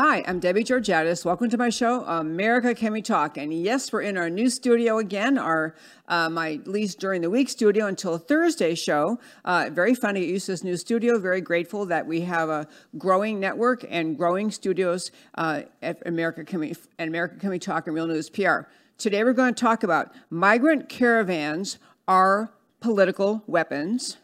Hi, 0.00 0.22
I'm 0.28 0.38
Debbie 0.38 0.62
Georgatos. 0.62 1.24
Welcome 1.24 1.50
to 1.50 1.58
my 1.58 1.70
show, 1.70 2.04
America 2.04 2.72
Can 2.72 2.92
We 2.92 3.02
Talk? 3.02 3.36
And 3.36 3.52
yes, 3.52 3.92
we're 3.92 4.02
in 4.02 4.16
our 4.16 4.30
new 4.30 4.48
studio 4.48 4.98
again, 4.98 5.36
our 5.36 5.74
uh, 6.06 6.30
my 6.30 6.60
least 6.66 7.00
during 7.00 7.20
the 7.20 7.28
week 7.28 7.48
studio 7.48 7.86
until 7.86 8.16
Thursday 8.16 8.76
show. 8.76 9.18
Uh, 9.44 9.70
very 9.72 9.96
fun 9.96 10.14
to 10.14 10.20
use 10.24 10.46
this 10.46 10.62
new 10.62 10.76
studio. 10.76 11.18
Very 11.18 11.40
grateful 11.40 11.84
that 11.86 12.06
we 12.06 12.20
have 12.20 12.48
a 12.48 12.68
growing 12.96 13.40
network 13.40 13.84
and 13.90 14.16
growing 14.16 14.52
studios 14.52 15.10
uh, 15.34 15.62
at 15.82 16.00
America 16.06 16.44
Can 16.44 16.60
We 16.60 16.76
and 17.00 17.08
America 17.08 17.34
Can 17.40 17.50
We 17.50 17.58
Talk 17.58 17.88
and 17.88 17.96
Real 17.96 18.06
News 18.06 18.30
PR. 18.30 18.68
Today 18.98 19.24
we're 19.24 19.32
going 19.32 19.52
to 19.52 19.60
talk 19.60 19.82
about 19.82 20.14
migrant 20.30 20.88
caravans 20.88 21.78
are 22.06 22.52
political 22.78 23.42
weapons, 23.48 24.16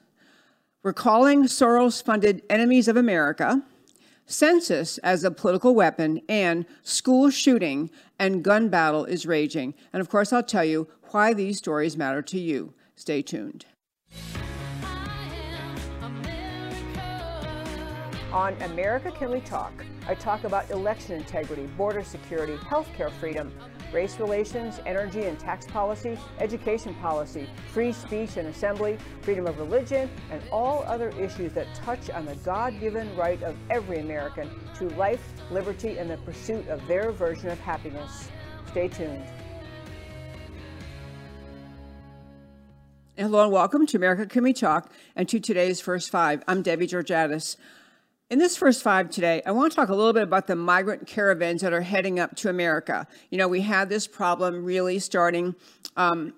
recalling 0.85 1.47
Soros-funded 1.47 2.45
enemies 2.49 2.87
of 2.87 2.97
America 2.97 3.61
census 4.27 4.99
as 4.99 5.25
a 5.25 5.31
political 5.31 5.75
weapon, 5.75 6.21
and 6.29 6.67
school 6.83 7.31
shooting 7.31 7.91
and 8.19 8.43
gun 8.43 8.69
battle 8.69 9.05
is 9.05 9.27
raging. 9.27 9.75
And 9.93 10.01
of 10.01 10.09
course, 10.09 10.33
I'll 10.33 10.43
tell 10.43 10.65
you 10.65 10.89
why 11.11 11.35
these 11.35 11.59
stories 11.59 11.97
matter 11.97 12.23
to 12.23 12.39
you. 12.39 12.75
Stay 12.97 13.23
tuned. 13.23 13.67
On 18.33 18.61
America 18.63 19.13
Can 19.13 19.31
We 19.31 19.41
Talk, 19.41 19.73
I 20.09 20.15
talk 20.17 20.43
about 20.43 20.69
election 20.71 21.15
integrity, 21.15 21.67
border 21.77 22.03
security, 22.03 22.57
healthcare 22.57 23.13
freedom, 23.13 23.53
race 23.95 24.19
relations, 24.19 24.81
energy 24.85 25.23
and 25.23 25.39
tax 25.39 25.67
policy, 25.67 26.19
education 26.41 26.95
policy, 26.97 27.49
free 27.73 27.93
speech 27.93 28.37
and 28.37 28.49
assembly, 28.49 28.99
freedom 29.23 29.47
of 29.47 29.57
religion, 29.59 30.11
and 30.33 30.43
all 30.51 30.83
other 30.89 31.11
issues 31.11 31.53
that 31.53 31.73
touch 31.77 32.11
on 32.11 32.27
the 32.27 32.35
God 32.37 32.79
given 32.81 33.15
right 33.17 33.41
of 33.45 33.57
every 33.71 34.01
American 34.01 34.51
to 34.79 34.89
life, 34.97 35.23
liberty, 35.53 35.97
and 35.97 36.11
the 36.11 36.17
pursuit 36.19 36.67
of 36.69 36.85
their 36.89 37.13
version 37.13 37.49
of 37.51 37.61
happiness. 37.61 38.29
Stay 38.67 38.89
tuned. 38.89 39.25
Hello 43.17 43.45
and 43.45 43.53
welcome 43.53 43.87
to 43.87 43.97
America 43.97 44.27
Can 44.27 44.43
We 44.43 44.53
Talk 44.53 44.91
and 45.15 45.29
to 45.29 45.39
today's 45.39 45.81
First 45.81 46.11
Five. 46.11 46.43
I'm 46.49 46.63
Debbie 46.63 46.89
Georgatos. 46.89 47.57
In 48.31 48.39
this 48.39 48.57
first 48.57 48.83
five 48.83 49.11
today, 49.11 49.43
I 49.45 49.51
want 49.51 49.71
to 49.71 49.77
talk 49.77 49.91
a 49.91 49.95
little 49.95 50.15
bit 50.15 50.23
about 50.23 50.47
the 50.47 50.57
migrant 50.57 51.07
caravans 51.07 51.61
that 51.61 51.75
are 51.75 51.83
heading 51.83 52.19
up 52.19 52.35
to 52.37 52.49
America. 52.49 53.07
You 53.29 53.37
know, 53.37 53.49
we 53.49 53.61
had 53.61 53.91
this 53.91 54.07
problem 54.07 54.65
really 54.65 54.99
starting, 54.99 55.55
um, 55.99 56.33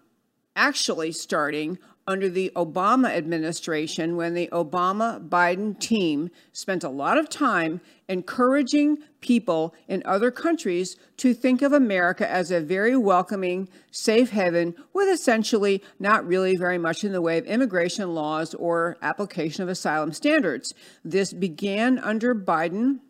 actually 0.56 1.12
starting 1.12 1.78
under 2.08 2.28
the 2.28 2.52
Obama 2.54 3.08
administration 3.08 4.16
when 4.16 4.34
the 4.34 4.48
Obama 4.52 5.26
Biden 5.28 5.78
team 5.78 6.30
spent 6.52 6.84
a 6.84 6.88
lot 6.88 7.18
of 7.18 7.28
time 7.28 7.80
encouraging 8.08 8.98
people 9.20 9.74
in 9.88 10.02
other 10.04 10.30
countries 10.30 10.96
to 11.16 11.34
think 11.34 11.62
of 11.62 11.72
America 11.72 12.30
as 12.30 12.52
a 12.52 12.60
very 12.60 12.96
welcoming, 12.96 13.68
safe 13.90 14.30
haven 14.30 14.74
with 14.92 15.08
essentially 15.08 15.82
not 15.98 16.24
really 16.24 16.56
very 16.56 16.78
much 16.78 17.02
in 17.02 17.10
the 17.10 17.20
way 17.20 17.38
of 17.38 17.44
immigration 17.46 18.14
laws 18.14 18.54
or 18.54 18.96
application 19.02 19.64
of 19.64 19.68
asylum 19.68 20.12
standards. 20.12 20.72
This 21.04 21.32
began 21.32 21.98
under 21.98 22.34
Biden 22.34 23.00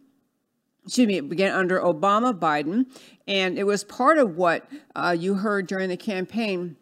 excuse 0.86 1.08
me, 1.08 1.16
it 1.16 1.28
began 1.28 1.52
under 1.52 1.80
Obama 1.80 2.32
Biden, 2.32 2.86
and 3.26 3.58
it 3.58 3.64
was 3.64 3.82
part 3.82 4.18
of 4.18 4.36
what 4.36 4.70
uh, 4.94 5.16
you 5.18 5.34
heard 5.34 5.66
during 5.66 5.88
the 5.88 5.96
campaign 5.96 6.76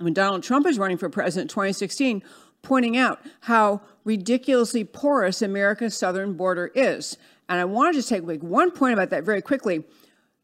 when 0.00 0.14
Donald 0.14 0.42
Trump 0.42 0.66
is 0.66 0.78
running 0.78 0.96
for 0.96 1.08
president 1.08 1.50
in 1.50 1.54
2016, 1.54 2.22
pointing 2.62 2.96
out 2.96 3.20
how 3.40 3.82
ridiculously 4.04 4.84
porous 4.84 5.42
America's 5.42 5.96
southern 5.96 6.34
border 6.34 6.70
is. 6.74 7.16
And 7.48 7.60
I 7.60 7.64
want 7.64 7.92
to 7.92 7.98
just 7.98 8.08
take 8.08 8.22
like 8.22 8.42
one 8.42 8.70
point 8.70 8.94
about 8.94 9.10
that 9.10 9.24
very 9.24 9.42
quickly. 9.42 9.84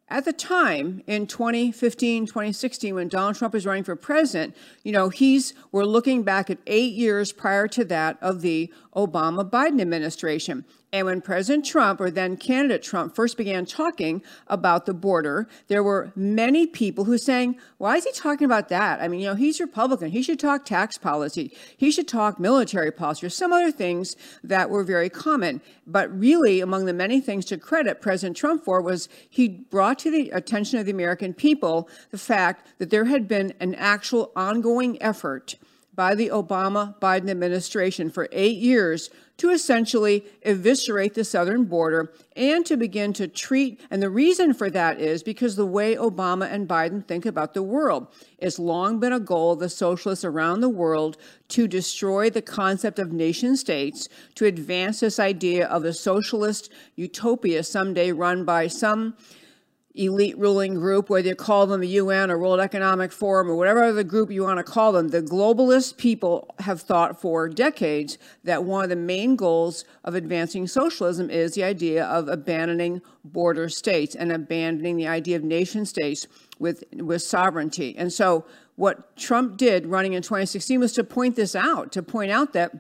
At 0.09 0.25
the 0.25 0.33
time 0.33 1.03
in 1.09 1.27
2015, 1.27 2.27
2016, 2.27 2.94
when 2.94 3.09
Donald 3.09 3.34
Trump 3.34 3.55
was 3.55 3.67
running 3.67 3.83
for 3.83 3.97
president, 3.97 4.56
you 4.84 4.93
know, 4.93 5.09
he's, 5.09 5.53
we're 5.73 5.84
looking 5.84 6.23
back 6.23 6.49
at 6.49 6.59
eight 6.69 6.93
years 6.93 7.33
prior 7.33 7.67
to 7.69 7.84
that 7.87 8.17
of 8.23 8.41
the 8.41 8.73
Obama 8.97 9.49
Biden 9.49 9.81
administration. 9.81 10.65
And 10.93 11.05
when 11.05 11.21
President 11.21 11.67
Trump, 11.67 12.01
or 12.01 12.11
then 12.11 12.37
candidate 12.37 12.83
Trump, 12.83 13.15
first 13.15 13.37
began 13.37 13.67
talking 13.67 14.23
about 14.47 14.87
the 14.87 14.95
border, 14.95 15.47
there 15.69 15.83
were 15.83 16.12
many 16.17 16.67
people 16.67 17.05
who 17.05 17.19
saying, 17.19 17.56
why 17.77 17.97
is 17.97 18.05
he 18.05 18.12
talking 18.12 18.47
about 18.47 18.71
that? 18.71 19.03
I 19.03 19.09
mean, 19.09 19.21
you 19.21 19.27
know, 19.27 19.35
he's 19.35 19.61
Republican. 19.61 20.11
He 20.11 20.23
should 20.23 20.41
talk 20.41 20.65
tax 20.65 20.97
policy. 20.97 21.53
He 21.77 21.91
should 21.91 22.09
talk 22.09 22.41
military 22.41 22.91
policy 22.91 23.27
or 23.27 23.31
some 23.31 23.53
other 23.53 23.71
things 23.71 24.17
that 24.43 24.71
were 24.71 24.85
very 24.85 25.11
common. 25.11 25.61
But 25.87 26.17
really, 26.19 26.61
among 26.61 26.87
the 26.87 26.95
many 26.95 27.21
things 27.21 27.45
to 27.47 27.59
credit 27.59 28.01
President 28.01 28.37
Trump 28.37 28.65
for 28.65 28.81
was 28.81 29.09
he 29.29 29.49
brought 29.49 29.99
to 30.01 30.11
the 30.11 30.31
attention 30.31 30.79
of 30.79 30.87
the 30.87 30.93
American 30.93 31.35
people 31.35 31.91
the 32.11 32.19
fact 32.19 32.67
that 32.79 32.89
there 32.91 33.05
had 33.05 33.29
been 33.29 33.53
an 33.61 33.75
actual 33.75 34.33
ongoing 34.35 35.01
effort 35.03 35.56
by 35.97 36.15
the 36.15 36.29
Obama 36.29 36.99
Biden 37.01 37.31
administration 37.31 38.11
for 38.11 38.29
eight 38.31 38.59
years 38.59 39.11
to 39.39 39.51
essentially 39.51 40.25
eviscerate 40.43 41.15
the 41.15 41.25
southern 41.25 41.65
border 41.65 42.12
and 42.37 42.65
to 42.65 42.77
begin 42.77 43.12
to 43.15 43.29
treat, 43.29 43.81
and 43.91 44.03
the 44.03 44.09
reason 44.09 44.55
for 44.55 44.71
that 44.71 45.01
is 45.01 45.23
because 45.23 45.56
the 45.56 45.67
way 45.67 45.95
Obama 45.95 46.51
and 46.51 46.69
Biden 46.69 47.06
think 47.06 47.27
about 47.27 47.53
the 47.53 47.62
world. 47.62 48.06
It's 48.39 48.59
long 48.59 48.99
been 48.99 49.12
a 49.12 49.21
goal 49.21 49.53
of 49.53 49.59
the 49.59 49.69
socialists 49.69 50.25
around 50.25 50.61
the 50.61 50.69
world 50.69 51.17
to 51.49 51.69
destroy 51.69 52.31
the 52.31 52.43
concept 52.43 52.99
of 52.99 53.12
nation 53.12 53.56
states, 53.56 54.09
to 54.37 54.47
advance 54.47 55.01
this 55.01 55.19
idea 55.19 55.67
of 55.67 55.85
a 55.85 55.93
socialist 55.93 56.71
utopia 56.97 57.62
someday 57.62 58.12
run 58.12 58.45
by 58.45 58.69
some 58.69 59.17
elite 59.97 60.37
ruling 60.39 60.75
group, 60.75 61.09
whether 61.09 61.29
you 61.29 61.34
call 61.34 61.67
them 61.67 61.81
the 61.81 61.89
UN 61.89 62.31
or 62.31 62.39
World 62.39 62.61
Economic 62.61 63.12
Forum 63.12 63.51
or 63.51 63.57
whatever 63.57 63.83
other 63.83 64.03
group 64.03 64.31
you 64.31 64.43
want 64.43 64.59
to 64.59 64.65
call 64.65 64.93
them, 64.93 65.09
the 65.09 65.23
globalist 65.23 65.97
people 65.97 66.55
have 66.61 66.83
thought 66.83 67.21
for 67.21 67.49
decades 67.49 68.19
that 68.45 68.65
one 68.65 68.85
of 68.85 68.91
the 68.91 68.97
main 68.97 69.37
goals 69.37 69.85
of 70.05 70.15
advancing 70.15 70.67
socialism 70.67 71.31
is 71.31 71.55
the 71.55 71.65
idea 71.65 72.05
of 72.05 72.29
abandoning 72.29 73.01
border 73.25 73.69
states 73.69 74.15
and 74.15 74.31
abandoning 74.31 74.97
the 74.97 75.09
idea 75.09 75.37
of 75.37 75.43
nation 75.43 75.87
states 75.87 76.27
with, 76.59 76.85
with 76.93 77.23
sovereignty. 77.23 77.97
And 77.97 78.12
so 78.12 78.45
what 78.77 79.17
Trump 79.17 79.56
did 79.56 79.87
running 79.87 80.12
in 80.12 80.23
2016 80.23 80.79
was 80.79 80.93
to 80.93 81.05
point 81.05 81.37
this 81.37 81.56
out, 81.56 81.93
to 81.93 82.03
point 82.03 82.31
out 82.31 82.53
that 82.53 82.73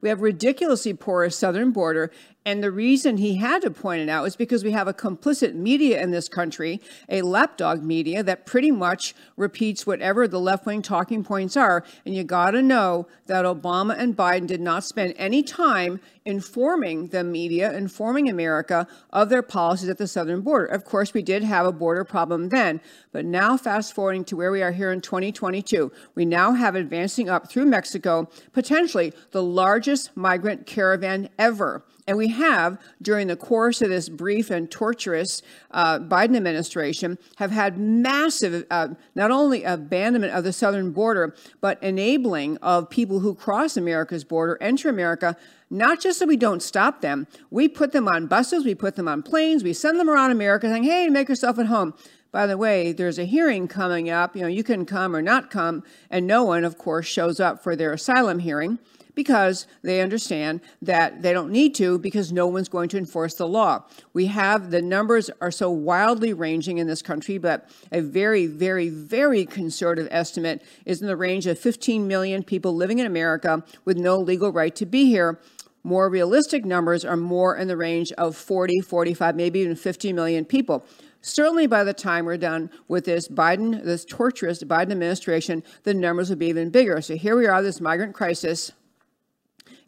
we 0.00 0.08
have 0.08 0.22
ridiculously 0.22 0.94
porous 0.94 1.36
southern 1.36 1.72
border, 1.72 2.10
and 2.46 2.62
the 2.62 2.70
reason 2.70 3.18
he 3.18 3.36
had 3.36 3.60
to 3.62 3.70
point 3.70 4.00
it 4.00 4.08
out 4.08 4.26
is 4.26 4.34
because 4.34 4.64
we 4.64 4.70
have 4.70 4.88
a 4.88 4.94
complicit 4.94 5.54
media 5.54 6.02
in 6.02 6.10
this 6.10 6.26
country, 6.26 6.80
a 7.08 7.20
lapdog 7.20 7.82
media 7.82 8.22
that 8.22 8.46
pretty 8.46 8.70
much 8.70 9.14
repeats 9.36 9.86
whatever 9.86 10.26
the 10.26 10.40
left 10.40 10.64
wing 10.64 10.80
talking 10.80 11.22
points 11.22 11.54
are. 11.54 11.84
And 12.06 12.14
you 12.14 12.24
got 12.24 12.52
to 12.52 12.62
know 12.62 13.06
that 13.26 13.44
Obama 13.44 13.94
and 13.98 14.16
Biden 14.16 14.46
did 14.46 14.60
not 14.60 14.84
spend 14.84 15.14
any 15.18 15.42
time 15.42 16.00
informing 16.24 17.08
the 17.08 17.24
media, 17.24 17.76
informing 17.76 18.28
America 18.28 18.86
of 19.10 19.28
their 19.28 19.42
policies 19.42 19.88
at 19.88 19.98
the 19.98 20.06
southern 20.06 20.40
border. 20.40 20.66
Of 20.66 20.84
course, 20.84 21.12
we 21.12 21.22
did 21.22 21.42
have 21.42 21.66
a 21.66 21.72
border 21.72 22.04
problem 22.04 22.48
then, 22.48 22.80
but 23.12 23.26
now 23.26 23.56
fast 23.58 23.94
forwarding 23.94 24.24
to 24.24 24.36
where 24.36 24.50
we 24.50 24.62
are 24.62 24.72
here 24.72 24.92
in 24.92 25.00
2022, 25.00 25.92
we 26.14 26.24
now 26.24 26.52
have 26.52 26.74
advancing 26.74 27.28
up 27.28 27.50
through 27.50 27.66
Mexico, 27.66 28.28
potentially 28.52 29.12
the 29.32 29.42
largest 29.42 30.16
migrant 30.16 30.66
caravan 30.66 31.28
ever. 31.38 31.84
And 32.10 32.18
we 32.18 32.26
have, 32.30 32.76
during 33.00 33.28
the 33.28 33.36
course 33.36 33.80
of 33.80 33.88
this 33.88 34.08
brief 34.08 34.50
and 34.50 34.68
torturous 34.68 35.42
uh, 35.70 36.00
Biden 36.00 36.36
administration, 36.36 37.18
have 37.36 37.52
had 37.52 37.78
massive, 37.78 38.66
uh, 38.68 38.88
not 39.14 39.30
only 39.30 39.62
abandonment 39.62 40.32
of 40.32 40.42
the 40.42 40.52
southern 40.52 40.90
border, 40.90 41.36
but 41.60 41.80
enabling 41.80 42.56
of 42.56 42.90
people 42.90 43.20
who 43.20 43.32
cross 43.32 43.76
America's 43.76 44.24
border, 44.24 44.58
enter 44.60 44.88
America, 44.88 45.36
not 45.70 46.00
just 46.00 46.18
so 46.18 46.26
we 46.26 46.36
don't 46.36 46.64
stop 46.64 47.00
them. 47.00 47.28
We 47.48 47.68
put 47.68 47.92
them 47.92 48.08
on 48.08 48.26
buses, 48.26 48.64
we 48.64 48.74
put 48.74 48.96
them 48.96 49.06
on 49.06 49.22
planes, 49.22 49.62
we 49.62 49.72
send 49.72 50.00
them 50.00 50.10
around 50.10 50.32
America 50.32 50.66
saying, 50.66 50.82
hey, 50.82 51.08
make 51.10 51.28
yourself 51.28 51.60
at 51.60 51.66
home. 51.66 51.94
By 52.32 52.48
the 52.48 52.58
way, 52.58 52.90
there's 52.90 53.20
a 53.20 53.24
hearing 53.24 53.68
coming 53.68 54.10
up. 54.10 54.34
You 54.34 54.42
know, 54.42 54.48
you 54.48 54.64
can 54.64 54.84
come 54.84 55.14
or 55.14 55.22
not 55.22 55.48
come, 55.48 55.84
and 56.10 56.26
no 56.26 56.42
one, 56.42 56.64
of 56.64 56.76
course, 56.76 57.06
shows 57.06 57.38
up 57.38 57.62
for 57.62 57.76
their 57.76 57.92
asylum 57.92 58.40
hearing 58.40 58.80
because 59.14 59.66
they 59.82 60.00
understand 60.00 60.60
that 60.82 61.22
they 61.22 61.32
don't 61.32 61.50
need 61.50 61.74
to 61.76 61.98
because 61.98 62.32
no 62.32 62.46
one's 62.46 62.68
going 62.68 62.88
to 62.90 62.98
enforce 62.98 63.34
the 63.34 63.48
law. 63.48 63.84
We 64.12 64.26
have 64.26 64.70
the 64.70 64.82
numbers 64.82 65.30
are 65.40 65.50
so 65.50 65.70
wildly 65.70 66.32
ranging 66.32 66.78
in 66.78 66.86
this 66.86 67.02
country, 67.02 67.38
but 67.38 67.68
a 67.92 68.00
very, 68.00 68.46
very, 68.46 68.88
very 68.88 69.44
conservative 69.44 70.08
estimate 70.10 70.62
is 70.84 71.00
in 71.00 71.06
the 71.06 71.16
range 71.16 71.46
of 71.46 71.58
15 71.58 72.06
million 72.06 72.42
people 72.42 72.74
living 72.74 72.98
in 72.98 73.06
America 73.06 73.64
with 73.84 73.96
no 73.96 74.16
legal 74.16 74.52
right 74.52 74.74
to 74.76 74.86
be 74.86 75.06
here. 75.06 75.40
More 75.82 76.10
realistic 76.10 76.64
numbers 76.64 77.04
are 77.04 77.16
more 77.16 77.56
in 77.56 77.66
the 77.68 77.76
range 77.76 78.12
of 78.12 78.36
40, 78.36 78.80
45, 78.80 79.34
maybe 79.34 79.60
even 79.60 79.76
50 79.76 80.12
million 80.12 80.44
people. 80.44 80.84
Certainly, 81.22 81.66
by 81.66 81.84
the 81.84 81.92
time 81.92 82.24
we're 82.24 82.38
done 82.38 82.70
with 82.88 83.04
this 83.04 83.28
Biden, 83.28 83.84
this 83.84 84.04
torturous 84.04 84.62
Biden 84.62 84.92
administration, 84.92 85.62
the 85.82 85.92
numbers 85.92 86.30
will 86.30 86.36
be 86.36 86.46
even 86.46 86.70
bigger. 86.70 87.00
So 87.02 87.16
here 87.16 87.36
we 87.36 87.46
are, 87.46 87.62
this 87.62 87.80
migrant 87.80 88.14
crisis 88.14 88.72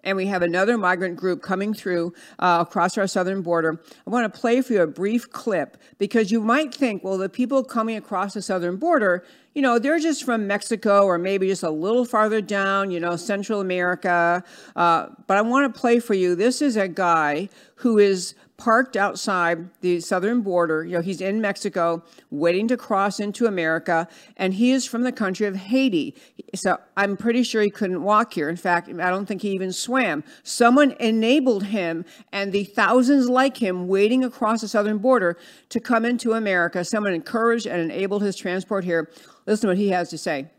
and 0.05 0.17
we 0.17 0.27
have 0.27 0.43
another 0.43 0.77
migrant 0.77 1.17
group 1.17 1.43
coming 1.43 1.75
through 1.75 2.13
uh, 2.39 2.65
across 2.67 2.99
our 2.99 3.07
southern 3.07 3.43
border. 3.43 3.81
I 4.07 4.11
want 4.11 4.33
to 4.33 4.41
play 4.41 4.61
for 4.61 4.73
you 4.73 4.83
a 4.83 4.87
brief 4.87 5.31
clip 5.31 5.77
because 5.99 6.31
you 6.31 6.41
might 6.41 6.75
think, 6.75 7.05
well, 7.05 7.19
the 7.19 7.29
people 7.29 7.63
coming 7.63 7.97
across 7.97 8.35
the 8.35 8.43
southern 8.43 8.77
border, 8.77 9.25
you 9.55 9.63
know, 9.63 9.79
they're 9.79 9.99
just 9.99 10.25
from 10.25 10.47
Mexico 10.47 11.05
or 11.05 11.19
maybe 11.19 11.49
just 11.49 11.63
a 11.63 11.71
little 11.71 12.05
farther 12.05 12.41
down, 12.41 12.91
you 12.91 12.99
know, 12.99 13.17
Central 13.17 13.61
America. 13.61 14.43
Uh, 14.75 15.09
but 15.27 15.37
I 15.37 15.43
want 15.43 15.73
to 15.73 15.81
play 15.81 16.01
for 16.01 16.15
you. 16.15 16.35
This 16.35 16.63
is 16.63 16.77
a 16.77 16.89
guy 16.89 17.49
who 17.77 17.99
is 17.99 18.35
parked 18.57 18.97
outside 18.97 19.69
the 19.81 20.01
southern 20.01 20.43
border. 20.43 20.85
You 20.85 20.97
know, 20.97 21.01
he's 21.01 21.21
in 21.21 21.41
Mexico 21.41 22.03
waiting 22.31 22.69
to 22.69 22.77
cross 22.77 23.19
into 23.19 23.47
America, 23.47 24.07
and 24.37 24.55
he 24.55 24.73
is 24.73 24.87
from 24.87 25.03
the 25.03 25.13
country 25.13 25.47
of 25.47 25.57
Haiti. 25.57 26.15
So 26.55 26.79
I'm 26.97 27.17
pretty 27.17 27.43
sure 27.43 27.63
he 27.63 27.71
couldn't 27.71 28.03
walk 28.03 28.35
here. 28.35 28.49
In 28.49 28.57
fact, 28.57 28.89
I 28.89 29.11
don't 29.11 29.27
think 29.27 29.43
he 29.43 29.51
even 29.51 29.73
swam. 29.73 30.23
Someone 30.43 30.93
enabled 31.01 31.65
him 31.65 32.05
and 32.33 32.53
the 32.53 32.65
thousands 32.65 33.29
like 33.29 33.57
him 33.57 33.89
waiting 33.89 34.23
across 34.25 34.61
the 34.61 34.69
southern 34.69 34.99
border 34.99 35.39
to 35.71 35.81
come 35.81 36.05
into 36.05 36.33
America. 36.33 36.85
Someone 36.85 37.15
encouraged 37.15 37.67
and 37.67 37.81
enabled 37.81 38.23
his 38.23 38.37
transport 38.37 38.85
here. 38.85 39.11
Listen 39.47 39.63
to 39.63 39.67
what 39.69 39.77
he 39.77 39.89
has 39.89 40.09
to 40.11 40.19
say. 40.19 40.51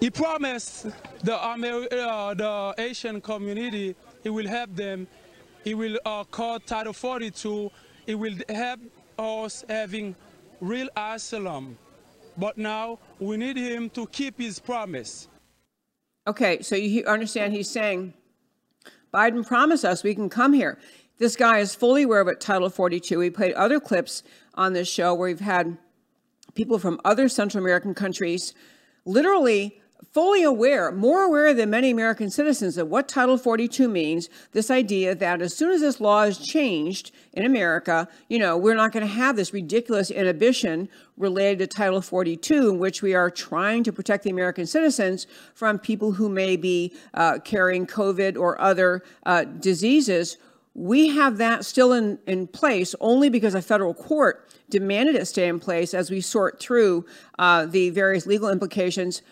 He 0.00 0.10
promised 0.10 0.86
the, 1.24 1.36
uh, 1.36 2.34
the 2.34 2.74
Haitian 2.76 3.20
community 3.20 3.96
he 4.22 4.30
will 4.30 4.46
help 4.46 4.74
them 4.74 5.06
it 5.68 5.74
will 5.74 5.98
uh, 6.06 6.24
call 6.24 6.58
Title 6.60 6.94
42. 6.94 7.70
It 8.06 8.14
will 8.14 8.36
help 8.48 8.80
us 9.18 9.64
having 9.68 10.16
real 10.60 10.88
asylum. 10.96 11.76
But 12.38 12.56
now 12.56 12.98
we 13.18 13.36
need 13.36 13.58
him 13.58 13.90
to 13.90 14.06
keep 14.06 14.38
his 14.38 14.58
promise. 14.58 15.28
Okay, 16.26 16.62
so 16.62 16.74
you 16.74 17.04
understand 17.04 17.52
he's 17.52 17.68
saying 17.68 18.14
Biden 19.12 19.46
promised 19.46 19.84
us 19.84 20.02
we 20.02 20.14
can 20.14 20.30
come 20.30 20.54
here. 20.54 20.78
This 21.18 21.36
guy 21.36 21.58
is 21.58 21.74
fully 21.74 22.04
aware 22.04 22.20
of 22.20 22.38
Title 22.38 22.70
42. 22.70 23.18
We 23.18 23.28
played 23.28 23.52
other 23.52 23.78
clips 23.78 24.22
on 24.54 24.72
this 24.72 24.88
show 24.88 25.12
where 25.12 25.28
we've 25.28 25.40
had 25.40 25.76
people 26.54 26.78
from 26.78 26.98
other 27.04 27.28
Central 27.28 27.62
American 27.62 27.94
countries 27.94 28.54
literally 29.04 29.82
fully 30.12 30.42
aware, 30.42 30.90
more 30.92 31.22
aware 31.22 31.52
than 31.52 31.70
many 31.70 31.90
American 31.90 32.30
citizens 32.30 32.78
of 32.78 32.88
what 32.88 33.08
Title 33.08 33.36
42 33.36 33.88
means, 33.88 34.28
this 34.52 34.70
idea 34.70 35.14
that 35.14 35.42
as 35.42 35.54
soon 35.54 35.70
as 35.70 35.80
this 35.80 36.00
law 36.00 36.22
is 36.22 36.38
changed 36.38 37.12
in 37.32 37.44
America, 37.44 38.08
you 38.28 38.38
know, 38.38 38.56
we're 38.56 38.74
not 38.74 38.92
going 38.92 39.06
to 39.06 39.12
have 39.12 39.36
this 39.36 39.52
ridiculous 39.52 40.10
inhibition 40.10 40.88
related 41.16 41.58
to 41.58 41.66
Title 41.66 42.00
42, 42.00 42.70
in 42.70 42.78
which 42.78 43.02
we 43.02 43.14
are 43.14 43.30
trying 43.30 43.82
to 43.84 43.92
protect 43.92 44.24
the 44.24 44.30
American 44.30 44.66
citizens 44.66 45.26
from 45.54 45.78
people 45.78 46.12
who 46.12 46.28
may 46.28 46.56
be 46.56 46.92
uh, 47.14 47.38
carrying 47.44 47.86
COVID 47.86 48.38
or 48.38 48.60
other 48.60 49.02
uh, 49.26 49.44
diseases. 49.44 50.36
We 50.74 51.08
have 51.08 51.38
that 51.38 51.64
still 51.64 51.92
in, 51.92 52.18
in 52.26 52.46
place 52.46 52.94
only 53.00 53.30
because 53.30 53.54
a 53.54 53.62
federal 53.62 53.94
court 53.94 54.48
demanded 54.70 55.16
it 55.16 55.26
stay 55.26 55.48
in 55.48 55.58
place 55.58 55.92
as 55.94 56.10
we 56.10 56.20
sort 56.20 56.60
through 56.60 57.04
uh, 57.38 57.66
the 57.66 57.90
various 57.90 58.26
legal 58.26 58.48
implications 58.48 59.22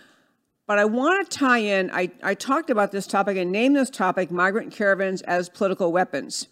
but 0.66 0.78
I 0.78 0.84
want 0.84 1.30
to 1.30 1.38
tie 1.38 1.58
in, 1.58 1.90
I, 1.92 2.10
I 2.22 2.34
talked 2.34 2.70
about 2.70 2.92
this 2.92 3.06
topic 3.06 3.36
and 3.36 3.52
named 3.52 3.76
this 3.76 3.90
topic 3.90 4.30
migrant 4.30 4.72
caravans 4.72 5.22
as 5.22 5.48
political 5.48 5.92
weapons. 5.92 6.48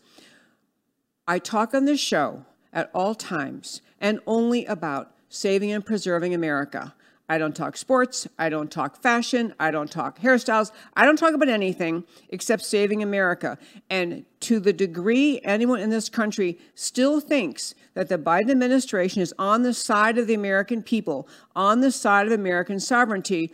I 1.26 1.38
talk 1.38 1.74
on 1.74 1.84
this 1.84 2.00
show 2.00 2.44
at 2.72 2.90
all 2.94 3.14
times 3.14 3.82
and 4.00 4.20
only 4.26 4.66
about 4.66 5.12
saving 5.28 5.72
and 5.72 5.84
preserving 5.84 6.34
America. 6.34 6.94
I 7.26 7.38
don't 7.38 7.56
talk 7.56 7.76
sports. 7.78 8.28
I 8.38 8.50
don't 8.50 8.70
talk 8.70 9.00
fashion. 9.00 9.54
I 9.58 9.70
don't 9.70 9.90
talk 9.90 10.20
hairstyles. 10.20 10.72
I 10.94 11.06
don't 11.06 11.16
talk 11.16 11.32
about 11.32 11.48
anything 11.48 12.04
except 12.28 12.62
saving 12.62 13.02
America. 13.02 13.56
And 13.88 14.26
to 14.40 14.60
the 14.60 14.74
degree 14.74 15.40
anyone 15.42 15.80
in 15.80 15.88
this 15.88 16.10
country 16.10 16.58
still 16.74 17.20
thinks 17.20 17.74
that 17.94 18.10
the 18.10 18.18
Biden 18.18 18.50
administration 18.50 19.22
is 19.22 19.32
on 19.38 19.62
the 19.62 19.72
side 19.72 20.18
of 20.18 20.26
the 20.26 20.34
American 20.34 20.82
people, 20.82 21.26
on 21.56 21.80
the 21.80 21.90
side 21.90 22.26
of 22.26 22.32
American 22.32 22.78
sovereignty, 22.78 23.50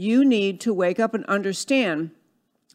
you 0.00 0.24
need 0.24 0.60
to 0.60 0.72
wake 0.72 0.98
up 0.98 1.12
and 1.12 1.24
understand 1.26 2.10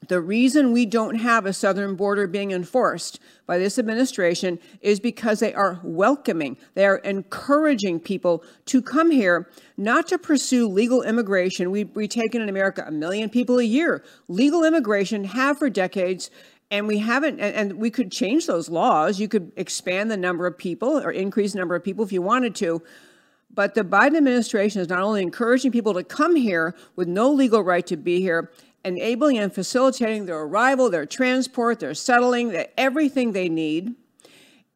the 0.07 0.21
reason 0.21 0.71
we 0.71 0.85
don't 0.85 1.15
have 1.15 1.47
a 1.47 1.53
southern 1.53 1.95
border 1.95 2.27
being 2.27 2.51
enforced 2.51 3.19
by 3.47 3.57
this 3.57 3.79
administration 3.79 4.59
is 4.81 4.99
because 4.99 5.39
they 5.39 5.53
are 5.53 5.79
welcoming, 5.83 6.57
they 6.75 6.85
are 6.85 6.97
encouraging 6.97 7.99
people 7.99 8.43
to 8.65 8.81
come 8.81 9.09
here, 9.09 9.49
not 9.77 10.07
to 10.07 10.19
pursue 10.19 10.67
legal 10.67 11.01
immigration. 11.01 11.71
We, 11.71 11.85
we 11.85 12.07
take 12.07 12.35
in 12.35 12.41
in 12.43 12.49
America 12.49 12.83
a 12.85 12.91
million 12.91 13.29
people 13.29 13.57
a 13.57 13.63
year. 13.63 14.03
Legal 14.27 14.63
immigration 14.63 15.23
have 15.23 15.57
for 15.57 15.69
decades 15.69 16.29
and 16.71 16.87
we 16.87 16.97
haven't 16.99 17.39
and, 17.39 17.55
and, 17.55 17.73
we 17.73 17.89
could 17.89 18.11
change 18.11 18.47
those 18.47 18.69
laws 18.69 19.19
you 19.19 19.27
could 19.27 19.51
expand 19.55 20.09
the 20.09 20.17
number 20.17 20.47
of 20.47 20.57
people 20.57 20.97
or 20.97 21.11
increase 21.11 21.53
the 21.53 21.59
number 21.59 21.75
of 21.75 21.83
people 21.83 22.03
if 22.03 22.11
you 22.11 22.23
wanted 22.23 22.55
to 22.55 22.81
but 23.55 23.73
the 23.73 23.83
Biden 23.83 24.17
administration 24.17 24.81
is 24.81 24.89
not 24.89 25.01
only 25.01 25.21
encouraging 25.21 25.71
people 25.71 25.93
to 25.93 26.03
come 26.03 26.35
here 26.35 26.75
with 26.95 27.07
no 27.07 27.31
legal 27.31 27.63
right 27.63 27.87
to 27.87 27.97
be 27.97 28.19
here, 28.19 28.51
enabling 28.83 29.37
and 29.37 29.53
facilitating 29.53 30.25
their 30.25 30.41
arrival, 30.41 30.89
their 30.89 31.05
transport, 31.05 31.79
their 31.79 31.93
settling, 31.93 32.55
everything 32.77 33.31
they 33.31 33.49
need. 33.49 33.95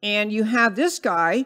And 0.02 0.31
you 0.31 0.44
have 0.46 0.76
this 0.76 0.98
guy 0.98 1.46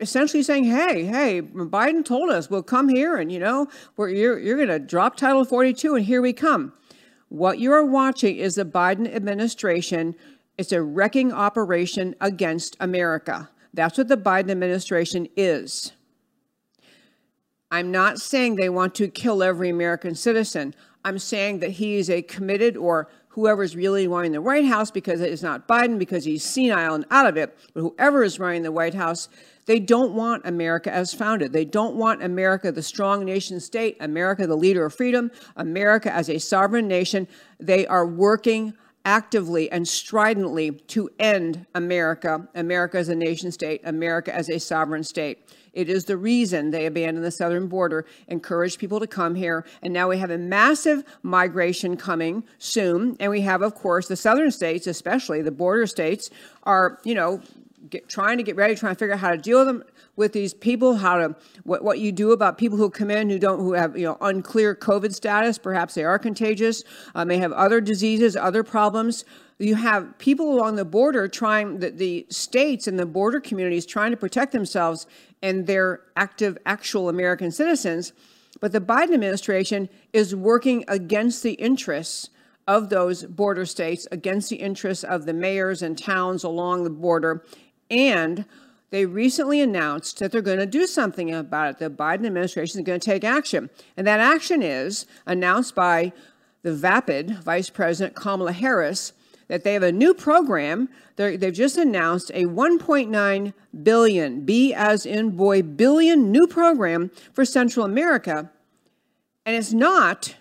essentially 0.00 0.42
saying, 0.42 0.64
hey, 0.64 1.04
hey, 1.04 1.42
Biden 1.42 2.04
told 2.04 2.30
us 2.30 2.50
we'll 2.50 2.62
come 2.62 2.88
here 2.88 3.16
and, 3.16 3.30
you 3.30 3.38
know, 3.38 3.68
we're, 3.96 4.08
you're, 4.08 4.38
you're 4.38 4.56
going 4.56 4.68
to 4.68 4.78
drop 4.78 5.16
Title 5.16 5.44
42 5.44 5.94
and 5.94 6.04
here 6.04 6.22
we 6.22 6.32
come. 6.32 6.72
What 7.28 7.58
you 7.58 7.72
are 7.72 7.84
watching 7.84 8.36
is 8.36 8.56
the 8.56 8.64
Biden 8.64 9.14
administration. 9.14 10.16
It's 10.58 10.72
a 10.72 10.82
wrecking 10.82 11.32
operation 11.32 12.16
against 12.20 12.76
America. 12.80 13.50
That's 13.72 13.98
what 13.98 14.08
the 14.08 14.16
Biden 14.16 14.50
administration 14.50 15.28
is. 15.36 15.92
I'm 17.70 17.90
not 17.90 18.18
saying 18.18 18.56
they 18.56 18.68
want 18.68 18.94
to 18.96 19.08
kill 19.08 19.42
every 19.42 19.68
American 19.68 20.14
citizen. 20.14 20.74
I'm 21.04 21.18
saying 21.18 21.60
that 21.60 21.70
he 21.70 21.96
is 21.96 22.10
a 22.10 22.22
committed 22.22 22.76
or 22.76 23.08
whoever's 23.28 23.76
really 23.76 24.08
running 24.08 24.32
the 24.32 24.42
White 24.42 24.64
House 24.64 24.90
because 24.90 25.20
it 25.20 25.32
is 25.32 25.42
not 25.42 25.68
Biden 25.68 25.98
because 25.98 26.24
he's 26.24 26.42
senile 26.42 26.94
and 26.94 27.06
out 27.10 27.26
of 27.26 27.36
it, 27.36 27.56
but 27.72 27.80
whoever 27.80 28.24
is 28.24 28.40
running 28.40 28.62
the 28.62 28.72
White 28.72 28.94
House, 28.94 29.28
they 29.66 29.78
don't 29.78 30.14
want 30.14 30.44
America 30.46 30.92
as 30.92 31.14
founded. 31.14 31.52
They 31.52 31.64
don't 31.64 31.94
want 31.94 32.24
America, 32.24 32.72
the 32.72 32.82
strong 32.82 33.24
nation 33.24 33.60
state, 33.60 33.96
America, 34.00 34.48
the 34.48 34.56
leader 34.56 34.84
of 34.84 34.94
freedom, 34.94 35.30
America 35.56 36.12
as 36.12 36.28
a 36.28 36.38
sovereign 36.38 36.88
nation. 36.88 37.28
They 37.60 37.86
are 37.86 38.04
working 38.04 38.74
actively 39.04 39.70
and 39.70 39.86
stridently 39.86 40.72
to 40.72 41.08
end 41.20 41.66
America, 41.74 42.48
America 42.54 42.98
as 42.98 43.08
a 43.08 43.14
nation 43.14 43.52
state, 43.52 43.80
America 43.84 44.34
as 44.34 44.50
a 44.50 44.58
sovereign 44.58 45.04
state. 45.04 45.38
It 45.72 45.88
is 45.88 46.04
the 46.04 46.16
reason 46.16 46.70
they 46.70 46.86
abandoned 46.86 47.24
the 47.24 47.30
southern 47.30 47.68
border, 47.68 48.06
encouraged 48.28 48.78
people 48.78 49.00
to 49.00 49.06
come 49.06 49.34
here, 49.34 49.64
and 49.82 49.92
now 49.92 50.08
we 50.08 50.18
have 50.18 50.30
a 50.30 50.38
massive 50.38 51.04
migration 51.22 51.96
coming 51.96 52.44
soon. 52.58 53.16
And 53.20 53.30
we 53.30 53.42
have, 53.42 53.62
of 53.62 53.74
course, 53.74 54.08
the 54.08 54.16
southern 54.16 54.50
states, 54.50 54.86
especially 54.86 55.42
the 55.42 55.50
border 55.50 55.86
states, 55.86 56.30
are, 56.64 56.98
you 57.04 57.14
know, 57.14 57.40
get, 57.88 58.08
trying 58.08 58.38
to 58.38 58.42
get 58.42 58.56
ready, 58.56 58.74
trying 58.74 58.94
to 58.94 58.98
figure 58.98 59.14
out 59.14 59.20
how 59.20 59.30
to 59.30 59.38
deal 59.38 59.58
with 59.58 59.66
them 59.66 59.84
with 60.16 60.32
these 60.32 60.52
people, 60.52 60.96
how 60.96 61.16
to 61.16 61.36
what, 61.64 61.82
what 61.82 61.98
you 61.98 62.12
do 62.12 62.32
about 62.32 62.58
people 62.58 62.76
who 62.76 62.90
come 62.90 63.10
in 63.10 63.30
who 63.30 63.38
don't 63.38 63.60
who 63.60 63.72
have 63.72 63.96
you 63.96 64.04
know 64.04 64.18
unclear 64.20 64.74
COVID 64.74 65.14
status, 65.14 65.56
perhaps 65.58 65.94
they 65.94 66.04
are 66.04 66.18
contagious, 66.18 66.84
uh, 67.14 67.24
may 67.24 67.38
have 67.38 67.52
other 67.52 67.80
diseases, 67.80 68.36
other 68.36 68.62
problems 68.62 69.24
you 69.60 69.74
have 69.74 70.16
people 70.18 70.54
along 70.54 70.76
the 70.76 70.84
border 70.84 71.28
trying 71.28 71.78
the, 71.78 71.90
the 71.90 72.26
states 72.30 72.86
and 72.86 72.98
the 72.98 73.06
border 73.06 73.40
communities 73.40 73.86
trying 73.86 74.10
to 74.10 74.16
protect 74.16 74.52
themselves 74.52 75.06
and 75.42 75.66
their 75.66 76.00
active 76.16 76.56
actual 76.66 77.08
american 77.08 77.50
citizens 77.50 78.12
but 78.60 78.72
the 78.72 78.80
biden 78.80 79.14
administration 79.14 79.88
is 80.12 80.34
working 80.34 80.84
against 80.88 81.42
the 81.42 81.52
interests 81.52 82.30
of 82.66 82.88
those 82.88 83.24
border 83.24 83.66
states 83.66 84.06
against 84.10 84.48
the 84.50 84.56
interests 84.56 85.04
of 85.04 85.26
the 85.26 85.32
mayors 85.32 85.82
and 85.82 85.98
towns 85.98 86.44
along 86.44 86.84
the 86.84 86.90
border 86.90 87.44
and 87.90 88.44
they 88.90 89.06
recently 89.06 89.60
announced 89.60 90.18
that 90.18 90.32
they're 90.32 90.42
going 90.42 90.58
to 90.58 90.66
do 90.66 90.86
something 90.86 91.32
about 91.32 91.70
it. 91.70 91.78
The 91.78 91.90
Biden 91.90 92.26
administration 92.26 92.80
is 92.80 92.84
going 92.84 92.98
to 92.98 93.04
take 93.04 93.22
action. 93.22 93.70
And 93.96 94.04
that 94.06 94.18
action 94.18 94.62
is 94.62 95.06
announced 95.26 95.76
by 95.76 96.12
the 96.62 96.74
vapid 96.74 97.38
Vice 97.44 97.70
President 97.70 98.16
Kamala 98.16 98.52
Harris 98.52 99.12
that 99.50 99.64
they 99.64 99.72
have 99.74 99.82
a 99.82 99.90
new 99.90 100.14
program. 100.14 100.88
they 101.16 101.36
have 101.36 101.54
just 101.54 101.76
announced 101.76 102.30
a 102.34 102.44
1.9 102.44 103.52
billion, 103.82 104.44
B 104.44 104.72
as 104.72 105.04
in 105.04 105.30
boy, 105.36 105.60
billion 105.60 106.30
new 106.30 106.46
program 106.46 107.10
for 107.32 107.44
Central 107.44 107.84
America. 107.84 108.48
And 109.44 109.56
it's 109.56 109.72
not 109.72 110.36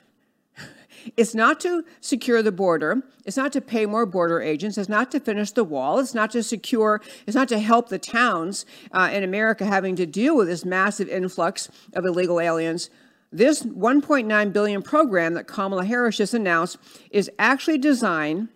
it's 1.17 1.33
not 1.33 1.59
to 1.61 1.85
secure 2.01 2.43
the 2.43 2.51
border. 2.51 3.01
It's 3.25 3.37
not 3.37 3.51
to 3.53 3.61
pay 3.61 3.85
more 3.87 4.05
border 4.05 4.41
agents. 4.41 4.77
It's 4.77 4.89
not 4.89 5.09
to 5.11 5.19
finish 5.19 5.51
the 5.51 5.63
wall. 5.63 5.97
It's 5.97 6.13
not 6.13 6.29
to 6.31 6.43
secure, 6.43 7.01
it's 7.25 7.35
not 7.35 7.47
to 7.47 7.57
help 7.57 7.89
the 7.89 7.97
towns 7.97 8.65
uh, 8.91 9.09
in 9.11 9.23
America 9.23 9.65
having 9.65 9.95
to 9.95 10.05
deal 10.05 10.35
with 10.35 10.47
this 10.47 10.65
massive 10.65 11.07
influx 11.07 11.69
of 11.93 12.05
illegal 12.05 12.39
aliens. 12.39 12.89
This 13.31 13.63
1.9 13.63 14.53
billion 14.53 14.81
program 14.83 15.33
that 15.35 15.47
Kamala 15.47 15.85
Harris 15.85 16.17
just 16.17 16.33
announced 16.33 16.77
is 17.11 17.31
actually 17.39 17.77
designed 17.77 18.49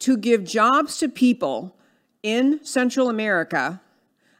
to 0.00 0.16
give 0.16 0.44
jobs 0.44 0.98
to 0.98 1.08
people 1.08 1.76
in 2.22 2.62
Central 2.64 3.08
America 3.08 3.80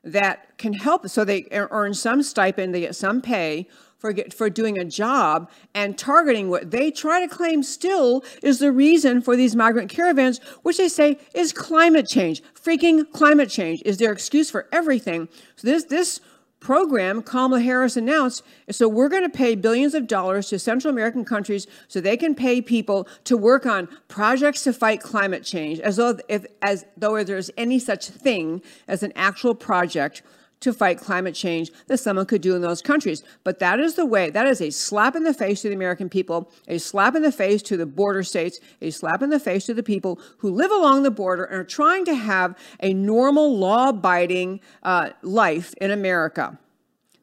that 0.05 0.57
can 0.59 0.73
help. 0.73 1.09
So 1.09 1.25
they 1.25 1.47
earn 1.51 1.95
some 1.95 2.23
stipend, 2.23 2.75
they 2.75 2.81
get 2.81 2.97
some 2.97 3.21
pay 3.21 3.69
for, 3.99 4.13
get, 4.13 4.33
for 4.33 4.51
doing 4.51 4.79
a 4.79 4.85
job 4.85 5.51
and 5.75 5.97
targeting 5.99 6.49
what 6.49 6.71
they 6.71 6.91
try 6.91 7.21
to 7.21 7.29
claim 7.29 7.63
still 7.63 8.23
is 8.43 8.59
the 8.59 8.71
reason 8.71 9.21
for 9.21 9.37
these 9.37 9.57
migrant 9.57 9.91
caravans, 9.91 10.39
which 10.63 10.77
they 10.77 10.89
say 10.89 11.19
is 11.35 11.53
climate 11.53 12.07
change. 12.07 12.43
Freaking 12.55 13.11
climate 13.13 13.49
change 13.49 13.83
is 13.85 13.99
their 13.99 14.13
excuse 14.13 14.51
for 14.51 14.69
everything. 14.73 15.29
So 15.57 15.69
this, 15.69 15.85
this 15.85 16.21
program 16.67 17.23
Kamala 17.23 17.61
Harris 17.61 17.97
announced. 17.97 18.43
So 18.73 18.89
we're 18.89 19.09
going 19.09 19.23
to 19.23 19.29
pay 19.29 19.55
billions 19.55 19.95
of 19.95 20.09
dollars 20.09 20.49
to 20.49 20.59
Central 20.59 20.93
American 20.93 21.25
countries 21.25 21.69
so 21.87 22.01
they 22.01 22.17
can 22.17 22.35
pay 22.35 22.61
people 22.61 23.07
to 23.23 23.37
work 23.37 23.67
on 23.67 23.87
projects 24.09 24.65
to 24.65 24.73
fight 24.73 25.01
climate 25.01 25.45
change, 25.45 25.79
as 25.79 25.95
though 25.95 26.19
if 26.29 26.45
as 26.63 26.85
though 26.97 27.23
there's 27.23 27.53
any 27.57 27.79
such 27.79 28.09
thing 28.09 28.63
as 28.89 29.05
an 29.05 29.13
actual 29.15 29.55
project 29.55 30.23
to 30.61 30.73
fight 30.73 30.99
climate 30.99 31.35
change 31.35 31.71
that 31.87 31.99
someone 31.99 32.27
could 32.27 32.41
do 32.41 32.55
in 32.55 32.63
those 32.63 32.83
countries. 32.83 33.23
But 33.45 33.59
that 33.59 33.79
is 33.79 33.95
the 33.95 34.07
way, 34.07 34.31
that 34.31 34.47
is 34.47 34.61
a 34.61 34.71
slap 34.71 35.15
in 35.15 35.25
the 35.25 35.35
face 35.35 35.63
to 35.63 35.69
the 35.69 35.75
American 35.75 36.09
people, 36.09 36.51
a 36.67 36.79
slap 36.79 37.15
in 37.15 37.23
the 37.23 37.33
face 37.33 37.63
to 37.63 37.77
the 37.77 37.87
border 37.87 38.23
states, 38.23 38.59
a 38.81 38.91
slap 38.91 39.23
in 39.23 39.31
the 39.31 39.41
face 39.41 39.67
to 39.67 39.75
the 39.75 39.83
people 39.83 40.19
who 40.39 40.51
live 40.51 40.71
along 40.71 41.03
the 41.03 41.11
border 41.11 41.45
and 41.45 41.61
are 41.61 41.65
trying 41.65 42.05
to 42.07 42.15
have 42.15 42.57
a 42.81 42.95
normal, 42.95 43.57
law 43.59 43.91
abiding 43.91 44.61
uh, 44.83 45.11
life 45.23 45.75
in 45.81 45.91
America. 45.91 46.59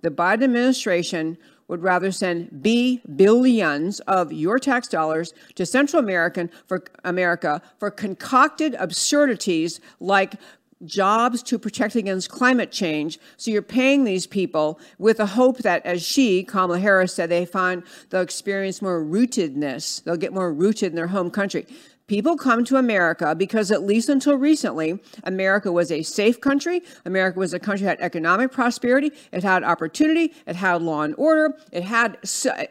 The 0.02 0.12
Biden 0.12 0.44
administration 0.44 1.38
would 1.68 1.82
rather 1.82 2.12
send 2.12 2.62
B 2.62 3.02
billions 3.16 4.00
of 4.02 4.32
your 4.32 4.60
tax 4.60 4.88
dollars 4.88 5.34
to 5.56 5.66
Central 5.66 6.04
American 6.04 6.52
for 6.68 6.84
America 7.04 7.62
for 7.80 7.90
concocted 7.90 8.76
absurdities 8.78 9.80
like 10.00 10.36
jobs 10.86 11.42
to 11.44 11.58
protect 11.60 11.96
against 11.96 12.30
climate 12.30 12.72
change. 12.72 13.20
So 13.38 13.52
you're 13.52 13.62
paying 13.62 14.04
these 14.04 14.28
people 14.28 14.80
with 14.98 15.18
the 15.18 15.26
hope 15.26 15.60
that, 15.60 15.86
as 15.86 16.06
she, 16.06 16.44
Kamala 16.44 16.80
Harris, 16.80 17.14
said, 17.14 17.30
they 17.30 17.46
find 17.46 17.84
they'll 18.10 18.22
experience 18.22 18.82
more 18.82 19.04
rootedness. 19.04 20.04
They'll 20.04 20.18
get 20.18 20.34
more 20.34 20.54
rooted 20.54 20.92
in 20.92 20.96
their 20.96 21.08
home 21.08 21.32
country. 21.32 21.66
People 22.08 22.36
come 22.36 22.66
to 22.66 22.76
America 22.76 23.34
because, 23.34 23.72
at 23.72 23.84
least 23.84 24.10
until 24.10 24.36
recently, 24.36 25.02
America 25.24 25.72
was 25.72 25.90
a 25.90 26.04
safe 26.04 26.42
country. 26.42 26.82
America 27.06 27.40
was 27.40 27.54
a 27.54 27.60
country 27.60 27.86
that 27.86 28.00
had 28.00 28.06
economic 28.06 28.52
prosperity. 28.52 29.12
It 29.32 29.42
had 29.44 29.64
opportunity. 29.64 30.34
It 30.46 30.58
had 30.58 30.82
law 30.82 31.04
and 31.04 31.16
order. 31.18 31.58
It 31.72 31.84
had 31.84 32.18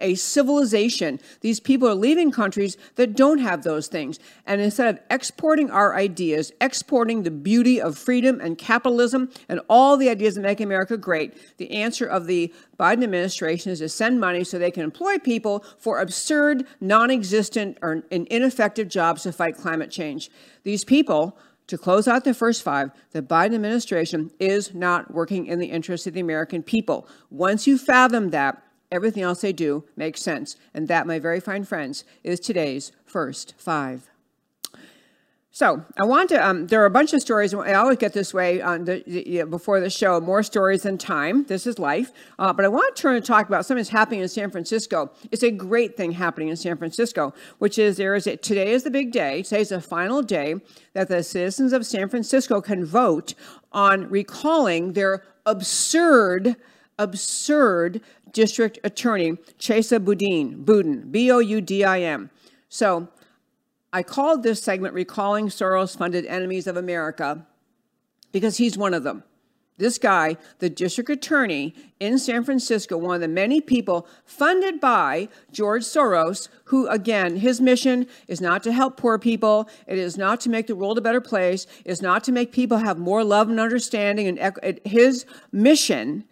a 0.00 0.14
civilization. 0.16 1.18
These 1.40 1.60
people 1.60 1.88
are 1.88 1.94
leaving 1.94 2.30
countries 2.30 2.76
that 2.96 3.16
don't 3.16 3.38
have 3.38 3.62
those 3.62 3.86
things. 3.88 4.18
And 4.46 4.60
instead 4.60 4.96
of 4.96 5.00
exporting 5.10 5.70
our 5.70 5.94
ideas, 5.94 6.52
exporting 6.60 7.22
the 7.22 7.30
beauty 7.30 7.80
of 7.80 7.96
freedom 7.96 8.38
and 8.38 8.58
capitalism 8.58 9.30
and 9.48 9.60
all 9.70 9.96
the 9.96 10.10
ideas 10.10 10.34
that 10.34 10.42
make 10.42 10.60
America 10.60 10.98
great, 10.98 11.56
the 11.56 11.70
answer 11.70 12.06
of 12.06 12.26
the 12.26 12.52
Biden 12.82 13.04
administration 13.04 13.70
is 13.70 13.78
to 13.78 13.88
send 13.88 14.18
money 14.18 14.42
so 14.42 14.58
they 14.58 14.72
can 14.72 14.82
employ 14.82 15.16
people 15.16 15.64
for 15.78 16.00
absurd, 16.00 16.66
non 16.80 17.12
existent, 17.12 17.78
or 17.80 18.02
ineffective 18.10 18.88
jobs 18.88 19.22
to 19.22 19.32
fight 19.32 19.56
climate 19.56 19.88
change. 19.88 20.32
These 20.64 20.84
people, 20.84 21.38
to 21.68 21.78
close 21.78 22.08
out 22.08 22.24
the 22.24 22.34
first 22.34 22.64
five, 22.64 22.90
the 23.12 23.22
Biden 23.22 23.54
administration 23.54 24.32
is 24.40 24.74
not 24.74 25.14
working 25.14 25.46
in 25.46 25.60
the 25.60 25.66
interest 25.66 26.08
of 26.08 26.14
the 26.14 26.20
American 26.20 26.64
people. 26.64 27.06
Once 27.30 27.68
you 27.68 27.78
fathom 27.78 28.30
that, 28.30 28.60
everything 28.90 29.22
else 29.22 29.42
they 29.42 29.52
do 29.52 29.84
makes 29.94 30.20
sense. 30.20 30.56
And 30.74 30.88
that, 30.88 31.06
my 31.06 31.20
very 31.20 31.38
fine 31.38 31.62
friends, 31.62 32.02
is 32.24 32.40
today's 32.40 32.90
first 33.06 33.54
five. 33.58 34.11
So 35.54 35.84
I 36.00 36.06
want 36.06 36.30
to. 36.30 36.44
Um, 36.44 36.66
there 36.68 36.80
are 36.80 36.86
a 36.86 36.90
bunch 36.90 37.12
of 37.12 37.20
stories. 37.20 37.52
I 37.52 37.74
always 37.74 37.98
get 37.98 38.14
this 38.14 38.32
way 38.32 38.62
on 38.62 38.86
the, 38.86 39.04
the, 39.06 39.42
before 39.42 39.80
the 39.80 39.90
show. 39.90 40.18
More 40.18 40.42
stories 40.42 40.84
than 40.84 40.96
time. 40.96 41.44
This 41.44 41.66
is 41.66 41.78
life. 41.78 42.10
Uh, 42.38 42.54
but 42.54 42.64
I 42.64 42.68
want 42.68 42.96
to 42.96 43.02
turn 43.02 43.16
and 43.16 43.24
talk 43.24 43.48
about 43.48 43.66
something 43.66 43.82
that's 43.82 43.90
happening 43.90 44.20
in 44.20 44.28
San 44.28 44.50
Francisco. 44.50 45.12
It's 45.30 45.42
a 45.42 45.50
great 45.50 45.94
thing 45.94 46.12
happening 46.12 46.48
in 46.48 46.56
San 46.56 46.78
Francisco, 46.78 47.34
which 47.58 47.78
is 47.78 47.98
there 47.98 48.14
is 48.14 48.26
a, 48.26 48.38
today 48.38 48.72
is 48.72 48.82
the 48.82 48.90
big 48.90 49.12
day. 49.12 49.42
Today 49.42 49.60
is 49.60 49.68
the 49.68 49.82
final 49.82 50.22
day 50.22 50.54
that 50.94 51.08
the 51.08 51.22
citizens 51.22 51.74
of 51.74 51.84
San 51.84 52.08
Francisco 52.08 52.62
can 52.62 52.86
vote 52.86 53.34
on 53.72 54.08
recalling 54.08 54.94
their 54.94 55.22
absurd, 55.44 56.56
absurd 56.98 58.00
district 58.32 58.78
attorney 58.84 59.32
Chesa 59.58 60.02
Boudin. 60.02 60.64
Boudin. 60.64 61.10
B 61.10 61.30
O 61.30 61.40
U 61.40 61.60
D 61.60 61.84
I 61.84 62.00
M. 62.00 62.30
So 62.70 63.08
I 63.92 64.02
called 64.02 64.42
this 64.42 64.62
segment 64.62 64.94
Recalling 64.94 65.48
Soros 65.48 65.96
Funded 65.96 66.24
Enemies 66.26 66.66
of 66.66 66.76
America 66.76 67.46
because 68.32 68.56
he's 68.56 68.78
one 68.78 68.94
of 68.94 69.02
them. 69.02 69.22
This 69.78 69.98
guy, 69.98 70.36
the 70.60 70.70
district 70.70 71.10
attorney 71.10 71.74
in 71.98 72.18
San 72.18 72.44
Francisco, 72.44 72.96
one 72.96 73.16
of 73.16 73.20
the 73.20 73.28
many 73.28 73.60
people 73.60 74.06
funded 74.24 74.80
by 74.80 75.28
George 75.50 75.82
Soros, 75.82 76.48
who, 76.66 76.86
again, 76.88 77.36
his 77.36 77.60
mission 77.60 78.06
is 78.28 78.40
not 78.40 78.62
to 78.62 78.72
help 78.72 78.96
poor 78.96 79.18
people. 79.18 79.68
It 79.86 79.98
is 79.98 80.16
not 80.16 80.40
to 80.42 80.50
make 80.50 80.68
the 80.68 80.76
world 80.76 80.98
a 80.98 81.02
better 81.02 81.20
place. 81.20 81.66
It's 81.84 82.02
not 82.02 82.22
to 82.24 82.32
make 82.32 82.52
people 82.52 82.78
have 82.78 82.98
more 82.98 83.24
love 83.24 83.48
and 83.48 83.58
understanding. 83.58 84.38
And 84.38 84.80
his 84.84 85.26
mission 85.50 86.24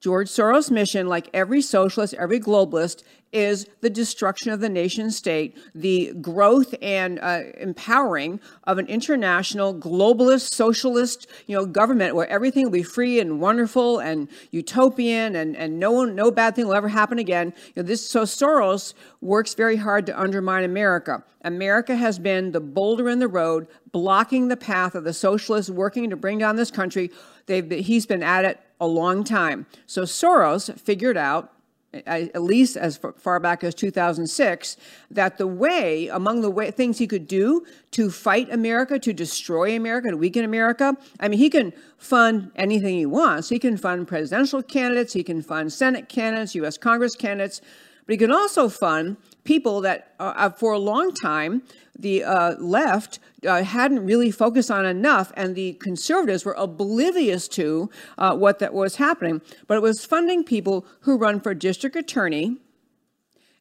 George 0.00 0.28
Soros' 0.28 0.70
mission, 0.70 1.06
like 1.06 1.28
every 1.34 1.60
socialist, 1.60 2.14
every 2.14 2.40
globalist, 2.40 3.02
is 3.32 3.66
the 3.80 3.90
destruction 3.90 4.50
of 4.50 4.60
the 4.60 4.68
nation 4.68 5.10
state, 5.10 5.56
the 5.74 6.12
growth 6.20 6.74
and 6.82 7.18
uh, 7.20 7.42
empowering 7.58 8.40
of 8.64 8.78
an 8.78 8.86
international 8.86 9.74
globalist 9.74 10.52
socialist, 10.52 11.28
you 11.46 11.56
know, 11.56 11.64
government 11.64 12.14
where 12.14 12.28
everything 12.28 12.64
will 12.64 12.72
be 12.72 12.82
free 12.82 13.20
and 13.20 13.40
wonderful 13.40 13.98
and 13.98 14.28
utopian 14.50 15.36
and, 15.36 15.56
and 15.56 15.78
no 15.78 15.92
one, 15.92 16.14
no 16.14 16.30
bad 16.30 16.56
thing 16.56 16.66
will 16.66 16.74
ever 16.74 16.88
happen 16.88 17.18
again. 17.18 17.52
You 17.74 17.82
know, 17.82 17.86
this 17.86 18.08
so 18.08 18.22
Soros 18.22 18.94
works 19.20 19.54
very 19.54 19.76
hard 19.76 20.06
to 20.06 20.20
undermine 20.20 20.64
America. 20.64 21.22
America 21.42 21.94
has 21.94 22.18
been 22.18 22.52
the 22.52 22.60
boulder 22.60 23.08
in 23.08 23.18
the 23.18 23.28
road, 23.28 23.66
blocking 23.92 24.48
the 24.48 24.56
path 24.56 24.94
of 24.94 25.04
the 25.04 25.12
socialists 25.12 25.70
working 25.70 26.10
to 26.10 26.16
bring 26.16 26.38
down 26.38 26.56
this 26.56 26.70
country. 26.70 27.10
He's 27.50 28.06
been 28.06 28.22
at 28.22 28.44
it 28.44 28.60
a 28.80 28.86
long 28.86 29.24
time. 29.24 29.66
So 29.86 30.02
Soros 30.02 30.78
figured 30.78 31.16
out 31.16 31.52
at 31.92 32.42
least 32.42 32.76
as 32.76 33.00
far 33.16 33.40
back 33.40 33.64
as 33.64 33.74
2006, 33.74 34.76
that 35.10 35.38
the 35.38 35.46
way, 35.46 36.06
among 36.08 36.40
the 36.40 36.50
way, 36.50 36.70
things 36.70 36.98
he 36.98 37.06
could 37.06 37.26
do 37.26 37.66
to 37.90 38.10
fight 38.10 38.48
America, 38.52 38.98
to 38.98 39.12
destroy 39.12 39.74
America, 39.74 40.10
to 40.10 40.16
weaken 40.16 40.44
America, 40.44 40.96
I 41.18 41.28
mean, 41.28 41.40
he 41.40 41.50
can 41.50 41.72
fund 41.98 42.52
anything 42.54 42.94
he 42.94 43.06
wants. 43.06 43.48
He 43.48 43.58
can 43.58 43.76
fund 43.76 44.06
presidential 44.06 44.62
candidates, 44.62 45.12
he 45.12 45.24
can 45.24 45.42
fund 45.42 45.72
Senate 45.72 46.08
candidates, 46.08 46.54
U.S. 46.54 46.78
Congress 46.78 47.16
candidates, 47.16 47.60
but 48.06 48.12
he 48.12 48.18
can 48.18 48.30
also 48.30 48.68
fund 48.68 49.16
people 49.42 49.80
that 49.80 50.14
uh, 50.20 50.50
for 50.50 50.72
a 50.72 50.78
long 50.78 51.12
time 51.12 51.62
the 52.02 52.24
uh, 52.24 52.56
left 52.58 53.18
uh, 53.46 53.62
hadn't 53.62 54.04
really 54.04 54.30
focused 54.30 54.70
on 54.70 54.84
enough, 54.86 55.32
and 55.36 55.54
the 55.54 55.74
conservatives 55.74 56.44
were 56.44 56.54
oblivious 56.54 57.48
to 57.48 57.90
uh, 58.18 58.36
what 58.36 58.58
that 58.58 58.74
was 58.74 58.96
happening. 58.96 59.40
But 59.66 59.76
it 59.76 59.82
was 59.82 60.04
funding 60.04 60.44
people 60.44 60.86
who 61.00 61.16
run 61.16 61.40
for 61.40 61.54
district 61.54 61.96
attorney 61.96 62.56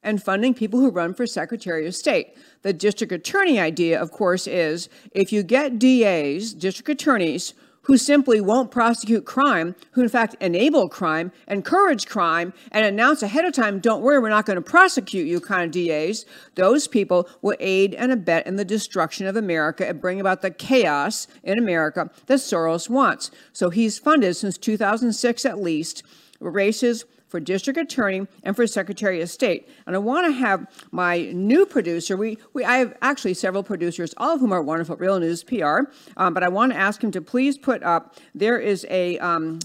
and 0.01 0.23
funding 0.23 0.53
people 0.53 0.79
who 0.79 0.89
run 0.89 1.13
for 1.13 1.27
Secretary 1.27 1.85
of 1.85 1.95
State. 1.95 2.35
The 2.61 2.73
district 2.73 3.11
attorney 3.11 3.59
idea, 3.59 4.01
of 4.01 4.11
course, 4.11 4.47
is 4.47 4.89
if 5.11 5.33
you 5.33 5.43
get 5.43 5.79
DAs, 5.79 6.53
district 6.53 6.89
attorneys, 6.89 7.53
who 7.89 7.97
simply 7.97 8.39
won't 8.39 8.69
prosecute 8.69 9.25
crime, 9.25 9.75
who 9.93 10.03
in 10.03 10.09
fact 10.09 10.35
enable 10.39 10.87
crime, 10.87 11.31
encourage 11.47 12.05
crime, 12.05 12.53
and 12.71 12.85
announce 12.85 13.23
ahead 13.23 13.45
of 13.45 13.51
time, 13.51 13.79
don't 13.79 14.03
worry, 14.03 14.19
we're 14.19 14.29
not 14.29 14.45
going 14.45 14.57
to 14.57 14.61
prosecute 14.61 15.27
you 15.27 15.39
kind 15.39 15.63
of 15.63 15.71
DAs, 15.71 16.23
those 16.53 16.87
people 16.87 17.27
will 17.41 17.57
aid 17.59 17.95
and 17.95 18.11
abet 18.11 18.45
in 18.45 18.57
the 18.57 18.63
destruction 18.63 19.25
of 19.25 19.35
America 19.35 19.89
and 19.89 19.99
bring 19.99 20.19
about 20.19 20.43
the 20.43 20.51
chaos 20.51 21.27
in 21.41 21.57
America 21.57 22.11
that 22.27 22.37
Soros 22.37 22.91
wants. 22.91 23.31
So 23.53 23.71
he's 23.71 23.97
funded 23.97 24.35
since 24.35 24.59
2006 24.59 25.43
at 25.43 25.59
least 25.59 26.03
races 26.39 27.05
for 27.29 27.39
district 27.39 27.79
attorney 27.79 28.27
and 28.43 28.55
for 28.55 28.67
secretary 28.67 29.21
of 29.21 29.29
state. 29.29 29.69
And 29.85 29.95
I 29.95 29.99
want 29.99 30.27
to 30.27 30.33
have 30.33 30.67
my 30.91 31.31
new 31.31 31.65
producer. 31.65 32.17
We, 32.17 32.37
we 32.53 32.65
I 32.65 32.77
have 32.77 32.97
actually 33.01 33.35
several 33.35 33.63
producers, 33.63 34.13
all 34.17 34.33
of 34.33 34.41
whom 34.41 34.51
are 34.51 34.61
wonderful, 34.61 34.97
Real 34.97 35.19
News 35.19 35.43
PR. 35.43 35.81
Um, 36.17 36.33
but 36.33 36.43
I 36.43 36.49
want 36.49 36.73
to 36.73 36.77
ask 36.77 37.01
him 37.01 37.11
to 37.11 37.21
please 37.21 37.57
put 37.57 37.81
up. 37.83 38.15
There 38.35 38.59
is 38.59 38.85
a 38.89 39.17
um, 39.19 39.59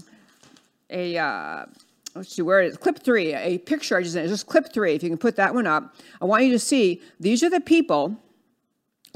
a 0.91 1.17
uh, 1.17 1.65
let's 2.13 2.33
see 2.33 2.43
where 2.43 2.61
it 2.61 2.67
is 2.67 2.77
clip 2.77 2.99
three 2.99 3.33
a 3.33 3.57
picture 3.57 3.97
i 3.97 4.01
just 4.01 4.15
just 4.15 4.47
clip 4.47 4.71
three 4.71 4.93
if 4.93 5.03
you 5.03 5.09
can 5.09 5.17
put 5.17 5.35
that 5.35 5.53
one 5.53 5.67
up 5.67 5.95
i 6.21 6.25
want 6.25 6.45
you 6.45 6.51
to 6.51 6.59
see 6.59 7.01
these 7.19 7.43
are 7.43 7.49
the 7.49 7.59
people 7.59 8.15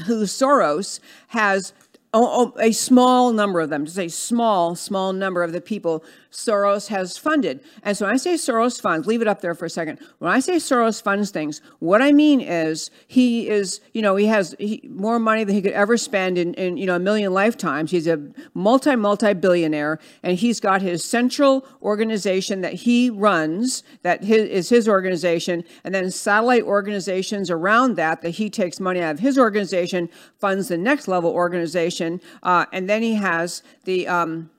who 0.06 0.24
soros 0.24 1.00
has 1.27 1.72
oh, 2.13 2.53
oh, 2.56 2.60
a 2.60 2.72
small 2.72 3.32
number 3.32 3.60
of 3.60 3.70
them, 3.70 3.86
just 3.86 4.00
a 4.00 4.10
small, 4.10 4.75
small 4.75 5.13
number 5.13 5.44
of 5.44 5.51
the 5.51 5.62
people 5.62 6.03
Soros 6.31 6.88
has 6.88 7.17
funded. 7.17 7.59
And 7.83 7.98
so 7.98 8.05
when 8.05 8.13
I 8.13 8.17
say 8.17 8.36
Soros 8.36 8.79
funds, 8.79 9.07
leave 9.07 9.21
it 9.21 9.27
up 9.27 9.41
there 9.41 9.55
for 9.55 9.65
a 9.65 9.69
second. 9.69 10.00
When 10.19 10.31
I 10.31 10.39
say 10.39 10.57
Soros 10.57 11.01
funds 11.01 11.31
things, 11.31 11.62
what 11.79 12.01
I 12.01 12.12
mean 12.12 12.39
is 12.39 12.91
he 13.07 13.50
is, 13.50 13.81
you 13.93 14.01
know, 14.01 14.15
he 14.15 14.27
has 14.27 14.55
he, 14.59 14.88
more 14.91 15.19
money 15.19 15.43
than 15.43 15.55
he 15.55 15.62
could 15.62 15.71
ever 15.71 15.98
spend 15.98 16.38
in, 16.38 16.53
in, 16.53 16.77
you 16.77 16.86
know, 16.86 16.95
a 16.95 17.00
million 17.00 17.33
lifetimes. 17.33 17.89
He's 17.89 18.05
a 18.05 18.21
multi, 18.53 18.95
multi 18.95 19.33
billionaire, 19.33 20.00
and 20.21 20.38
he's 20.38 20.59
got 20.59 20.83
his 20.83 21.03
central 21.03 21.65
organization 21.81 22.62
that 22.62 22.74
he 22.74 23.09
runs, 23.09 23.83
that 24.03 24.24
his, 24.24 24.48
is 24.50 24.69
his 24.69 24.88
organization, 24.88 25.63
and 25.83 25.95
then 25.95 26.12
satellite 26.12 26.63
organizations 26.63 27.50
around 27.50 27.95
that, 27.95 28.21
that 28.21 28.31
he 28.31 28.51
takes 28.51 28.79
money 28.79 29.01
out 29.01 29.15
of 29.15 29.19
his 29.19 29.39
organization, 29.39 30.09
funds 30.38 30.67
the 30.67 30.77
next 30.77 31.07
level 31.07 31.31
organization, 31.31 32.21
uh, 32.43 32.65
and 32.71 32.88
then 32.88 33.01
he 33.01 33.15
has 33.15 33.63
the, 33.86 34.07
um, 34.07 34.51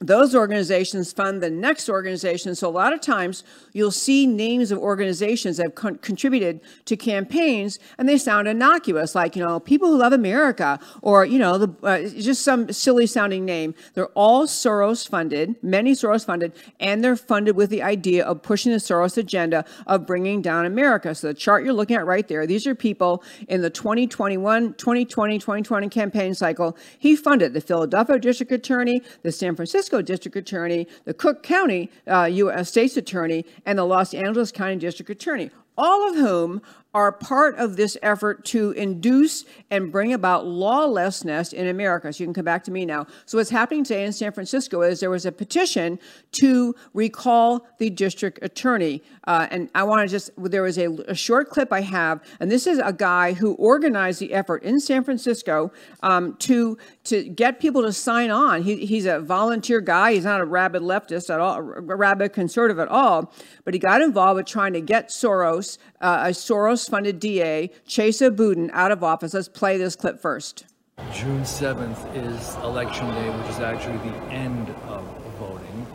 those 0.00 0.34
organizations 0.34 1.12
fund 1.12 1.40
the 1.40 1.50
next 1.50 1.88
organization. 1.88 2.54
So 2.54 2.68
a 2.68 2.70
lot 2.70 2.92
of 2.92 3.00
times 3.00 3.44
you'll 3.72 3.92
see 3.92 4.26
names 4.26 4.72
of 4.72 4.78
organizations 4.78 5.58
that 5.58 5.66
have 5.66 5.74
con- 5.76 5.98
contributed 5.98 6.60
to 6.86 6.96
campaigns 6.96 7.78
and 7.96 8.08
they 8.08 8.18
sound 8.18 8.48
innocuous, 8.48 9.14
like, 9.14 9.36
you 9.36 9.44
know, 9.44 9.60
people 9.60 9.88
who 9.88 9.98
love 9.98 10.12
America 10.12 10.80
or, 11.00 11.24
you 11.24 11.38
know, 11.38 11.58
the, 11.58 11.86
uh, 11.86 12.08
just 12.08 12.42
some 12.42 12.72
silly 12.72 13.06
sounding 13.06 13.44
name. 13.44 13.72
They're 13.94 14.08
all 14.08 14.46
Soros 14.46 15.08
funded, 15.08 15.54
many 15.62 15.92
Soros 15.92 16.26
funded, 16.26 16.52
and 16.80 17.02
they're 17.04 17.16
funded 17.16 17.54
with 17.54 17.70
the 17.70 17.82
idea 17.82 18.24
of 18.24 18.42
pushing 18.42 18.72
the 18.72 18.78
Soros 18.78 19.16
agenda 19.16 19.64
of 19.86 20.06
bringing 20.06 20.42
down 20.42 20.66
America. 20.66 21.14
So 21.14 21.28
the 21.28 21.34
chart 21.34 21.64
you're 21.64 21.72
looking 21.72 21.96
at 21.96 22.04
right 22.04 22.26
there, 22.26 22.46
these 22.46 22.66
are 22.66 22.74
people 22.74 23.22
in 23.48 23.62
the 23.62 23.70
2021, 23.70 24.74
2020, 24.74 25.38
2020 25.38 25.88
campaign 25.88 26.34
cycle. 26.34 26.76
He 26.98 27.14
funded 27.14 27.54
the 27.54 27.60
Philadelphia 27.60 28.18
District 28.18 28.50
Attorney, 28.50 29.00
the 29.22 29.30
San 29.30 29.54
Francisco 29.54 29.83
Francisco 29.84 30.00
District 30.00 30.34
Attorney, 30.34 30.86
the 31.04 31.12
Cook 31.12 31.42
County 31.42 31.90
uh, 32.06 32.24
U.S. 32.24 32.70
State's 32.70 32.96
Attorney, 32.96 33.44
and 33.66 33.78
the 33.78 33.84
Los 33.84 34.14
Angeles 34.14 34.50
County 34.50 34.76
District 34.76 35.10
Attorney, 35.10 35.50
all 35.76 36.08
of 36.08 36.14
whom 36.14 36.62
are 36.94 37.10
part 37.10 37.56
of 37.56 37.76
this 37.76 37.98
effort 38.02 38.44
to 38.44 38.70
induce 38.70 39.44
and 39.72 39.90
bring 39.90 40.12
about 40.12 40.46
lawlessness 40.46 41.52
in 41.52 41.66
America. 41.66 42.12
So 42.12 42.22
you 42.22 42.28
can 42.28 42.34
come 42.34 42.44
back 42.44 42.62
to 42.64 42.70
me 42.70 42.86
now. 42.86 43.08
So 43.26 43.36
what's 43.36 43.50
happening 43.50 43.82
today 43.82 44.04
in 44.04 44.12
San 44.12 44.30
Francisco 44.30 44.80
is 44.82 45.00
there 45.00 45.10
was 45.10 45.26
a 45.26 45.32
petition 45.32 45.98
to 46.32 46.74
recall 46.92 47.66
the 47.78 47.90
district 47.90 48.38
attorney. 48.42 49.02
Uh, 49.24 49.48
and 49.50 49.70
I 49.74 49.82
want 49.82 50.02
to 50.02 50.08
just, 50.08 50.30
there 50.36 50.62
was 50.62 50.78
a, 50.78 50.86
a, 51.08 51.14
short 51.14 51.50
clip 51.50 51.72
I 51.72 51.80
have, 51.80 52.22
and 52.38 52.50
this 52.50 52.66
is 52.66 52.78
a 52.78 52.92
guy 52.92 53.32
who 53.32 53.54
organized 53.54 54.20
the 54.20 54.32
effort 54.32 54.62
in 54.62 54.78
San 54.78 55.02
Francisco 55.02 55.72
um, 56.02 56.36
to, 56.40 56.78
to 57.04 57.24
get 57.24 57.58
people 57.58 57.82
to 57.82 57.92
sign 57.92 58.30
on. 58.30 58.62
He, 58.62 58.86
he's 58.86 59.06
a 59.06 59.18
volunteer 59.18 59.80
guy. 59.80 60.12
He's 60.12 60.24
not 60.24 60.40
a 60.40 60.44
rabid 60.44 60.82
leftist 60.82 61.32
at 61.32 61.40
all, 61.40 61.56
a 61.56 61.60
rabid 61.62 62.32
conservative 62.32 62.78
at 62.78 62.88
all, 62.88 63.32
but 63.64 63.74
he 63.74 63.80
got 63.80 64.00
involved 64.00 64.36
with 64.36 64.46
trying 64.46 64.74
to 64.74 64.80
get 64.80 65.08
Soros, 65.08 65.78
uh, 66.00 66.24
a 66.26 66.30
Soros 66.30 66.83
funded 66.90 67.20
DA, 67.20 67.70
Chesa 67.86 68.34
Boudin, 68.34 68.70
out 68.72 68.92
of 68.92 69.02
office. 69.02 69.34
Let's 69.34 69.48
play 69.48 69.76
this 69.76 69.96
clip 69.96 70.20
first. 70.20 70.64
June 71.12 71.42
7th 71.42 72.14
is 72.16 72.54
election 72.56 73.08
day, 73.14 73.30
which 73.30 73.48
is 73.50 73.58
actually 73.60 73.96
the 73.98 74.16
end 74.26 74.68
of 74.86 75.04
voting. 75.38 75.86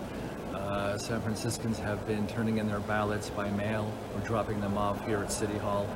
Uh, 0.54 0.98
San 0.98 1.22
Franciscans 1.22 1.80
have 1.80 2.06
been 2.06 2.28
turning 2.28 2.58
in 2.58 2.68
their 2.68 2.82
ballots 2.82 3.30
by 3.30 3.50
mail 3.52 3.92
or 4.14 4.22
dropping 4.22 4.60
them 4.60 4.78
off 4.78 5.06
here 5.06 5.20
at 5.20 5.32
City 5.32 5.58
Hall 5.58 5.88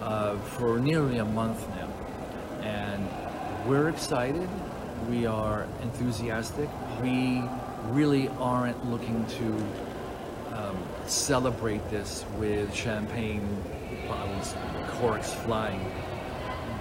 uh, 0.00 0.36
for 0.38 0.80
nearly 0.80 1.18
a 1.18 1.24
month 1.24 1.66
now. 1.76 1.88
And 2.62 3.08
we're 3.66 3.88
excited. 3.88 4.48
We 5.08 5.26
are 5.26 5.66
enthusiastic. 5.82 6.68
We 7.00 7.42
really 7.90 8.28
aren't 8.38 8.84
looking 8.90 9.24
to 9.26 10.56
um, 10.56 10.81
celebrate 11.06 11.88
this 11.90 12.24
with 12.38 12.74
champagne 12.74 13.46
bottles, 14.08 14.54
corks 14.98 15.32
flying, 15.32 15.90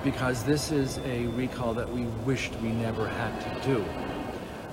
because 0.04 0.44
this 0.44 0.72
is 0.72 1.00
a 1.00 1.28
recall 1.28 1.74
that 1.74 1.90
we 1.90 2.04
wished 2.26 2.56
we 2.62 2.72
never 2.72 3.08
had 3.08 3.40
to 3.42 3.68
do. 3.68 3.86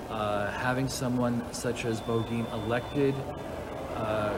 Uh, 0.09 0.51
having 0.51 0.87
someone 0.87 1.41
such 1.53 1.85
as 1.85 2.01
Boudin 2.01 2.45
elected 2.47 3.13
uh, 3.95 4.37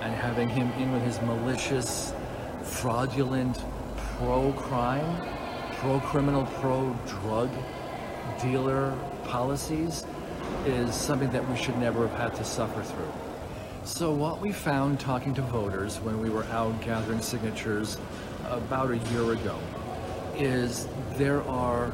and 0.00 0.14
having 0.14 0.48
him 0.48 0.70
in 0.72 0.92
with 0.92 1.02
his 1.02 1.20
malicious, 1.22 2.14
fraudulent, 2.62 3.62
pro-crime, 4.16 5.16
pro-criminal, 5.78 6.46
pro-drug 6.60 7.50
dealer 8.40 8.96
policies 9.24 10.04
is 10.64 10.94
something 10.94 11.30
that 11.30 11.46
we 11.48 11.56
should 11.56 11.76
never 11.78 12.08
have 12.08 12.18
had 12.18 12.34
to 12.34 12.44
suffer 12.44 12.82
through. 12.82 13.29
So 13.90 14.12
what 14.12 14.40
we 14.40 14.52
found 14.52 14.98
talking 14.98 15.34
to 15.34 15.42
voters 15.42 15.98
when 15.98 16.20
we 16.20 16.30
were 16.30 16.44
out 16.44 16.80
gathering 16.80 17.20
signatures 17.20 17.98
about 18.46 18.92
a 18.92 18.96
year 18.96 19.32
ago 19.32 19.58
is 20.38 20.86
there 21.16 21.42
are 21.42 21.92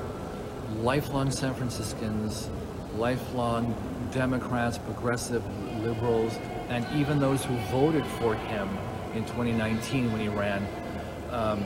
lifelong 0.82 1.32
San 1.32 1.54
Franciscans, 1.54 2.48
lifelong 2.94 3.74
Democrats, 4.12 4.78
progressive 4.78 5.42
liberals, 5.82 6.38
and 6.68 6.87
even 6.94 7.18
those 7.18 7.44
who 7.44 7.56
voted 7.72 8.06
for 8.18 8.37
him 8.37 8.68
in 9.14 9.24
2019 9.24 10.12
when 10.12 10.20
he 10.20 10.28
ran, 10.28 10.64
um, 11.32 11.64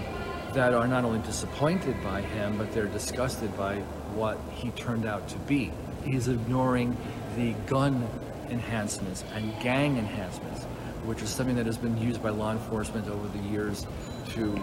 that 0.54 0.72
are 0.72 0.86
not 0.86 1.04
only 1.04 1.18
disappointed 1.26 2.02
by 2.04 2.22
him, 2.22 2.56
but 2.56 2.72
they're 2.72 2.86
disgusted 2.86 3.54
by 3.58 3.80
what 4.14 4.38
he 4.54 4.70
turned 4.70 5.04
out 5.04 5.28
to 5.28 5.38
be. 5.40 5.72
He's 6.04 6.28
ignoring 6.28 6.96
the 7.36 7.52
gun 7.66 8.08
enhancements 8.50 9.24
and 9.34 9.58
gang 9.60 9.96
enhancements, 9.96 10.64
which 11.04 11.22
is 11.22 11.28
something 11.28 11.56
that 11.56 11.66
has 11.66 11.78
been 11.78 11.96
used 11.96 12.22
by 12.22 12.30
law 12.30 12.52
enforcement 12.52 13.08
over 13.08 13.28
the 13.28 13.44
years 13.48 13.86
to 14.30 14.58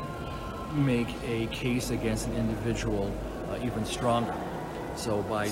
make 0.73 1.07
a 1.25 1.47
case 1.47 1.89
against 1.91 2.27
an 2.27 2.35
individual 2.35 3.11
uh, 3.49 3.57
even 3.63 3.85
stronger. 3.85 4.35
So 4.95 5.21
by 5.23 5.49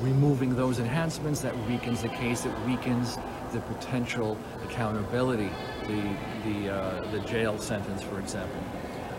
removing 0.00 0.54
those 0.56 0.78
enhancements, 0.78 1.40
that 1.40 1.56
weakens 1.68 2.02
the 2.02 2.08
case, 2.08 2.44
it 2.44 2.52
weakens 2.66 3.18
the 3.52 3.60
potential 3.60 4.36
accountability, 4.64 5.50
the, 5.86 6.16
the, 6.44 6.74
uh, 6.74 7.10
the 7.12 7.20
jail 7.20 7.58
sentence, 7.58 8.02
for 8.02 8.18
example. 8.18 8.60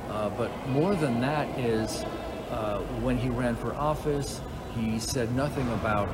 Uh, 0.10 0.30
but 0.32 0.52
more 0.68 0.94
than 0.96 1.22
that 1.22 1.48
is 1.58 2.04
uh, 2.52 2.80
when 3.02 3.18
he 3.18 3.30
ran 3.30 3.56
for 3.56 3.74
office, 3.76 4.42
he 4.76 5.00
said 5.00 5.34
nothing 5.36 5.68
about 5.74 6.10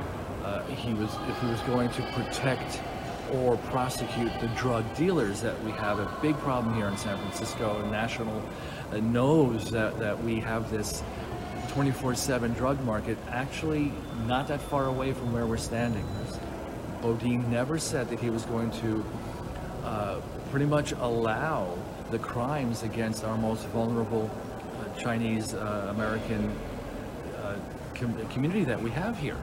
uh, 0.48 0.62
he 0.66 0.94
was 0.94 1.10
if 1.28 1.40
he 1.40 1.46
was 1.46 1.60
going 1.62 1.90
to 1.90 2.02
protect 2.12 2.80
or 3.34 3.56
prosecute 3.58 4.32
the 4.40 4.48
drug 4.48 4.84
dealers 4.96 5.42
that 5.42 5.62
we 5.64 5.70
have 5.72 5.98
a 5.98 6.10
big 6.22 6.34
problem 6.38 6.74
here 6.74 6.88
in 6.88 6.96
San 6.96 7.16
Francisco. 7.18 7.78
and 7.80 7.90
National 7.90 8.42
uh, 8.90 8.96
knows 8.98 9.70
that, 9.70 9.98
that 9.98 10.22
we 10.24 10.40
have 10.40 10.70
this 10.70 11.02
24-7 11.68 12.56
drug 12.56 12.82
market 12.84 13.18
actually 13.28 13.92
not 14.26 14.48
that 14.48 14.60
far 14.60 14.86
away 14.86 15.12
from 15.12 15.30
where 15.32 15.46
we're 15.46 15.58
standing. 15.58 16.06
Boudin 17.02 17.50
never 17.50 17.78
said 17.78 18.08
that 18.08 18.18
he 18.18 18.30
was 18.30 18.44
going 18.46 18.70
to 18.80 19.04
uh, 19.84 20.20
pretty 20.50 20.66
much 20.66 20.92
allow 20.92 21.76
the 22.10 22.18
crimes 22.18 22.82
against 22.82 23.24
our 23.24 23.36
most 23.36 23.66
vulnerable 23.66 24.30
uh, 24.80 24.98
Chinese 24.98 25.52
uh, 25.52 25.88
American 25.90 26.50
uh, 27.36 27.56
com 27.94 28.26
community 28.28 28.64
that 28.64 28.82
we 28.82 28.90
have 28.90 29.18
here. 29.18 29.36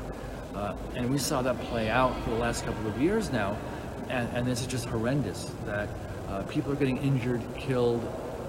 Uh, 0.56 0.76
and 0.96 1.10
we 1.10 1.18
saw 1.18 1.42
that 1.42 1.60
play 1.64 1.90
out 1.90 2.18
for 2.24 2.30
the 2.30 2.38
last 2.38 2.66
couple 2.66 2.88
of 2.88 3.00
years 3.02 3.32
now. 3.32 3.58
And, 4.10 4.30
and 4.36 4.48
this 4.48 4.62
is 4.62 4.68
just 4.68 4.86
horrendous 4.86 5.52
that 5.66 5.90
uh, 6.30 6.44
people 6.44 6.72
are 6.72 6.76
getting 6.76 6.98
injured, 6.98 7.42
killed, 7.58 8.02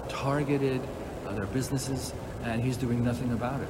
targeted, 0.07 0.81
uh, 1.25 1.33
their 1.33 1.47
businesses, 1.47 2.13
and 2.43 2.61
he's 2.61 2.77
doing 2.77 3.03
nothing 3.03 3.33
about 3.33 3.61
it. 3.61 3.69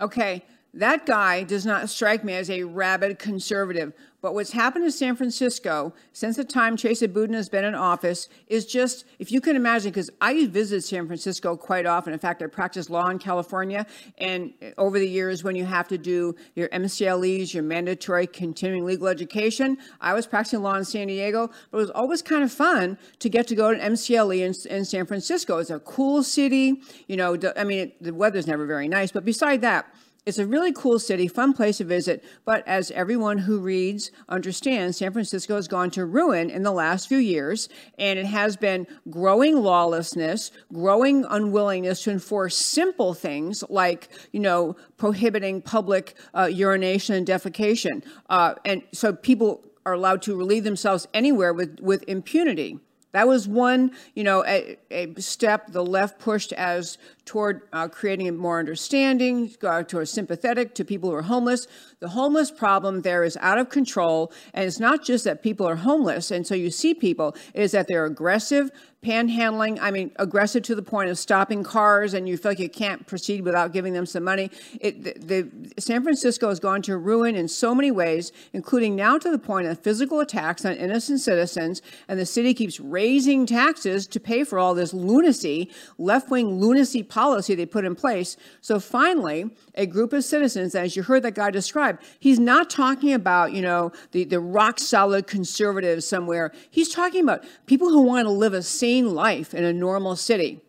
Okay, 0.00 0.42
that 0.74 1.06
guy 1.06 1.44
does 1.44 1.64
not 1.64 1.88
strike 1.88 2.24
me 2.24 2.34
as 2.34 2.50
a 2.50 2.64
rabid 2.64 3.18
conservative. 3.18 3.92
But 4.24 4.32
what's 4.32 4.52
happened 4.52 4.86
in 4.86 4.90
San 4.90 5.16
Francisco 5.16 5.92
since 6.14 6.36
the 6.36 6.44
time 6.44 6.78
Chesa 6.78 7.12
Boudin 7.12 7.34
has 7.34 7.50
been 7.50 7.62
in 7.62 7.74
office 7.74 8.30
is 8.46 8.64
just, 8.64 9.04
if 9.18 9.30
you 9.30 9.38
can 9.38 9.54
imagine, 9.54 9.90
because 9.90 10.08
I 10.18 10.46
visit 10.46 10.82
San 10.82 11.06
Francisco 11.06 11.58
quite 11.58 11.84
often. 11.84 12.14
In 12.14 12.18
fact, 12.18 12.42
I 12.42 12.46
practice 12.46 12.88
law 12.88 13.06
in 13.10 13.18
California. 13.18 13.86
And 14.16 14.54
over 14.78 14.98
the 14.98 15.06
years, 15.06 15.44
when 15.44 15.56
you 15.56 15.66
have 15.66 15.88
to 15.88 15.98
do 15.98 16.34
your 16.54 16.70
MCLEs, 16.70 17.52
your 17.52 17.64
mandatory 17.64 18.26
continuing 18.26 18.86
legal 18.86 19.08
education, 19.08 19.76
I 20.00 20.14
was 20.14 20.26
practicing 20.26 20.62
law 20.62 20.76
in 20.76 20.86
San 20.86 21.08
Diego. 21.08 21.50
But 21.70 21.78
it 21.78 21.80
was 21.82 21.90
always 21.90 22.22
kind 22.22 22.42
of 22.42 22.50
fun 22.50 22.96
to 23.18 23.28
get 23.28 23.46
to 23.48 23.54
go 23.54 23.74
to 23.74 23.78
an 23.78 23.92
MCLE 23.92 24.38
in, 24.38 24.74
in 24.74 24.86
San 24.86 25.04
Francisco. 25.04 25.58
It's 25.58 25.68
a 25.68 25.80
cool 25.80 26.22
city. 26.22 26.80
You 27.08 27.18
know, 27.18 27.38
I 27.58 27.64
mean, 27.64 27.78
it, 27.78 28.02
the 28.02 28.14
weather's 28.14 28.46
never 28.46 28.64
very 28.64 28.88
nice. 28.88 29.12
But 29.12 29.26
beside 29.26 29.60
that, 29.60 29.93
it's 30.26 30.38
a 30.38 30.46
really 30.46 30.72
cool 30.72 30.98
city, 30.98 31.28
fun 31.28 31.52
place 31.52 31.78
to 31.78 31.84
visit, 31.84 32.24
but 32.46 32.66
as 32.66 32.90
everyone 32.92 33.36
who 33.38 33.58
reads 33.58 34.10
understands, 34.28 34.96
San 34.96 35.12
Francisco 35.12 35.56
has 35.56 35.68
gone 35.68 35.90
to 35.90 36.06
ruin 36.06 36.48
in 36.48 36.62
the 36.62 36.72
last 36.72 37.08
few 37.08 37.18
years, 37.18 37.68
and 37.98 38.18
it 38.18 38.24
has 38.24 38.56
been 38.56 38.86
growing 39.10 39.56
lawlessness, 39.56 40.50
growing 40.72 41.26
unwillingness 41.28 42.02
to 42.04 42.10
enforce 42.10 42.56
simple 42.56 43.12
things 43.12 43.62
like, 43.68 44.08
you 44.32 44.40
know, 44.40 44.76
prohibiting 44.96 45.60
public 45.60 46.14
uh, 46.32 46.48
urination 46.50 47.14
and 47.14 47.26
defecation. 47.26 48.02
Uh, 48.30 48.54
and 48.64 48.82
so 48.92 49.12
people 49.12 49.62
are 49.84 49.92
allowed 49.92 50.22
to 50.22 50.34
relieve 50.34 50.64
themselves 50.64 51.06
anywhere 51.12 51.52
with, 51.52 51.80
with 51.80 52.02
impunity. 52.08 52.78
That 53.12 53.28
was 53.28 53.46
one, 53.46 53.92
you 54.16 54.24
know, 54.24 54.44
a, 54.44 54.76
a 54.90 55.14
step 55.20 55.70
the 55.70 55.86
left 55.86 56.18
pushed 56.18 56.52
as 56.54 56.98
toward 57.24 57.62
uh, 57.72 57.88
creating 57.88 58.36
more 58.36 58.58
understanding, 58.58 59.54
uh, 59.62 59.82
toward 59.82 60.08
sympathetic 60.08 60.74
to 60.74 60.84
people 60.84 61.10
who 61.10 61.16
are 61.16 61.22
homeless. 61.22 61.66
The 62.00 62.08
homeless 62.08 62.50
problem 62.50 63.02
there 63.02 63.24
is 63.24 63.36
out 63.40 63.58
of 63.58 63.70
control, 63.70 64.32
and 64.52 64.64
it's 64.66 64.80
not 64.80 65.04
just 65.04 65.24
that 65.24 65.42
people 65.42 65.66
are 65.66 65.76
homeless, 65.76 66.30
and 66.30 66.46
so 66.46 66.54
you 66.54 66.70
see 66.70 66.94
people, 66.94 67.34
is 67.54 67.72
that 67.72 67.88
they're 67.88 68.04
aggressive, 68.04 68.70
panhandling, 69.04 69.78
I 69.80 69.90
mean, 69.90 70.10
aggressive 70.16 70.62
to 70.64 70.74
the 70.74 70.82
point 70.82 71.10
of 71.10 71.18
stopping 71.18 71.62
cars 71.62 72.14
and 72.14 72.28
you 72.28 72.36
feel 72.36 72.52
like 72.52 72.58
you 72.58 72.70
can't 72.70 73.06
proceed 73.06 73.42
without 73.42 73.72
giving 73.72 73.92
them 73.92 74.06
some 74.06 74.24
money. 74.24 74.50
It, 74.80 75.04
the, 75.04 75.42
the, 75.42 75.80
San 75.80 76.02
Francisco 76.02 76.48
has 76.48 76.58
gone 76.58 76.80
to 76.82 76.96
ruin 76.96 77.36
in 77.36 77.46
so 77.46 77.74
many 77.74 77.90
ways, 77.90 78.32
including 78.52 78.96
now 78.96 79.18
to 79.18 79.30
the 79.30 79.38
point 79.38 79.66
of 79.66 79.78
physical 79.78 80.20
attacks 80.20 80.64
on 80.64 80.72
innocent 80.72 81.20
citizens, 81.20 81.82
and 82.08 82.18
the 82.18 82.26
city 82.26 82.54
keeps 82.54 82.80
raising 82.80 83.44
taxes 83.44 84.06
to 84.06 84.18
pay 84.18 84.42
for 84.42 84.58
all 84.58 84.74
this 84.74 84.94
lunacy, 84.94 85.70
left 85.98 86.30
wing 86.30 86.58
lunacy 86.58 87.02
policy 87.14 87.54
they 87.54 87.64
put 87.64 87.84
in 87.84 87.94
place. 87.94 88.36
So 88.60 88.80
finally, 88.80 89.50
a 89.76 89.86
group 89.86 90.12
of 90.12 90.24
citizens, 90.24 90.74
as 90.74 90.96
you 90.96 91.04
heard 91.04 91.22
that 91.22 91.36
guy 91.36 91.52
describe, 91.52 92.00
he's 92.18 92.40
not 92.40 92.68
talking 92.68 93.12
about, 93.12 93.52
you 93.52 93.62
know, 93.62 93.92
the, 94.10 94.24
the 94.24 94.40
rock 94.40 94.80
solid 94.80 95.28
conservatives 95.28 96.04
somewhere. 96.04 96.52
He's 96.70 96.88
talking 96.92 97.22
about 97.22 97.44
people 97.66 97.88
who 97.88 98.02
want 98.02 98.26
to 98.26 98.30
live 98.30 98.52
a 98.52 98.62
sane 98.62 99.14
life 99.14 99.54
in 99.54 99.62
a 99.62 99.72
normal 99.72 100.16
city. 100.16 100.60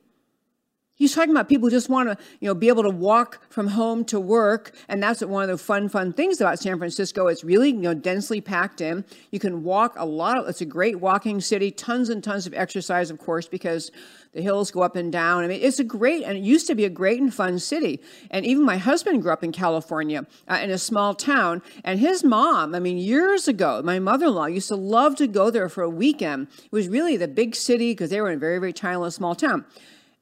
He's 0.98 1.14
talking 1.14 1.32
about 1.32 1.50
people 1.50 1.68
who 1.68 1.76
just 1.76 1.90
want 1.90 2.08
to, 2.08 2.18
you 2.40 2.48
know, 2.48 2.56
be 2.56 2.70
able 2.70 2.84
to 2.84 2.90
walk 2.90 3.42
from 3.52 3.68
home 3.68 4.06
to 4.06 4.18
work, 4.18 4.74
and 4.88 5.04
that's 5.04 5.22
one 5.22 5.44
of 5.44 5.50
the 5.50 5.58
fun, 5.58 5.90
fun 5.90 6.14
things 6.14 6.40
about 6.40 6.58
San 6.58 6.78
Francisco. 6.78 7.28
It's 7.28 7.44
really, 7.44 7.72
you 7.72 7.82
know, 7.82 7.94
densely 7.94 8.40
packed 8.40 8.80
in. 8.80 9.04
You 9.30 9.40
can 9.40 9.64
walk 9.64 9.96
a 9.98 10.06
lot. 10.06 10.38
Of, 10.38 10.48
it's 10.48 10.62
a 10.62 10.66
great 10.66 11.02
walking 11.02 11.42
city. 11.42 11.70
Tons 11.70 12.10
and 12.10 12.24
tons 12.24 12.48
of 12.48 12.54
exercise, 12.54 13.12
of 13.12 13.20
course, 13.20 13.46
because 13.46 13.92
the 14.32 14.42
hills 14.42 14.72
go 14.72 14.84
up 14.84 14.96
and 14.96 15.12
down. 15.12 15.44
I 15.44 15.48
mean, 15.48 15.60
it's 15.62 15.80
a 15.80 15.84
great, 15.84 16.24
and 16.24 16.38
it 16.38 16.44
used 16.44 16.66
to 16.68 16.76
be 16.76 16.86
a 16.86 16.90
great 16.90 17.20
and 17.20 17.34
fun 17.34 17.60
city. 17.60 18.02
And 18.32 18.46
even 18.46 18.64
my 18.64 18.78
husband 18.78 19.22
grew 19.22 19.34
up 19.34 19.44
in 19.44 19.52
California, 19.52 20.26
uh, 20.48 20.60
in 20.64 20.72
a 20.72 20.78
small 20.78 21.14
town, 21.14 21.62
and 21.84 22.00
his 22.00 22.24
mom, 22.24 22.74
I 22.74 22.80
mean, 22.80 22.98
years 22.98 23.50
ago, 23.50 23.82
my 23.84 24.00
mother-in-law 24.00 24.46
used 24.46 24.70
to 24.70 24.78
love 24.78 25.16
to 25.18 25.28
go 25.28 25.50
there 25.50 25.68
for 25.68 25.84
a 25.84 25.90
weekend. 25.90 26.48
It 26.64 26.72
was 26.72 26.88
really 26.88 27.18
the 27.18 27.28
big 27.28 27.54
city 27.54 27.92
because 27.92 28.12
they 28.12 28.22
were 28.22 28.30
in 28.30 28.38
a 28.38 28.40
very, 28.40 28.60
very 28.60 28.72
tiny, 28.72 28.96
little 28.96 29.12
small 29.12 29.36
town. 29.36 29.66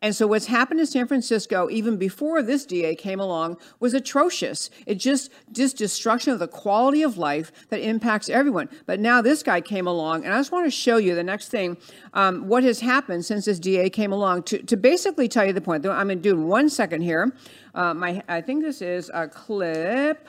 And 0.04 0.14
so 0.14 0.28
what's 0.28 0.48
happened 0.48 0.82
in 0.82 0.86
San 0.86 1.08
Francisco, 1.08 1.70
even 1.72 1.96
before 1.96 2.44
this 2.44 2.66
DA 2.66 2.94
came 2.94 3.22
along, 3.22 3.58
was 3.80 3.94
atrocious. 3.94 4.70
It 4.86 4.96
just, 4.96 5.32
just 5.54 5.78
destruction 5.78 6.34
of 6.34 6.40
the 6.40 6.48
quality 6.48 7.04
of 7.04 7.18
life 7.18 7.54
that 7.70 7.80
impacts 7.80 8.28
everyone. 8.28 8.68
But 8.86 9.00
now 9.00 9.22
this 9.22 9.42
guy 9.42 9.62
came 9.62 9.88
along, 9.88 10.26
and 10.26 10.34
I 10.34 10.40
just 10.40 10.52
want 10.52 10.66
to 10.68 10.72
show 10.72 10.98
you 10.98 11.16
the 11.16 11.24
next 11.24 11.48
thing, 11.48 11.78
um, 12.14 12.50
what 12.50 12.66
has 12.66 12.82
happened 12.82 13.24
since 13.24 13.46
this 13.46 13.60
DA 13.60 13.90
came 13.90 14.12
along 14.12 14.44
to, 14.44 14.62
to 14.64 14.76
basically 14.76 15.30
tell 15.30 15.46
you 15.46 15.54
the 15.54 15.62
point. 15.62 15.86
I'm 15.86 16.08
going 16.08 16.10
to 16.10 16.16
do 16.16 16.36
one 16.36 16.68
second 16.68 17.02
here. 17.02 17.34
Uh, 17.74 17.94
my, 17.94 18.22
I 18.28 18.42
think 18.42 18.62
this 18.62 18.82
is 18.82 19.10
a 19.14 19.30
clip 19.30 20.28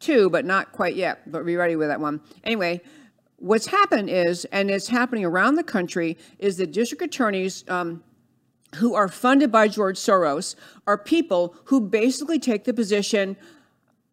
two, 0.00 0.28
but 0.28 0.44
not 0.44 0.70
quite 0.72 0.96
yet, 0.96 1.32
but 1.32 1.46
be 1.46 1.56
ready 1.56 1.76
with 1.76 1.88
that 1.88 1.98
one. 1.98 2.20
Anyway, 2.44 2.82
what's 3.38 3.66
happened 3.66 4.10
is, 4.10 4.44
and 4.46 4.70
it's 4.70 4.88
happening 4.88 5.24
around 5.24 5.54
the 5.54 5.64
country, 5.64 6.18
is 6.38 6.58
the 6.58 6.66
district 6.66 7.02
attorneys 7.02 7.64
um, 7.68 8.02
who 8.74 8.94
are 8.94 9.08
funded 9.08 9.50
by 9.50 9.68
George 9.68 9.96
Soros 9.96 10.54
are 10.86 10.98
people 10.98 11.54
who 11.64 11.80
basically 11.80 12.38
take 12.38 12.64
the 12.64 12.74
position 12.74 13.36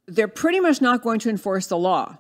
they're 0.07 0.27
pretty 0.27 0.59
much 0.59 0.81
not 0.81 1.01
going 1.01 1.19
to 1.19 1.29
enforce 1.29 1.67
the 1.67 1.77
law 1.77 2.17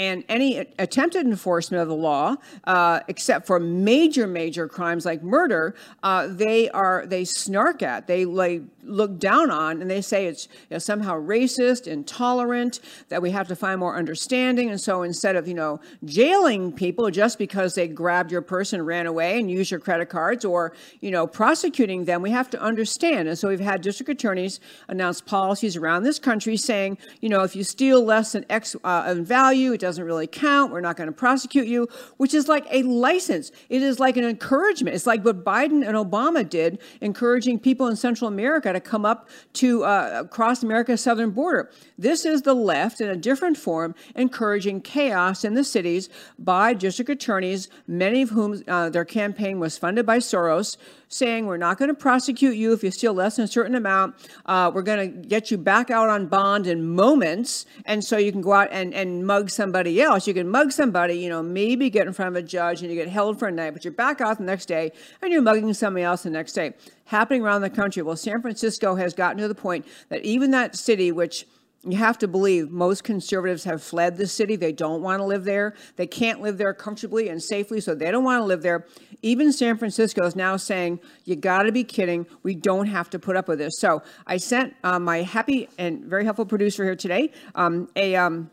and 0.00 0.24
any 0.30 0.56
attempted 0.78 1.26
enforcement 1.26 1.82
of 1.82 1.86
the 1.86 1.94
law, 1.94 2.34
uh, 2.64 3.00
except 3.06 3.46
for 3.46 3.60
major, 3.60 4.26
major 4.26 4.66
crimes 4.66 5.04
like 5.04 5.22
murder, 5.22 5.74
uh, 6.02 6.26
they 6.26 6.70
are 6.70 7.04
they 7.04 7.22
snark 7.22 7.82
at, 7.82 8.06
they 8.06 8.24
like 8.24 8.62
look 8.82 9.18
down 9.18 9.50
on, 9.50 9.82
and 9.82 9.90
they 9.90 10.00
say 10.00 10.24
it's 10.24 10.48
you 10.70 10.76
know, 10.76 10.78
somehow 10.78 11.20
racist, 11.20 11.86
intolerant, 11.86 12.80
that 13.10 13.20
we 13.20 13.30
have 13.30 13.46
to 13.48 13.54
find 13.54 13.78
more 13.78 13.94
understanding. 13.94 14.70
And 14.70 14.80
so 14.80 15.02
instead 15.02 15.36
of 15.36 15.46
you 15.46 15.52
know 15.52 15.80
jailing 16.06 16.72
people 16.72 17.10
just 17.10 17.36
because 17.36 17.74
they 17.74 17.86
grabbed 17.86 18.32
your 18.32 18.40
purse 18.40 18.72
and 18.72 18.86
ran 18.86 19.04
away 19.04 19.38
and 19.38 19.50
used 19.50 19.70
your 19.70 19.80
credit 19.80 20.06
cards, 20.06 20.46
or 20.46 20.72
you 21.02 21.10
know 21.10 21.26
prosecuting 21.26 22.06
them, 22.06 22.22
we 22.22 22.30
have 22.30 22.48
to 22.50 22.60
understand. 22.62 23.28
And 23.28 23.38
so 23.38 23.48
we've 23.48 23.60
had 23.60 23.82
district 23.82 24.08
attorneys 24.08 24.60
announce 24.88 25.20
policies 25.20 25.76
around 25.76 26.04
this 26.04 26.18
country 26.18 26.56
saying, 26.56 26.96
you 27.20 27.28
know, 27.28 27.42
if 27.42 27.54
you 27.54 27.64
steal 27.64 28.02
less 28.02 28.32
than 28.32 28.46
X 28.48 28.74
uh, 28.82 29.12
in 29.14 29.26
value, 29.26 29.74
it 29.74 29.80
really 29.98 30.26
count. 30.26 30.72
We're 30.72 30.80
not 30.80 30.96
going 30.96 31.08
to 31.08 31.12
prosecute 31.12 31.66
you, 31.66 31.88
which 32.18 32.34
is 32.34 32.48
like 32.48 32.66
a 32.70 32.82
license. 32.82 33.50
It 33.68 33.82
is 33.82 33.98
like 33.98 34.16
an 34.16 34.24
encouragement. 34.24 34.94
It's 34.94 35.06
like 35.06 35.24
what 35.24 35.44
Biden 35.44 35.86
and 35.86 35.96
Obama 35.96 36.48
did, 36.48 36.78
encouraging 37.00 37.58
people 37.58 37.86
in 37.86 37.96
Central 37.96 38.28
America 38.28 38.72
to 38.72 38.80
come 38.80 39.04
up 39.04 39.28
to 39.54 39.84
uh, 39.84 40.20
across 40.24 40.62
America's 40.62 41.00
southern 41.00 41.30
border. 41.30 41.70
This 41.98 42.24
is 42.24 42.42
the 42.42 42.54
left 42.54 43.00
in 43.00 43.08
a 43.08 43.16
different 43.16 43.56
form, 43.56 43.94
encouraging 44.14 44.82
chaos 44.82 45.44
in 45.44 45.54
the 45.54 45.64
cities 45.64 46.08
by 46.38 46.74
district 46.74 47.10
attorneys, 47.10 47.68
many 47.86 48.22
of 48.22 48.30
whom 48.30 48.62
uh, 48.68 48.90
their 48.90 49.04
campaign 49.04 49.58
was 49.58 49.78
funded 49.78 50.06
by 50.06 50.18
Soros 50.18 50.76
saying 51.10 51.44
we're 51.44 51.56
not 51.56 51.76
going 51.76 51.88
to 51.88 51.94
prosecute 51.94 52.56
you 52.56 52.72
if 52.72 52.82
you 52.84 52.90
steal 52.90 53.12
less 53.12 53.36
than 53.36 53.44
a 53.44 53.48
certain 53.48 53.74
amount. 53.74 54.14
Uh, 54.46 54.70
we're 54.72 54.82
going 54.82 55.12
to 55.12 55.28
get 55.28 55.50
you 55.50 55.58
back 55.58 55.90
out 55.90 56.08
on 56.08 56.26
bond 56.26 56.66
in 56.66 56.94
moments. 56.94 57.66
And 57.84 58.02
so 58.02 58.16
you 58.16 58.30
can 58.30 58.40
go 58.40 58.52
out 58.52 58.68
and, 58.70 58.94
and 58.94 59.26
mug 59.26 59.50
somebody 59.70 60.02
else. 60.02 60.26
You 60.26 60.34
can 60.34 60.48
mug 60.48 60.72
somebody, 60.72 61.14
you 61.14 61.28
know, 61.28 61.44
maybe 61.44 61.90
get 61.90 62.08
in 62.08 62.12
front 62.12 62.36
of 62.36 62.42
a 62.42 62.44
judge 62.44 62.82
and 62.82 62.90
you 62.90 62.96
get 62.96 63.08
held 63.08 63.38
for 63.38 63.46
a 63.46 63.52
night, 63.52 63.72
but 63.72 63.84
you're 63.84 63.92
back 63.92 64.20
out 64.20 64.38
the 64.38 64.42
next 64.42 64.66
day 64.66 64.90
and 65.22 65.32
you're 65.32 65.42
mugging 65.42 65.72
somebody 65.74 66.02
else 66.02 66.24
the 66.24 66.30
next 66.30 66.54
day. 66.54 66.72
Happening 67.04 67.42
around 67.42 67.60
the 67.60 67.70
country. 67.70 68.02
Well, 68.02 68.16
San 68.16 68.42
Francisco 68.42 68.96
has 68.96 69.14
gotten 69.14 69.38
to 69.38 69.46
the 69.46 69.54
point 69.54 69.86
that 70.08 70.24
even 70.24 70.50
that 70.50 70.74
city, 70.74 71.12
which 71.12 71.46
you 71.84 71.96
have 71.96 72.18
to 72.18 72.26
believe 72.26 72.70
most 72.70 73.04
conservatives 73.04 73.62
have 73.62 73.80
fled 73.80 74.16
the 74.16 74.26
city. 74.26 74.56
They 74.56 74.72
don't 74.72 75.02
want 75.02 75.20
to 75.20 75.24
live 75.24 75.44
there. 75.44 75.74
They 75.94 76.06
can't 76.06 76.40
live 76.40 76.58
there 76.58 76.74
comfortably 76.74 77.28
and 77.28 77.40
safely, 77.40 77.80
so 77.80 77.94
they 77.94 78.10
don't 78.10 78.24
want 78.24 78.40
to 78.40 78.44
live 78.44 78.62
there. 78.62 78.86
Even 79.22 79.52
San 79.52 79.78
Francisco 79.78 80.26
is 80.26 80.34
now 80.34 80.56
saying, 80.56 80.98
You 81.24 81.36
got 81.36 81.62
to 81.62 81.72
be 81.72 81.84
kidding. 81.84 82.26
We 82.42 82.56
don't 82.56 82.86
have 82.86 83.08
to 83.10 83.18
put 83.20 83.36
up 83.36 83.46
with 83.46 83.60
this. 83.60 83.78
So 83.78 84.02
I 84.26 84.36
sent 84.36 84.74
uh, 84.82 84.98
my 84.98 85.22
happy 85.22 85.68
and 85.78 86.04
very 86.04 86.24
helpful 86.24 86.44
producer 86.44 86.84
here 86.84 86.96
today 86.96 87.30
um, 87.54 87.88
a, 87.96 88.16
um, 88.16 88.50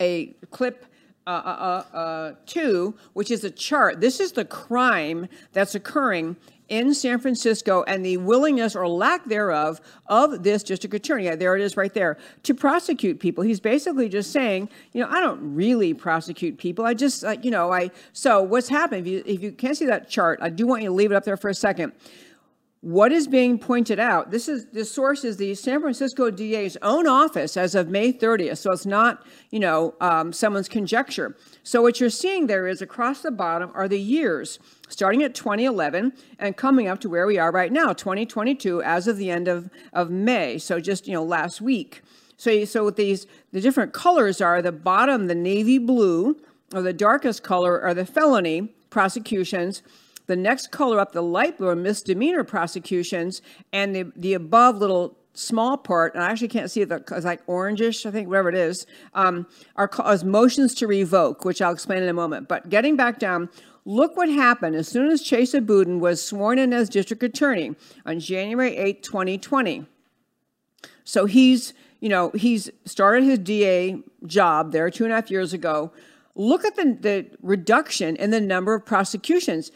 a 0.00 0.34
clip. 0.50 0.86
Uh, 1.26 1.30
uh, 1.30 1.84
uh, 1.92 1.96
uh 1.96 2.34
two, 2.46 2.94
which 3.12 3.30
is 3.30 3.44
a 3.44 3.50
chart. 3.50 4.00
This 4.00 4.18
is 4.18 4.32
the 4.32 4.44
crime 4.44 5.28
that's 5.52 5.74
occurring 5.74 6.34
in 6.70 6.94
San 6.94 7.18
Francisco 7.18 7.82
and 7.82 8.04
the 8.06 8.16
willingness 8.16 8.74
or 8.74 8.88
lack 8.88 9.24
thereof 9.26 9.80
of 10.06 10.44
this 10.44 10.62
district 10.62 10.94
attorney, 10.94 11.24
yeah, 11.24 11.34
there 11.34 11.56
it 11.56 11.62
is 11.62 11.76
right 11.76 11.92
there, 11.92 12.16
to 12.44 12.54
prosecute 12.54 13.18
people. 13.18 13.42
He's 13.42 13.60
basically 13.60 14.08
just 14.08 14.32
saying, 14.32 14.70
you 14.92 15.02
know, 15.02 15.08
I 15.10 15.20
don't 15.20 15.54
really 15.54 15.92
prosecute 15.92 16.58
people. 16.58 16.84
I 16.86 16.94
just, 16.94 17.24
uh, 17.24 17.36
you 17.42 17.50
know, 17.50 17.72
I, 17.72 17.90
so 18.12 18.40
what's 18.42 18.68
happened, 18.68 19.06
if 19.06 19.12
you, 19.12 19.22
if 19.26 19.42
you 19.42 19.52
can't 19.52 19.76
see 19.76 19.86
that 19.86 20.08
chart, 20.08 20.38
I 20.40 20.48
do 20.48 20.66
want 20.66 20.82
you 20.82 20.88
to 20.88 20.94
leave 20.94 21.10
it 21.10 21.16
up 21.16 21.24
there 21.24 21.36
for 21.36 21.50
a 21.50 21.54
second. 21.54 21.92
What 22.82 23.12
is 23.12 23.28
being 23.28 23.58
pointed 23.58 24.00
out? 24.00 24.30
This 24.30 24.48
is 24.48 24.64
the 24.72 24.86
source 24.86 25.22
is 25.22 25.36
the 25.36 25.54
San 25.54 25.82
Francisco 25.82 26.30
DA's 26.30 26.78
own 26.80 27.06
office 27.06 27.58
as 27.58 27.74
of 27.74 27.88
May 27.88 28.10
30th, 28.10 28.56
so 28.56 28.72
it's 28.72 28.86
not 28.86 29.26
you 29.50 29.60
know 29.60 29.94
um, 30.00 30.32
someone's 30.32 30.68
conjecture. 30.68 31.36
So 31.62 31.82
what 31.82 32.00
you're 32.00 32.08
seeing 32.08 32.46
there 32.46 32.66
is 32.66 32.80
across 32.80 33.20
the 33.20 33.30
bottom 33.30 33.70
are 33.74 33.86
the 33.86 34.00
years 34.00 34.58
starting 34.88 35.22
at 35.22 35.34
2011 35.34 36.14
and 36.38 36.56
coming 36.56 36.88
up 36.88 37.00
to 37.00 37.10
where 37.10 37.26
we 37.26 37.36
are 37.36 37.52
right 37.52 37.70
now, 37.70 37.92
2022, 37.92 38.82
as 38.82 39.06
of 39.06 39.18
the 39.18 39.30
end 39.30 39.46
of, 39.46 39.68
of 39.92 40.10
May. 40.10 40.56
So 40.56 40.80
just 40.80 41.06
you 41.06 41.12
know 41.12 41.22
last 41.22 41.60
week. 41.60 42.00
So 42.38 42.64
so 42.64 42.88
these 42.88 43.26
the 43.52 43.60
different 43.60 43.92
colors 43.92 44.40
are 44.40 44.62
the 44.62 44.72
bottom, 44.72 45.26
the 45.26 45.34
navy 45.34 45.76
blue, 45.76 46.40
or 46.72 46.80
the 46.80 46.94
darkest 46.94 47.42
color 47.42 47.78
are 47.78 47.92
the 47.92 48.06
felony 48.06 48.74
prosecutions 48.88 49.82
the 50.30 50.36
next 50.36 50.70
color 50.70 51.00
up, 51.00 51.10
the 51.10 51.22
light 51.22 51.58
blue, 51.58 51.66
are 51.66 51.74
misdemeanor 51.74 52.44
prosecutions, 52.44 53.42
and 53.72 53.96
the, 53.96 54.12
the 54.14 54.32
above 54.32 54.78
little 54.78 55.18
small 55.34 55.76
part, 55.76 56.14
and 56.14 56.22
I 56.22 56.30
actually 56.30 56.46
can't 56.46 56.70
see 56.70 56.82
it, 56.82 56.88
because 56.88 57.24
like 57.24 57.44
orangish, 57.46 58.06
I 58.06 58.12
think, 58.12 58.28
whatever 58.28 58.48
it 58.48 58.54
is, 58.54 58.86
um, 59.14 59.48
are 59.74 59.90
as 60.04 60.22
motions 60.22 60.72
to 60.76 60.86
revoke, 60.86 61.44
which 61.44 61.60
I'll 61.60 61.72
explain 61.72 62.04
in 62.04 62.08
a 62.08 62.12
moment. 62.12 62.46
But 62.46 62.68
getting 62.68 62.94
back 62.94 63.18
down, 63.18 63.48
look 63.84 64.16
what 64.16 64.28
happened 64.28 64.76
as 64.76 64.86
soon 64.86 65.10
as 65.10 65.20
Chesa 65.20 65.66
Boudin 65.66 65.98
was 65.98 66.22
sworn 66.22 66.60
in 66.60 66.72
as 66.72 66.88
district 66.88 67.24
attorney 67.24 67.74
on 68.06 68.20
January 68.20 68.76
8, 68.76 69.02
2020. 69.02 69.84
So 71.02 71.26
he's, 71.26 71.74
you 71.98 72.08
know, 72.08 72.30
he's 72.36 72.70
started 72.84 73.24
his 73.24 73.40
DA 73.40 74.00
job 74.26 74.70
there 74.70 74.88
two 74.90 75.02
and 75.02 75.12
a 75.12 75.16
half 75.16 75.28
years 75.28 75.52
ago. 75.52 75.92
Look 76.36 76.64
at 76.64 76.76
the, 76.76 76.96
the 77.00 77.26
reduction 77.42 78.14
in 78.14 78.30
the 78.30 78.40
number 78.40 78.74
of 78.74 78.86
prosecutions. 78.86 79.72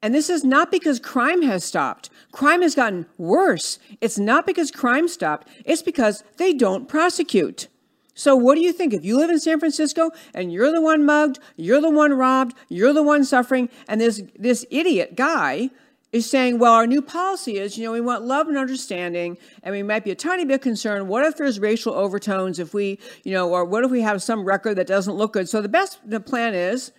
And 0.00 0.14
this 0.14 0.30
is 0.30 0.44
not 0.44 0.70
because 0.70 1.00
crime 1.00 1.42
has 1.42 1.64
stopped. 1.64 2.08
Crime 2.30 2.62
has 2.62 2.74
gotten 2.74 3.06
worse. 3.16 3.78
It's 4.00 4.18
not 4.18 4.46
because 4.46 4.70
crime 4.70 5.08
stopped, 5.08 5.48
it's 5.64 5.82
because 5.82 6.22
they 6.36 6.54
don't 6.54 6.88
prosecute. 6.88 7.68
So, 8.14 8.34
what 8.34 8.56
do 8.56 8.60
you 8.60 8.72
think? 8.72 8.92
If 8.92 9.04
you 9.04 9.16
live 9.16 9.30
in 9.30 9.38
San 9.38 9.60
Francisco 9.60 10.10
and 10.34 10.52
you're 10.52 10.72
the 10.72 10.80
one 10.80 11.04
mugged, 11.04 11.38
you're 11.56 11.80
the 11.80 11.90
one 11.90 12.12
robbed, 12.12 12.56
you're 12.68 12.92
the 12.92 13.02
one 13.02 13.24
suffering, 13.24 13.68
and 13.86 14.00
this, 14.00 14.22
this 14.36 14.66
idiot 14.70 15.14
guy 15.14 15.70
is 16.10 16.28
saying, 16.28 16.58
well, 16.58 16.72
our 16.72 16.86
new 16.86 17.02
policy 17.02 17.58
is, 17.58 17.76
you 17.76 17.84
know, 17.84 17.92
we 17.92 18.00
want 18.00 18.24
love 18.24 18.48
and 18.48 18.56
understanding, 18.56 19.36
and 19.62 19.72
we 19.72 19.82
might 19.82 20.04
be 20.04 20.10
a 20.10 20.16
tiny 20.16 20.44
bit 20.44 20.62
concerned. 20.62 21.06
What 21.06 21.24
if 21.26 21.36
there's 21.36 21.60
racial 21.60 21.94
overtones? 21.94 22.58
If 22.58 22.72
we, 22.74 22.98
you 23.24 23.32
know, 23.32 23.50
or 23.50 23.64
what 23.64 23.84
if 23.84 23.90
we 23.90 24.00
have 24.00 24.22
some 24.22 24.44
record 24.44 24.76
that 24.76 24.86
doesn't 24.86 25.14
look 25.14 25.34
good? 25.34 25.48
So 25.48 25.60
the 25.60 25.68
best 25.68 26.00
the 26.04 26.18
plan 26.18 26.54
is 26.54 26.92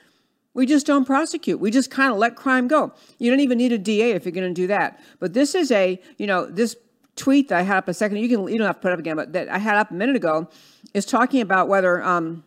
we 0.60 0.66
just 0.66 0.86
don't 0.86 1.06
prosecute. 1.06 1.58
We 1.58 1.72
just 1.72 1.90
kind 1.90 2.12
of 2.12 2.18
let 2.18 2.36
crime 2.36 2.68
go. 2.68 2.92
You 3.18 3.32
don't 3.32 3.40
even 3.40 3.58
need 3.58 3.72
a 3.72 3.78
DA 3.78 4.12
if 4.12 4.26
you're 4.26 4.34
going 4.34 4.54
to 4.54 4.54
do 4.54 4.68
that. 4.68 5.00
But 5.22 5.34
this 5.34 5.56
is 5.56 5.72
a, 5.72 5.98
you 6.18 6.28
know, 6.28 6.48
this 6.48 6.76
tweet 7.16 7.48
that 7.48 7.60
I 7.60 7.62
had 7.62 7.78
up 7.78 7.88
a 7.88 7.94
second. 7.94 8.18
You 8.18 8.28
can 8.28 8.46
you 8.50 8.58
don't 8.58 8.68
have 8.68 8.76
to 8.76 8.82
put 8.82 8.92
up 8.92 9.00
again, 9.00 9.16
but 9.16 9.32
that 9.32 9.48
I 9.48 9.58
had 9.58 9.78
up 9.78 9.90
a 9.90 9.94
minute 9.94 10.18
ago 10.18 10.50
is 10.94 11.06
talking 11.06 11.40
about 11.40 11.70
whether 11.70 12.04
um, 12.04 12.44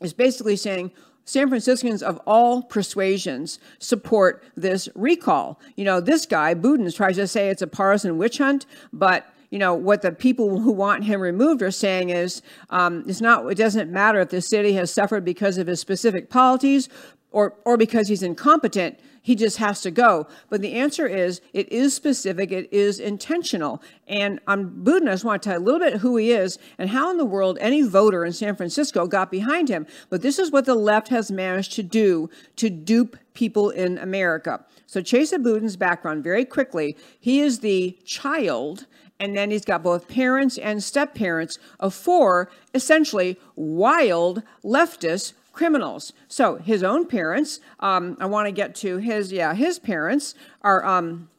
is 0.00 0.12
basically 0.12 0.54
saying 0.54 0.92
San 1.24 1.48
Franciscans 1.48 2.00
of 2.00 2.20
all 2.28 2.62
persuasions 2.62 3.58
support 3.80 4.44
this 4.54 4.88
recall. 4.94 5.58
You 5.74 5.84
know, 5.84 6.00
this 6.00 6.26
guy, 6.26 6.54
Boudin, 6.54 6.88
tries 6.92 7.16
to 7.16 7.26
say 7.26 7.48
it's 7.48 7.60
a 7.60 7.66
partisan 7.66 8.18
witch 8.18 8.38
hunt, 8.38 8.66
but 8.92 9.26
you 9.50 9.58
know 9.58 9.74
what 9.74 10.02
the 10.02 10.12
people 10.12 10.60
who 10.60 10.72
want 10.72 11.04
him 11.04 11.20
removed 11.20 11.62
are 11.62 11.70
saying 11.70 12.10
is 12.10 12.42
um, 12.70 13.04
it's 13.06 13.20
not 13.20 13.46
it 13.50 13.56
doesn't 13.56 13.90
matter 13.90 14.20
if 14.20 14.30
the 14.30 14.40
city 14.40 14.72
has 14.74 14.92
suffered 14.92 15.24
because 15.24 15.58
of 15.58 15.66
his 15.66 15.80
specific 15.80 16.30
policies 16.30 16.88
or 17.36 17.54
or 17.66 17.76
because 17.76 18.08
he's 18.08 18.22
incompetent 18.22 18.98
he 19.20 19.34
just 19.34 19.56
has 19.56 19.80
to 19.80 19.90
go. 19.90 20.28
But 20.48 20.60
the 20.60 20.74
answer 20.74 21.04
is 21.04 21.40
it 21.52 21.68
is 21.72 21.92
specific, 21.92 22.52
it 22.52 22.72
is 22.72 23.00
intentional. 23.00 23.82
And 24.06 24.38
on 24.46 24.84
Boudin, 24.84 25.08
I 25.08 25.14
just 25.14 25.24
want 25.24 25.42
to 25.42 25.48
tell 25.48 25.58
you 25.58 25.64
a 25.64 25.66
little 25.66 25.80
bit 25.80 25.94
who 25.94 26.16
he 26.16 26.30
is 26.30 26.60
and 26.78 26.90
how 26.90 27.10
in 27.10 27.16
the 27.16 27.24
world 27.24 27.58
any 27.60 27.82
voter 27.82 28.24
in 28.24 28.32
San 28.32 28.54
Francisco 28.54 29.08
got 29.08 29.32
behind 29.32 29.68
him. 29.68 29.84
But 30.10 30.22
this 30.22 30.38
is 30.38 30.52
what 30.52 30.64
the 30.64 30.76
left 30.76 31.08
has 31.08 31.32
managed 31.32 31.72
to 31.72 31.82
do 31.82 32.30
to 32.54 32.70
dupe 32.70 33.16
people 33.34 33.70
in 33.70 33.98
America. 33.98 34.64
So 34.86 35.02
Chesa 35.02 35.42
Boudin's 35.42 35.76
background, 35.76 36.22
very 36.22 36.44
quickly, 36.44 36.96
he 37.18 37.40
is 37.40 37.58
the 37.58 37.98
child 38.04 38.86
and 39.18 39.36
then 39.36 39.50
he's 39.50 39.64
got 39.64 39.82
both 39.82 40.06
parents 40.06 40.56
and 40.56 40.84
step 40.84 41.16
parents 41.16 41.58
of 41.80 41.94
four 41.94 42.48
essentially 42.74 43.40
wild 43.56 44.44
leftists 44.62 45.32
criminals. 45.56 46.12
So 46.28 46.56
his 46.56 46.82
own 46.82 47.06
parents, 47.06 47.60
um, 47.80 48.16
I 48.20 48.26
want 48.26 48.46
to 48.46 48.52
get 48.52 48.74
to 48.76 48.98
his, 48.98 49.32
yeah, 49.32 49.54
his 49.54 49.78
parents 49.78 50.34
are, 50.60 50.84
um, 50.84 51.30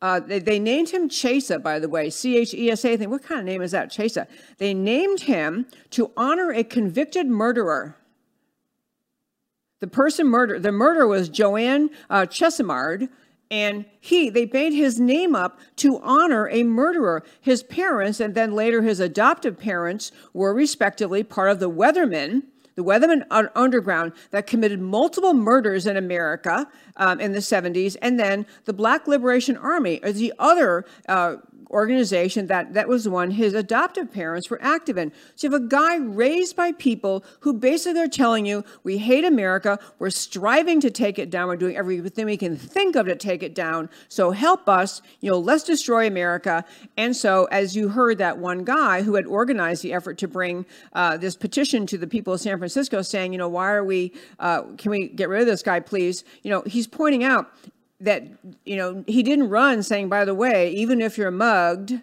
uh, 0.00 0.20
they, 0.20 0.38
they, 0.38 0.58
named 0.58 0.88
him 0.88 1.08
Chesa, 1.08 1.62
by 1.62 1.78
the 1.78 1.88
way, 1.88 2.10
C 2.10 2.38
H 2.38 2.54
E 2.54 2.70
S 2.70 2.84
A. 2.84 2.92
I 2.92 2.96
think, 2.96 3.10
what 3.10 3.22
kind 3.22 3.38
of 3.38 3.46
name 3.46 3.62
is 3.62 3.70
that, 3.72 3.90
Chesa? 3.90 4.26
They 4.58 4.74
named 4.74 5.20
him 5.20 5.66
to 5.90 6.10
honor 6.16 6.50
a 6.52 6.64
convicted 6.64 7.26
murderer. 7.26 7.96
The 9.80 9.86
person 9.86 10.26
murdered, 10.26 10.62
the 10.62 10.72
murderer 10.72 11.06
was 11.06 11.28
Joanne 11.28 11.90
uh, 12.08 12.22
Chesimard, 12.22 13.08
and 13.50 13.84
he 14.00 14.30
they 14.30 14.46
made 14.46 14.72
his 14.72 14.98
name 14.98 15.34
up 15.34 15.58
to 15.76 16.00
honor 16.02 16.48
a 16.48 16.62
murderer 16.62 17.22
his 17.40 17.62
parents 17.62 18.20
and 18.20 18.34
then 18.34 18.54
later 18.54 18.80
his 18.80 19.00
adoptive 19.00 19.58
parents 19.58 20.10
were 20.32 20.54
respectively 20.54 21.22
part 21.22 21.50
of 21.50 21.60
the 21.60 21.70
weathermen 21.70 22.42
the 22.74 22.84
Weatherman 22.84 23.24
Underground 23.54 24.12
that 24.30 24.46
committed 24.46 24.80
multiple 24.80 25.34
murders 25.34 25.86
in 25.86 25.96
America 25.96 26.66
um, 26.96 27.20
in 27.20 27.32
the 27.32 27.38
70s, 27.38 27.96
and 28.02 28.18
then 28.18 28.46
the 28.64 28.72
Black 28.72 29.06
Liberation 29.06 29.56
Army 29.56 29.94
is 30.02 30.18
the 30.18 30.32
other 30.38 30.84
uh, 31.08 31.36
organization 31.74 32.46
that 32.46 32.72
that 32.74 32.88
was 32.88 33.08
one 33.08 33.32
his 33.32 33.52
adoptive 33.52 34.12
parents 34.12 34.48
were 34.48 34.62
active 34.62 34.96
in. 34.96 35.12
So 35.34 35.46
you 35.46 35.52
have 35.52 35.62
a 35.62 35.66
guy 35.66 35.96
raised 35.96 36.56
by 36.56 36.72
people 36.72 37.24
who 37.40 37.52
basically 37.52 38.00
are 38.00 38.08
telling 38.08 38.46
you, 38.46 38.64
we 38.84 38.96
hate 38.96 39.24
America, 39.24 39.78
we're 39.98 40.10
striving 40.10 40.80
to 40.80 40.90
take 40.90 41.18
it 41.18 41.30
down, 41.30 41.48
we're 41.48 41.56
doing 41.56 41.76
everything 41.76 42.26
we 42.26 42.36
can 42.36 42.56
think 42.56 42.96
of 42.96 43.06
to 43.06 43.16
take 43.16 43.42
it 43.42 43.54
down. 43.54 43.90
So 44.08 44.30
help 44.30 44.68
us, 44.68 45.02
you 45.20 45.30
know, 45.30 45.38
let's 45.38 45.64
destroy 45.64 46.06
America. 46.06 46.64
And 46.96 47.14
so, 47.14 47.46
as 47.50 47.74
you 47.74 47.88
heard 47.88 48.18
that 48.18 48.38
one 48.38 48.64
guy 48.64 49.02
who 49.02 49.16
had 49.16 49.26
organized 49.26 49.82
the 49.82 49.92
effort 49.92 50.16
to 50.18 50.28
bring 50.28 50.64
uh, 50.92 51.16
this 51.16 51.34
petition 51.34 51.86
to 51.86 51.98
the 51.98 52.06
people 52.06 52.34
of 52.34 52.40
San 52.40 52.58
Francisco, 52.58 53.02
saying, 53.02 53.32
you 53.32 53.38
know, 53.38 53.48
why 53.48 53.72
are 53.72 53.84
we? 53.84 54.12
Uh, 54.38 54.62
can 54.78 54.90
we 54.90 55.08
get 55.08 55.28
rid 55.28 55.40
of 55.40 55.46
this 55.46 55.62
guy, 55.62 55.80
please? 55.80 56.24
You 56.42 56.50
know, 56.50 56.62
he's 56.66 56.86
pointing 56.86 57.24
out 57.24 57.50
that 58.04 58.22
you 58.64 58.76
know 58.76 59.04
he 59.06 59.22
didn't 59.22 59.48
run 59.48 59.82
saying 59.82 60.08
by 60.08 60.24
the 60.24 60.34
way 60.34 60.70
even 60.70 61.00
if 61.00 61.18
you're 61.18 61.30
mugged 61.30 62.00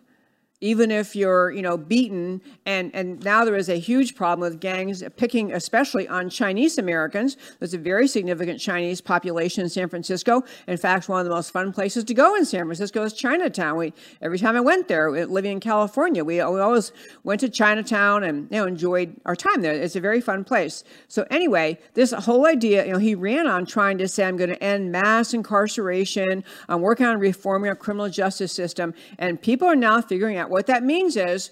even 0.62 0.92
if 0.92 1.16
you're 1.16 1.52
you 1.52 1.62
know 1.62 1.76
beaten 1.76 2.40
and 2.68 2.92
and 2.94 3.24
now 3.26 3.44
there 3.44 3.56
is 3.56 3.68
a 3.68 3.80
huge 3.80 4.16
problem 4.16 4.48
with 4.48 4.62
gangs 4.62 5.04
picking 5.18 5.52
especially 5.52 6.08
on 6.08 6.30
chinese 6.30 6.78
americans. 6.78 7.36
There's 7.60 7.74
a 7.74 7.80
very 7.80 8.08
significant 8.08 8.60
chinese 8.60 9.02
population 9.02 9.64
in 9.64 9.70
san 9.70 9.90
francisco. 9.90 10.44
In 10.68 10.78
fact 10.78 11.10
one 11.10 11.20
of 11.20 11.26
the 11.26 11.34
most 11.34 11.52
fun 11.52 11.74
places 11.74 12.04
to 12.06 12.14
go 12.14 12.36
in 12.36 12.46
san 12.46 12.66
francisco 12.66 13.04
is 13.04 13.14
chinatown. 13.14 13.76
We 13.76 13.94
every 14.22 14.38
time 14.38 14.56
i 14.56 14.62
went 14.62 14.88
there 14.88 15.12
living 15.26 15.54
in 15.54 15.60
california 15.60 16.24
we, 16.24 16.36
we 16.36 16.40
always 16.40 16.94
went 17.24 17.42
to 17.42 17.50
chinatown 17.50 18.24
and 18.24 18.48
you 18.52 18.58
know 18.58 18.68
enjoyed 18.68 19.20
our 19.26 19.36
time 19.36 19.62
there. 19.62 19.74
It's 19.74 19.96
a 19.96 20.00
very 20.00 20.22
fun 20.22 20.44
place. 20.44 20.84
So 21.08 21.26
anyway 21.32 21.80
this 21.96 22.12
whole 22.12 22.46
idea 22.46 22.86
you 22.86 22.94
know 22.94 23.00
he 23.00 23.16
ran 23.16 23.48
on 23.48 23.66
trying 23.66 23.98
to 23.98 24.08
say 24.08 24.26
i'm 24.26 24.38
going 24.38 24.52
to 24.52 24.64
end 24.64 24.92
mass 24.92 25.34
incarceration. 25.34 26.44
I'm 26.70 26.82
working 26.82 27.08
on 27.08 27.20
reforming 27.20 27.70
our 27.70 27.76
criminal 27.76 28.10
justice 28.10 28.52
system. 28.52 28.94
And 29.18 29.42
people 29.42 29.68
are 29.68 29.76
now 29.76 30.02
figuring 30.02 30.38
out 30.38 30.51
what 30.52 30.68
that 30.68 30.84
means 30.84 31.18
is 31.18 31.52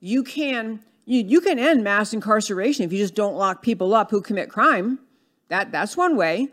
you 0.00 0.24
can 0.24 0.80
you, 1.04 1.22
you 1.22 1.40
can 1.40 1.58
end 1.58 1.82
mass 1.82 2.12
incarceration 2.12 2.84
if 2.84 2.92
you 2.92 2.98
just 2.98 3.14
don't 3.14 3.36
lock 3.36 3.62
people 3.62 3.94
up 3.94 4.10
who 4.10 4.20
commit 4.20 4.50
crime. 4.50 4.98
That 5.48 5.72
that's 5.72 5.96
one 5.96 6.16
way. 6.16 6.48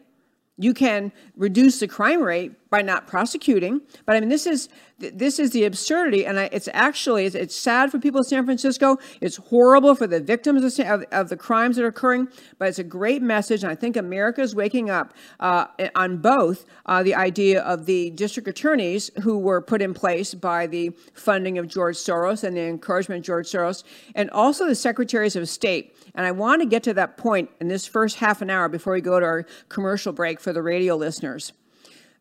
You 0.57 0.73
can 0.73 1.11
reduce 1.35 1.79
the 1.79 1.87
crime 1.87 2.21
rate 2.21 2.53
by 2.69 2.81
not 2.81 3.07
prosecuting. 3.07 3.81
But 4.05 4.15
I 4.15 4.19
mean, 4.19 4.29
this 4.29 4.45
is 4.45 4.69
this 4.97 5.39
is 5.39 5.51
the 5.51 5.65
absurdity, 5.65 6.25
and 6.25 6.39
I, 6.39 6.49
it's 6.53 6.69
actually 6.73 7.25
it's, 7.25 7.35
it's, 7.35 7.55
sad 7.55 7.91
for 7.91 7.99
people 7.99 8.19
in 8.19 8.23
San 8.23 8.45
Francisco. 8.45 8.97
It's 9.19 9.35
horrible 9.35 9.93
for 9.95 10.07
the 10.07 10.21
victims 10.21 10.79
of, 10.79 11.03
of, 11.11 11.27
the 11.27 11.35
crimes 11.35 11.75
that 11.75 11.83
are 11.83 11.87
occurring. 11.87 12.29
But 12.59 12.69
it's 12.69 12.79
a 12.79 12.83
great 12.83 13.21
message, 13.21 13.63
and 13.63 13.71
I 13.71 13.75
think 13.75 13.97
America 13.97 14.41
is 14.41 14.55
waking 14.55 14.89
up 14.89 15.13
uh, 15.41 15.67
on 15.95 16.17
both 16.17 16.65
uh, 16.85 17.03
the 17.03 17.15
idea 17.15 17.61
of 17.63 17.85
the 17.85 18.11
district 18.11 18.47
attorneys 18.47 19.11
who 19.21 19.37
were 19.37 19.61
put 19.61 19.81
in 19.81 19.93
place 19.93 20.33
by 20.33 20.67
the 20.67 20.91
funding 21.13 21.57
of 21.57 21.67
George 21.67 21.97
Soros 21.97 22.45
and 22.45 22.55
the 22.55 22.61
encouragement 22.61 23.19
of 23.19 23.25
George 23.25 23.47
Soros, 23.47 23.83
and 24.15 24.29
also 24.31 24.65
the 24.65 24.75
secretaries 24.75 25.35
of 25.35 25.47
state. 25.49 25.94
And 26.15 26.25
I 26.25 26.31
want 26.31 26.61
to 26.61 26.67
get 26.67 26.83
to 26.83 26.93
that 26.95 27.17
point 27.17 27.49
in 27.59 27.67
this 27.67 27.85
first 27.85 28.17
half 28.17 28.41
an 28.41 28.49
hour 28.49 28.69
before 28.69 28.93
we 28.93 29.01
go 29.01 29.19
to 29.19 29.25
our 29.25 29.45
commercial 29.69 30.13
break 30.13 30.39
for 30.39 30.53
the 30.53 30.61
radio 30.61 30.95
listeners. 30.95 31.53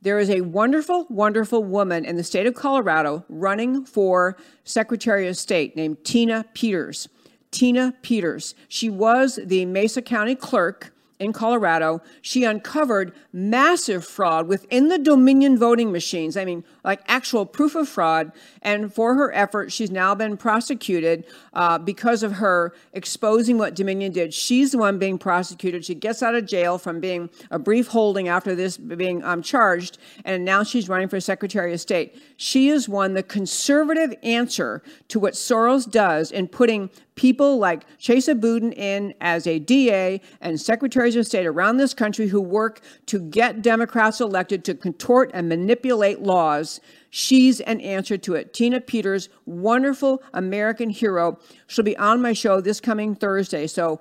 There 0.02 0.18
is 0.18 0.28
a 0.28 0.42
wonderful, 0.42 1.06
wonderful 1.08 1.64
woman 1.64 2.04
in 2.04 2.16
the 2.16 2.24
state 2.24 2.46
of 2.46 2.54
Colorado 2.54 3.24
running 3.28 3.86
for 3.86 4.36
Secretary 4.64 5.28
of 5.28 5.36
State 5.36 5.76
named 5.76 6.04
Tina 6.04 6.44
Peters. 6.52 7.08
Tina 7.50 7.94
Peters. 8.02 8.54
She 8.68 8.90
was 8.90 9.38
the 9.42 9.64
Mesa 9.64 10.02
County 10.02 10.34
clerk 10.34 10.93
in 11.18 11.32
Colorado, 11.32 12.02
she 12.22 12.44
uncovered 12.44 13.12
massive 13.32 14.04
fraud 14.04 14.48
within 14.48 14.88
the 14.88 14.98
Dominion 14.98 15.56
voting 15.56 15.92
machines. 15.92 16.36
I 16.36 16.44
mean, 16.44 16.64
like 16.82 17.02
actual 17.06 17.46
proof 17.46 17.74
of 17.74 17.88
fraud. 17.88 18.32
And 18.62 18.92
for 18.92 19.14
her 19.14 19.32
effort, 19.32 19.70
she's 19.72 19.90
now 19.90 20.14
been 20.14 20.36
prosecuted 20.36 21.24
uh, 21.52 21.78
because 21.78 22.22
of 22.22 22.32
her 22.32 22.74
exposing 22.92 23.58
what 23.58 23.74
Dominion 23.74 24.12
did. 24.12 24.34
She's 24.34 24.72
the 24.72 24.78
one 24.78 24.98
being 24.98 25.18
prosecuted. 25.18 25.84
She 25.84 25.94
gets 25.94 26.22
out 26.22 26.34
of 26.34 26.46
jail 26.46 26.78
from 26.78 27.00
being 27.00 27.30
a 27.50 27.58
brief 27.58 27.88
holding 27.88 28.28
after 28.28 28.54
this 28.54 28.76
being 28.76 29.22
um, 29.24 29.42
charged, 29.42 29.98
and 30.24 30.44
now 30.44 30.62
she's 30.62 30.88
running 30.88 31.08
for 31.08 31.20
Secretary 31.20 31.72
of 31.72 31.80
State. 31.80 32.20
She 32.36 32.68
is 32.68 32.88
one, 32.88 33.14
the 33.14 33.22
conservative 33.22 34.14
answer 34.22 34.82
to 35.08 35.20
what 35.20 35.34
Soros 35.34 35.90
does 35.90 36.30
in 36.30 36.48
putting 36.48 36.90
people 37.14 37.58
like 37.58 37.84
Chesa 37.98 38.38
Boudin 38.38 38.72
in 38.72 39.14
as 39.20 39.46
a 39.46 39.58
DA 39.58 40.20
and 40.40 40.60
secretaries 40.60 41.16
of 41.16 41.26
state 41.26 41.46
around 41.46 41.76
this 41.76 41.94
country 41.94 42.28
who 42.28 42.40
work 42.40 42.80
to 43.06 43.20
get 43.20 43.62
Democrats 43.62 44.20
elected 44.20 44.64
to 44.64 44.74
contort 44.74 45.30
and 45.34 45.48
manipulate 45.48 46.20
laws. 46.20 46.80
She's 47.10 47.60
an 47.60 47.80
answer 47.80 48.16
to 48.18 48.34
it. 48.34 48.52
Tina 48.52 48.80
Peters, 48.80 49.28
wonderful 49.46 50.22
American 50.32 50.90
hero. 50.90 51.38
She'll 51.66 51.84
be 51.84 51.96
on 51.96 52.20
my 52.20 52.32
show 52.32 52.60
this 52.60 52.80
coming 52.80 53.14
Thursday. 53.14 53.66
So 53.66 54.00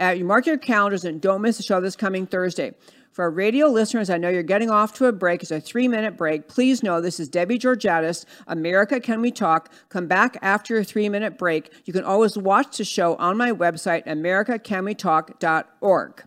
uh, 0.00 0.10
you 0.10 0.24
mark 0.24 0.46
your 0.46 0.58
calendars 0.58 1.04
and 1.04 1.20
don't 1.20 1.42
miss 1.42 1.56
the 1.56 1.62
show 1.62 1.80
this 1.80 1.96
coming 1.96 2.26
Thursday. 2.26 2.72
For 3.12 3.22
our 3.24 3.30
radio 3.30 3.66
listeners, 3.66 4.08
I 4.08 4.16
know 4.16 4.30
you're 4.30 4.42
getting 4.42 4.70
off 4.70 4.94
to 4.94 5.04
a 5.04 5.12
break. 5.12 5.42
It's 5.42 5.50
a 5.50 5.60
three 5.60 5.86
minute 5.86 6.16
break. 6.16 6.48
Please 6.48 6.82
know 6.82 7.02
this 7.02 7.20
is 7.20 7.28
Debbie 7.28 7.58
Georgatos, 7.58 8.24
America 8.46 8.98
Can 9.00 9.20
We 9.20 9.30
Talk. 9.30 9.70
Come 9.90 10.06
back 10.06 10.38
after 10.40 10.78
a 10.78 10.84
three 10.84 11.10
minute 11.10 11.36
break. 11.36 11.70
You 11.84 11.92
can 11.92 12.04
always 12.04 12.38
watch 12.38 12.78
the 12.78 12.84
show 12.84 13.16
on 13.16 13.36
my 13.36 13.52
website, 13.52 14.06
americacanwetalk.org. 14.06 16.24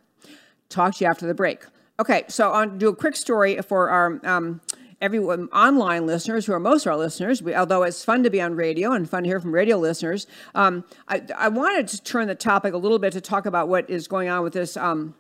Talk 0.69 0.93
to 0.95 1.03
you 1.03 1.09
after 1.09 1.25
the 1.25 1.33
break. 1.33 1.65
Okay, 1.99 2.25
so 2.27 2.51
I'll 2.51 2.69
do 2.69 2.89
a 2.89 2.95
quick 2.95 3.15
story 3.15 3.59
for 3.61 3.89
our 3.89 4.19
um, 4.23 4.61
everyone 5.01 5.47
online 5.47 6.05
listeners 6.05 6.45
who 6.45 6.53
are 6.53 6.59
most 6.59 6.85
of 6.85 6.91
our 6.91 6.97
listeners. 6.97 7.41
We, 7.41 7.55
although 7.55 7.81
it's 7.81 8.05
fun 8.05 8.21
to 8.23 8.29
be 8.29 8.41
on 8.41 8.55
radio 8.55 8.91
and 8.91 9.09
fun 9.09 9.23
to 9.23 9.29
hear 9.29 9.39
from 9.39 9.53
radio 9.53 9.77
listeners, 9.77 10.27
um, 10.53 10.83
I, 11.07 11.23
I, 11.35 11.47
wanted 11.47 11.87
to 11.89 12.03
turn 12.03 12.27
the 12.27 12.35
topic 12.35 12.73
a 12.73 12.77
little 12.77 12.99
bit 12.99 13.13
to 13.13 13.21
talk 13.21 13.45
about 13.45 13.69
what 13.69 13.89
is 13.89 14.07
going 14.07 14.29
on 14.29 14.43
with 14.43 14.53
this 14.53 14.77
um, 14.77 15.15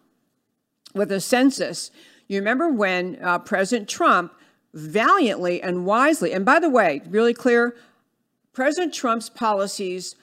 with 0.95 1.11
a 1.11 1.21
census. 1.21 1.91
You 2.27 2.39
remember 2.39 2.69
when 2.69 3.19
uh, 3.21 3.39
President 3.39 3.87
Trump 3.87 4.33
valiantly 4.73 5.61
and 5.61 5.85
wisely, 5.85 6.33
and 6.33 6.43
by 6.43 6.59
the 6.59 6.69
way, 6.69 7.01
really 7.07 7.33
clear, 7.33 7.75
President 8.53 8.93
Trump's 8.93 9.29
policies 9.29 10.15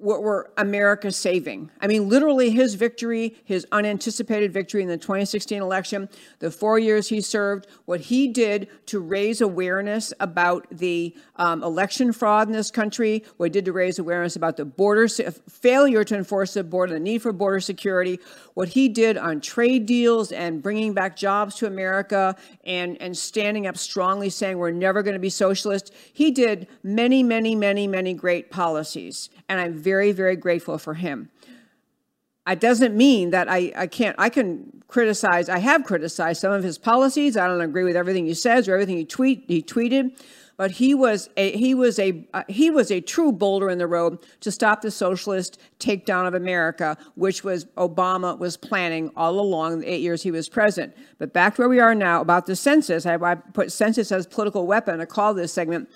what 0.00 0.22
were 0.22 0.50
America 0.56 1.12
saving. 1.12 1.70
I 1.80 1.86
mean, 1.86 2.08
literally 2.08 2.50
his 2.50 2.74
victory, 2.74 3.36
his 3.44 3.66
unanticipated 3.70 4.52
victory 4.52 4.82
in 4.82 4.88
the 4.88 4.96
2016 4.96 5.60
election, 5.60 6.08
the 6.38 6.50
four 6.50 6.78
years 6.78 7.08
he 7.08 7.20
served, 7.20 7.66
what 7.84 8.00
he 8.00 8.28
did 8.28 8.68
to 8.86 9.00
raise 9.00 9.40
awareness 9.40 10.12
about 10.18 10.66
the 10.70 11.14
um, 11.36 11.62
election 11.62 12.12
fraud 12.12 12.48
in 12.48 12.52
this 12.52 12.70
country, 12.70 13.24
what 13.36 13.46
he 13.46 13.50
did 13.50 13.64
to 13.66 13.72
raise 13.72 13.98
awareness 13.98 14.36
about 14.36 14.56
the 14.56 14.64
border 14.64 15.06
failure 15.08 16.04
to 16.04 16.16
enforce 16.16 16.54
the 16.54 16.64
border, 16.64 16.94
the 16.94 17.00
need 17.00 17.20
for 17.20 17.32
border 17.32 17.60
security, 17.60 18.18
what 18.54 18.68
he 18.68 18.88
did 18.88 19.16
on 19.16 19.40
trade 19.40 19.86
deals 19.86 20.32
and 20.32 20.62
bringing 20.62 20.94
back 20.94 21.16
jobs 21.16 21.54
to 21.56 21.66
America 21.66 22.36
and, 22.64 23.00
and 23.00 23.16
standing 23.16 23.66
up 23.66 23.76
strongly 23.76 24.30
saying 24.30 24.56
we're 24.56 24.70
never 24.70 25.02
going 25.02 25.14
to 25.14 25.20
be 25.20 25.30
socialist. 25.30 25.92
He 26.12 26.30
did 26.30 26.68
many, 26.82 27.22
many, 27.22 27.54
many, 27.54 27.86
many 27.86 28.14
great 28.14 28.50
policies. 28.50 29.28
And 29.50 29.60
I'm 29.60 29.74
very, 29.74 30.12
very 30.12 30.36
grateful 30.36 30.78
for 30.78 30.94
him. 30.94 31.28
It 32.48 32.60
doesn't 32.60 32.96
mean 32.96 33.30
that 33.30 33.50
I, 33.50 33.72
I 33.76 33.86
can't, 33.86 34.16
I 34.18 34.30
can 34.30 34.82
criticize, 34.88 35.48
I 35.48 35.58
have 35.58 35.84
criticized 35.84 36.40
some 36.40 36.52
of 36.52 36.64
his 36.64 36.78
policies. 36.78 37.36
I 37.36 37.46
don't 37.46 37.60
agree 37.60 37.84
with 37.84 37.96
everything 37.96 38.26
he 38.26 38.34
says 38.34 38.66
or 38.66 38.72
everything 38.72 38.96
he 38.96 39.04
tweet 39.04 39.44
he 39.46 39.62
tweeted 39.62 40.16
but 40.60 40.72
he 40.72 40.92
was 40.92 41.30
a 41.38 41.56
he 41.56 41.72
was 41.72 41.98
a 41.98 42.22
uh, 42.34 42.42
he 42.46 42.68
was 42.68 42.90
a 42.90 43.00
true 43.00 43.32
boulder 43.32 43.70
in 43.70 43.78
the 43.78 43.86
road 43.86 44.18
to 44.40 44.52
stop 44.52 44.82
the 44.82 44.90
socialist 44.90 45.58
takedown 45.78 46.28
of 46.28 46.34
America, 46.34 46.98
which 47.14 47.42
was 47.42 47.64
Obama 47.78 48.38
was 48.38 48.58
planning 48.58 49.10
all 49.16 49.40
along 49.40 49.80
the 49.80 49.90
eight 49.90 50.02
years 50.02 50.22
he 50.22 50.30
was 50.30 50.50
president. 50.50 50.94
But 51.16 51.32
back 51.32 51.54
to 51.54 51.62
where 51.62 51.68
we 51.70 51.80
are 51.80 51.94
now 51.94 52.20
about 52.20 52.44
the 52.44 52.54
census, 52.54 53.06
I, 53.06 53.14
I 53.14 53.36
put 53.36 53.72
census 53.72 54.12
as 54.12 54.26
political 54.26 54.66
weapon 54.66 55.00
I 55.00 55.06
call 55.06 55.32
this 55.32 55.50
segment. 55.50 55.88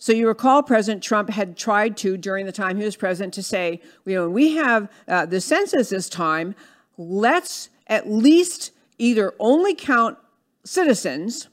So 0.00 0.14
you 0.14 0.26
recall 0.26 0.62
President 0.62 1.02
Trump 1.02 1.28
had 1.28 1.58
tried 1.58 1.94
to, 1.98 2.16
during 2.16 2.46
the 2.46 2.52
time 2.52 2.78
he 2.78 2.84
was 2.84 2.96
president, 2.96 3.34
to 3.34 3.42
say, 3.42 3.82
you 4.06 4.14
know, 4.14 4.30
we 4.30 4.56
have 4.56 4.90
uh, 5.06 5.26
the 5.26 5.42
census 5.42 5.90
this 5.90 6.08
time, 6.08 6.54
let's 6.96 7.68
at 7.86 8.10
least 8.10 8.72
either 8.96 9.34
only 9.38 9.74
count 9.74 10.16
citizens, 10.64 11.48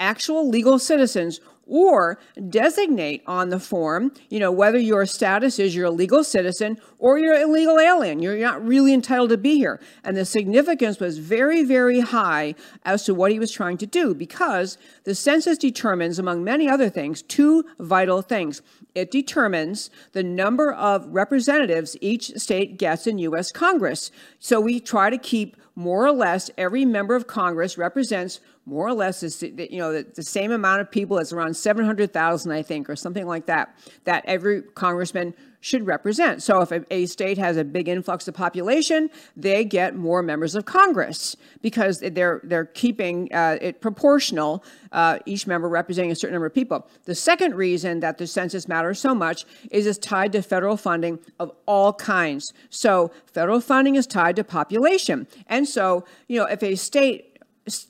actual 0.00 0.48
legal 0.48 0.80
citizens, 0.80 1.40
or 1.66 2.18
designate 2.48 3.22
on 3.26 3.48
the 3.50 3.60
form, 3.60 4.12
you 4.28 4.38
know, 4.38 4.50
whether 4.50 4.78
your 4.78 5.06
status 5.06 5.58
is 5.58 5.74
you're 5.74 5.86
a 5.86 5.90
legal 5.90 6.24
citizen 6.24 6.78
or 6.98 7.18
you're 7.18 7.34
an 7.34 7.42
illegal 7.42 7.78
alien. 7.78 8.20
You're 8.20 8.38
not 8.38 8.64
really 8.64 8.92
entitled 8.92 9.30
to 9.30 9.38
be 9.38 9.56
here. 9.56 9.80
And 10.04 10.16
the 10.16 10.24
significance 10.24 10.98
was 10.98 11.18
very, 11.18 11.62
very 11.62 12.00
high 12.00 12.54
as 12.84 13.04
to 13.04 13.14
what 13.14 13.32
he 13.32 13.38
was 13.38 13.52
trying 13.52 13.78
to 13.78 13.86
do 13.86 14.14
because 14.14 14.78
the 15.04 15.14
census 15.14 15.58
determines, 15.58 16.18
among 16.18 16.44
many 16.44 16.68
other 16.68 16.88
things, 16.88 17.22
two 17.22 17.64
vital 17.78 18.22
things. 18.22 18.62
It 18.94 19.10
determines 19.10 19.90
the 20.12 20.22
number 20.22 20.72
of 20.72 21.06
representatives 21.08 21.96
each 22.00 22.32
state 22.36 22.78
gets 22.78 23.06
in 23.06 23.18
U.S. 23.18 23.50
Congress. 23.50 24.10
So 24.38 24.60
we 24.60 24.80
try 24.80 25.10
to 25.10 25.18
keep 25.18 25.56
more 25.74 26.04
or 26.04 26.12
less 26.12 26.50
every 26.58 26.84
member 26.84 27.14
of 27.14 27.26
Congress 27.26 27.78
represents 27.78 28.40
more 28.64 28.86
or 28.86 28.94
less 28.94 29.22
is 29.22 29.42
you 29.42 29.78
know 29.78 29.92
the, 29.92 30.06
the 30.14 30.22
same 30.22 30.52
amount 30.52 30.80
of 30.80 30.90
people 30.90 31.18
as 31.18 31.32
around 31.32 31.54
700,000 31.54 32.52
I 32.52 32.62
think 32.62 32.88
or 32.88 32.96
something 32.96 33.26
like 33.26 33.46
that 33.46 33.76
that 34.04 34.24
every 34.26 34.62
congressman 34.62 35.34
should 35.62 35.86
represent. 35.86 36.42
So 36.42 36.60
if 36.60 36.72
a, 36.72 36.84
a, 36.92 37.06
state 37.06 37.38
has 37.38 37.56
a 37.56 37.62
big 37.62 37.88
influx 37.88 38.26
of 38.26 38.34
population, 38.34 39.08
they 39.36 39.64
get 39.64 39.94
more 39.94 40.20
members 40.20 40.56
of 40.56 40.64
Congress 40.64 41.36
because 41.62 42.00
they're 42.00 42.40
they're 42.42 42.66
keeping 42.66 43.32
uh, 43.32 43.58
it 43.60 43.80
proportional, 43.80 44.64
uh, 44.90 45.20
each 45.24 45.46
member 45.46 45.68
representing 45.68 46.10
a 46.10 46.16
certain 46.16 46.34
number 46.34 46.46
of 46.46 46.54
people. 46.54 46.86
The 47.04 47.14
second 47.14 47.54
reason 47.54 48.00
that 48.00 48.18
the 48.18 48.26
census 48.26 48.66
matters 48.66 48.98
so 48.98 49.14
much 49.14 49.44
is 49.70 49.86
it's 49.86 49.98
tied 49.98 50.32
to 50.32 50.42
federal 50.42 50.76
funding 50.76 51.20
of 51.38 51.52
all 51.66 51.92
kinds. 51.92 52.52
So 52.68 53.12
federal 53.32 53.60
funding 53.60 53.94
is 53.94 54.06
tied 54.06 54.36
to 54.36 54.44
population, 54.44 55.28
and 55.46 55.68
so 55.68 56.04
you 56.26 56.40
know 56.40 56.46
if 56.46 56.62
a 56.64 56.74
state 56.74 57.31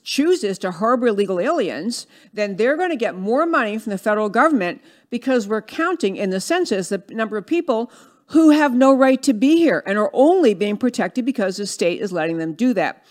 chooses 0.03 0.57
to 0.59 0.71
harbor 0.71 1.07
illegal 1.07 1.39
aliens, 1.39 2.05
then 2.33 2.55
they're 2.57 2.77
going 2.77 2.91
to 2.91 2.95
get 2.95 3.15
more 3.15 3.45
money 3.45 3.77
from 3.77 3.91
the 3.91 3.97
federal 3.97 4.29
government 4.29 4.81
because 5.09 5.47
we're 5.47 5.61
counting 5.61 6.15
in 6.15 6.29
the 6.29 6.39
census 6.39 6.89
the 6.89 7.03
number 7.09 7.37
of 7.37 7.45
people 7.45 7.91
who 8.27 8.51
have 8.51 8.73
no 8.73 8.93
right 8.93 9.21
to 9.23 9.33
be 9.33 9.57
here 9.57 9.83
and 9.85 9.97
are 9.97 10.11
only 10.13 10.53
being 10.53 10.77
protected 10.77 11.25
because 11.25 11.57
the 11.57 11.65
state 11.65 12.01
is 12.01 12.11
letting 12.11 12.37
them 12.37 12.53
do 12.53 12.73
that. 12.73 13.03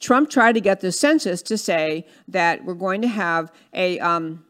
Trump 0.00 0.30
tried 0.30 0.52
to 0.52 0.60
get 0.60 0.80
the 0.80 0.92
census 0.92 1.42
to 1.42 1.58
say 1.58 2.06
that 2.28 2.64
we're 2.64 2.74
going 2.74 3.02
to 3.02 3.08
have 3.08 3.52
a 3.74 3.98
um, 4.00 4.44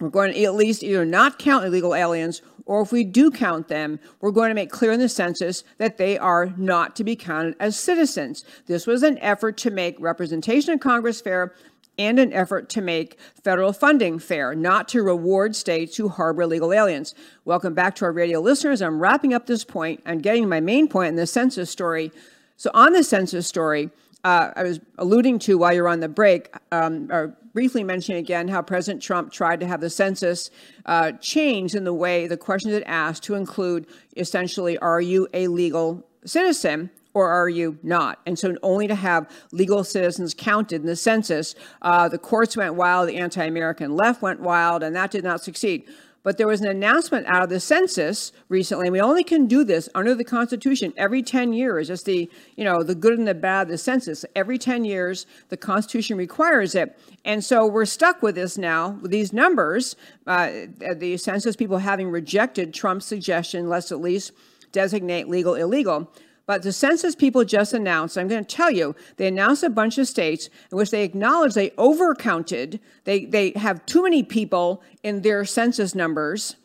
we're 0.00 0.08
going 0.08 0.32
to 0.32 0.44
at 0.44 0.54
least 0.54 0.82
either 0.82 1.04
not 1.04 1.38
count 1.38 1.64
illegal 1.64 1.94
aliens, 1.94 2.42
or 2.64 2.82
if 2.82 2.92
we 2.92 3.04
do 3.04 3.30
count 3.30 3.68
them, 3.68 4.00
we're 4.20 4.30
going 4.30 4.48
to 4.48 4.54
make 4.54 4.70
clear 4.70 4.92
in 4.92 5.00
the 5.00 5.08
census 5.08 5.62
that 5.78 5.98
they 5.98 6.16
are 6.18 6.54
not 6.56 6.96
to 6.96 7.04
be 7.04 7.16
counted 7.16 7.54
as 7.60 7.78
citizens. 7.78 8.44
This 8.66 8.86
was 8.86 9.02
an 9.02 9.18
effort 9.18 9.56
to 9.58 9.70
make 9.70 10.00
representation 10.00 10.72
in 10.72 10.78
Congress 10.78 11.20
fair 11.20 11.54
and 11.98 12.18
an 12.18 12.32
effort 12.32 12.70
to 12.70 12.80
make 12.80 13.18
federal 13.44 13.74
funding 13.74 14.18
fair, 14.18 14.54
not 14.54 14.88
to 14.88 15.02
reward 15.02 15.54
states 15.54 15.96
who 15.96 16.08
harbor 16.08 16.42
illegal 16.42 16.72
aliens. 16.72 17.14
Welcome 17.44 17.74
back 17.74 17.94
to 17.96 18.06
our 18.06 18.12
radio 18.12 18.40
listeners. 18.40 18.80
I'm 18.80 19.00
wrapping 19.00 19.34
up 19.34 19.46
this 19.46 19.64
point 19.64 20.00
and 20.06 20.22
getting 20.22 20.48
my 20.48 20.60
main 20.60 20.88
point 20.88 21.10
in 21.10 21.16
the 21.16 21.26
census 21.26 21.70
story. 21.70 22.10
So, 22.56 22.70
on 22.72 22.92
the 22.94 23.04
census 23.04 23.46
story, 23.46 23.90
uh, 24.24 24.50
I 24.54 24.62
was 24.62 24.80
alluding 24.98 25.38
to 25.40 25.58
while 25.58 25.72
you're 25.72 25.88
on 25.88 26.00
the 26.00 26.08
break, 26.08 26.54
um, 26.72 27.08
or 27.10 27.36
briefly 27.52 27.82
mentioning 27.82 28.18
again 28.18 28.48
how 28.48 28.62
President 28.62 29.02
Trump 29.02 29.32
tried 29.32 29.60
to 29.60 29.66
have 29.66 29.80
the 29.80 29.90
census 29.90 30.50
uh, 30.86 31.12
change 31.12 31.74
in 31.74 31.84
the 31.84 31.94
way 31.94 32.26
the 32.26 32.36
questions 32.36 32.74
it 32.74 32.82
asked 32.86 33.22
to 33.24 33.34
include 33.34 33.86
essentially, 34.16 34.78
are 34.78 35.00
you 35.00 35.28
a 35.34 35.48
legal 35.48 36.06
citizen? 36.24 36.90
Or 37.12 37.28
are 37.28 37.48
you 37.48 37.76
not? 37.82 38.20
And 38.24 38.38
so, 38.38 38.54
only 38.62 38.86
to 38.86 38.94
have 38.94 39.28
legal 39.50 39.82
citizens 39.82 40.32
counted 40.32 40.82
in 40.82 40.86
the 40.86 40.94
census, 40.94 41.56
uh, 41.82 42.08
the 42.08 42.18
courts 42.18 42.56
went 42.56 42.76
wild, 42.76 43.08
the 43.08 43.16
anti 43.16 43.44
American 43.44 43.96
left 43.96 44.22
went 44.22 44.38
wild, 44.38 44.84
and 44.84 44.94
that 44.94 45.10
did 45.10 45.24
not 45.24 45.42
succeed. 45.42 45.88
But 46.22 46.36
there 46.36 46.46
was 46.46 46.60
an 46.60 46.68
announcement 46.68 47.26
out 47.26 47.42
of 47.42 47.48
the 47.48 47.60
census 47.60 48.32
recently, 48.48 48.86
and 48.86 48.92
we 48.92 49.00
only 49.00 49.24
can 49.24 49.46
do 49.46 49.64
this 49.64 49.88
under 49.94 50.14
the 50.14 50.24
Constitution 50.24 50.92
every 50.96 51.22
10 51.22 51.52
years. 51.54 51.88
It's 51.88 52.02
the, 52.02 52.30
you 52.56 52.64
know, 52.64 52.82
the 52.82 52.94
good 52.94 53.18
and 53.18 53.26
the 53.26 53.34
bad, 53.34 53.62
of 53.62 53.68
the 53.68 53.78
census. 53.78 54.24
Every 54.36 54.58
10 54.58 54.84
years, 54.84 55.26
the 55.48 55.56
Constitution 55.56 56.18
requires 56.18 56.74
it. 56.74 56.98
And 57.24 57.42
so 57.42 57.66
we're 57.66 57.86
stuck 57.86 58.22
with 58.22 58.34
this 58.34 58.58
now, 58.58 58.98
with 59.00 59.10
these 59.10 59.32
numbers. 59.32 59.96
Uh, 60.26 60.50
the 60.96 61.16
census 61.16 61.56
people 61.56 61.78
having 61.78 62.10
rejected 62.10 62.74
Trump's 62.74 63.06
suggestion, 63.06 63.68
let's 63.68 63.90
at 63.90 64.00
least 64.00 64.32
designate 64.72 65.28
legal 65.28 65.54
illegal. 65.54 66.10
But 66.50 66.64
the 66.64 66.72
census 66.72 67.14
people 67.14 67.44
just 67.44 67.72
announced, 67.72 68.18
I'm 68.18 68.26
going 68.26 68.44
to 68.44 68.56
tell 68.56 68.72
you, 68.72 68.96
they 69.18 69.28
announced 69.28 69.62
a 69.62 69.70
bunch 69.70 69.98
of 69.98 70.08
states 70.08 70.50
in 70.72 70.78
which 70.78 70.90
they 70.90 71.04
acknowledge 71.04 71.54
they 71.54 71.70
overcounted. 71.70 72.80
They, 73.04 73.24
they 73.24 73.52
have 73.52 73.86
too 73.86 74.02
many 74.02 74.24
people 74.24 74.82
in 75.04 75.22
their 75.22 75.44
census 75.44 75.94
numbers, 75.94 76.56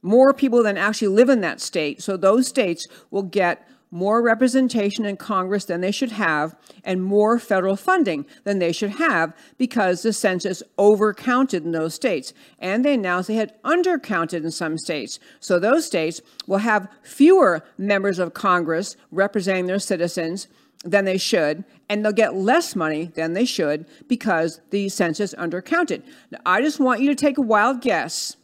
more 0.00 0.32
people 0.32 0.62
than 0.62 0.78
actually 0.78 1.08
live 1.08 1.28
in 1.28 1.42
that 1.42 1.60
state. 1.60 2.00
So 2.00 2.16
those 2.16 2.46
states 2.46 2.86
will 3.10 3.24
get 3.24 3.68
more 3.96 4.20
representation 4.20 5.06
in 5.06 5.16
Congress 5.16 5.64
than 5.64 5.80
they 5.80 5.90
should 5.90 6.12
have, 6.12 6.54
and 6.84 7.02
more 7.02 7.38
federal 7.38 7.76
funding 7.76 8.26
than 8.44 8.58
they 8.58 8.70
should 8.70 8.90
have 8.90 9.34
because 9.56 10.02
the 10.02 10.12
census 10.12 10.62
overcounted 10.78 11.64
in 11.64 11.72
those 11.72 11.94
states. 11.94 12.34
And 12.58 12.84
they 12.84 12.94
announced 12.94 13.28
they 13.28 13.36
had 13.36 13.60
undercounted 13.62 14.44
in 14.44 14.50
some 14.50 14.76
states. 14.76 15.18
So 15.40 15.58
those 15.58 15.86
states 15.86 16.20
will 16.46 16.58
have 16.58 16.88
fewer 17.02 17.64
members 17.78 18.18
of 18.18 18.34
Congress 18.34 18.96
representing 19.10 19.66
their 19.66 19.78
citizens 19.78 20.46
than 20.84 21.06
they 21.06 21.16
should, 21.16 21.64
and 21.88 22.04
they'll 22.04 22.12
get 22.12 22.34
less 22.34 22.76
money 22.76 23.06
than 23.14 23.32
they 23.32 23.46
should 23.46 23.86
because 24.08 24.60
the 24.70 24.90
census 24.90 25.34
undercounted. 25.34 26.02
Now, 26.30 26.38
I 26.44 26.60
just 26.60 26.78
want 26.78 27.00
you 27.00 27.08
to 27.08 27.14
take 27.14 27.38
a 27.38 27.42
wild 27.42 27.80
guess 27.80 28.36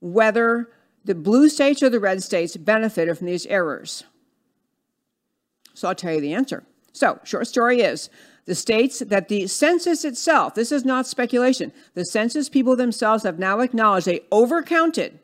whether 0.00 0.70
the 1.04 1.16
blue 1.16 1.48
states 1.48 1.82
or 1.82 1.90
the 1.90 1.98
red 1.98 2.22
states 2.22 2.56
benefited 2.56 3.18
from 3.18 3.26
these 3.26 3.46
errors. 3.46 4.04
So 5.78 5.88
I'll 5.88 5.94
tell 5.94 6.12
you 6.12 6.20
the 6.20 6.34
answer. 6.34 6.64
So, 6.92 7.20
short 7.22 7.46
story 7.46 7.82
is 7.82 8.10
the 8.46 8.54
states 8.56 8.98
that 8.98 9.28
the 9.28 9.46
census 9.46 10.04
itself, 10.04 10.54
this 10.54 10.72
is 10.72 10.84
not 10.84 11.06
speculation, 11.06 11.72
the 11.94 12.04
census 12.04 12.48
people 12.48 12.74
themselves 12.74 13.22
have 13.22 13.38
now 13.38 13.60
acknowledged 13.60 14.06
they 14.06 14.20
overcounted, 14.32 15.18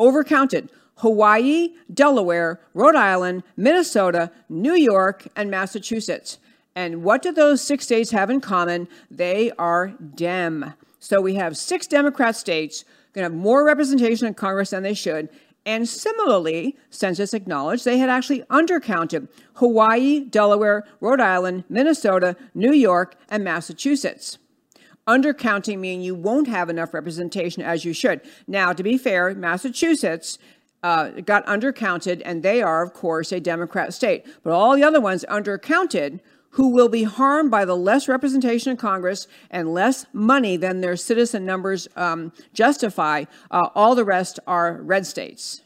overcounted 0.00 0.70
Hawaii, 0.96 1.74
Delaware, 1.94 2.60
Rhode 2.74 2.96
Island, 2.96 3.44
Minnesota, 3.56 4.32
New 4.48 4.74
York, 4.74 5.28
and 5.36 5.50
Massachusetts. 5.50 6.38
And 6.74 7.04
what 7.04 7.22
do 7.22 7.30
those 7.30 7.62
six 7.62 7.84
states 7.84 8.10
have 8.10 8.28
in 8.28 8.40
common? 8.40 8.88
They 9.08 9.52
are 9.52 9.88
Dem. 10.16 10.74
So 10.98 11.20
we 11.20 11.34
have 11.36 11.56
six 11.56 11.86
Democrat 11.86 12.34
states 12.34 12.84
going 13.12 13.24
to 13.24 13.32
have 13.32 13.40
more 13.40 13.64
representation 13.64 14.26
in 14.26 14.34
Congress 14.34 14.70
than 14.70 14.82
they 14.82 14.94
should. 14.94 15.28
And 15.66 15.88
similarly, 15.88 16.76
census 16.88 17.34
acknowledged 17.34 17.84
they 17.84 17.98
had 17.98 18.08
actually 18.08 18.42
undercounted 18.44 19.28
Hawaii, 19.54 20.20
Delaware, 20.20 20.84
Rhode 21.00 21.20
Island, 21.20 21.64
Minnesota, 21.68 22.36
New 22.54 22.72
York, 22.72 23.16
and 23.28 23.44
Massachusetts. 23.44 24.38
Undercounting 25.06 25.78
means 25.78 26.04
you 26.04 26.14
won't 26.14 26.48
have 26.48 26.70
enough 26.70 26.94
representation 26.94 27.62
as 27.62 27.84
you 27.84 27.92
should. 27.92 28.20
Now, 28.46 28.72
to 28.72 28.82
be 28.82 28.96
fair, 28.96 29.34
Massachusetts 29.34 30.38
uh, 30.82 31.10
got 31.10 31.44
undercounted, 31.46 32.22
and 32.24 32.42
they 32.42 32.62
are, 32.62 32.82
of 32.82 32.94
course, 32.94 33.32
a 33.32 33.40
Democrat 33.40 33.92
state. 33.92 34.26
But 34.42 34.52
all 34.52 34.74
the 34.74 34.84
other 34.84 35.00
ones 35.00 35.24
undercounted 35.28 36.20
who 36.50 36.68
will 36.68 36.88
be 36.88 37.04
harmed 37.04 37.50
by 37.50 37.64
the 37.64 37.76
less 37.76 38.08
representation 38.08 38.72
in 38.72 38.76
Congress 38.76 39.28
and 39.50 39.72
less 39.72 40.06
money 40.12 40.56
than 40.56 40.80
their 40.80 40.96
citizen 40.96 41.44
numbers 41.44 41.86
um, 41.96 42.32
justify. 42.52 43.24
Uh, 43.50 43.68
all 43.74 43.94
the 43.94 44.04
rest 44.04 44.40
are 44.46 44.80
red 44.82 45.06
states. 45.06 45.62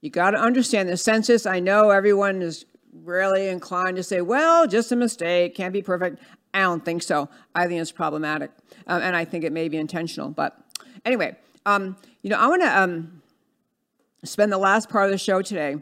You 0.00 0.10
got 0.10 0.30
to 0.30 0.38
understand 0.38 0.88
the 0.88 0.96
census. 0.96 1.44
I 1.44 1.60
know 1.60 1.90
everyone 1.90 2.40
is 2.40 2.64
really 3.04 3.48
inclined 3.48 3.96
to 3.96 4.02
say, 4.02 4.20
well, 4.20 4.66
just 4.66 4.92
a 4.92 4.96
mistake, 4.96 5.54
can't 5.54 5.72
be 5.72 5.82
perfect. 5.82 6.20
I 6.54 6.60
don't 6.60 6.84
think 6.84 7.02
so. 7.02 7.28
I 7.54 7.66
think 7.66 7.80
it's 7.80 7.92
problematic. 7.92 8.50
Um, 8.86 9.02
and 9.02 9.14
I 9.14 9.24
think 9.24 9.44
it 9.44 9.52
may 9.52 9.68
be 9.68 9.76
intentional. 9.76 10.30
But 10.30 10.56
anyway, 11.04 11.36
um, 11.66 11.96
you 12.22 12.30
know, 12.30 12.38
I 12.38 12.46
want 12.46 12.62
to 12.62 12.80
um, 12.80 13.22
spend 14.24 14.50
the 14.50 14.58
last 14.58 14.88
part 14.88 15.04
of 15.04 15.10
the 15.10 15.18
show 15.18 15.42
today 15.42 15.76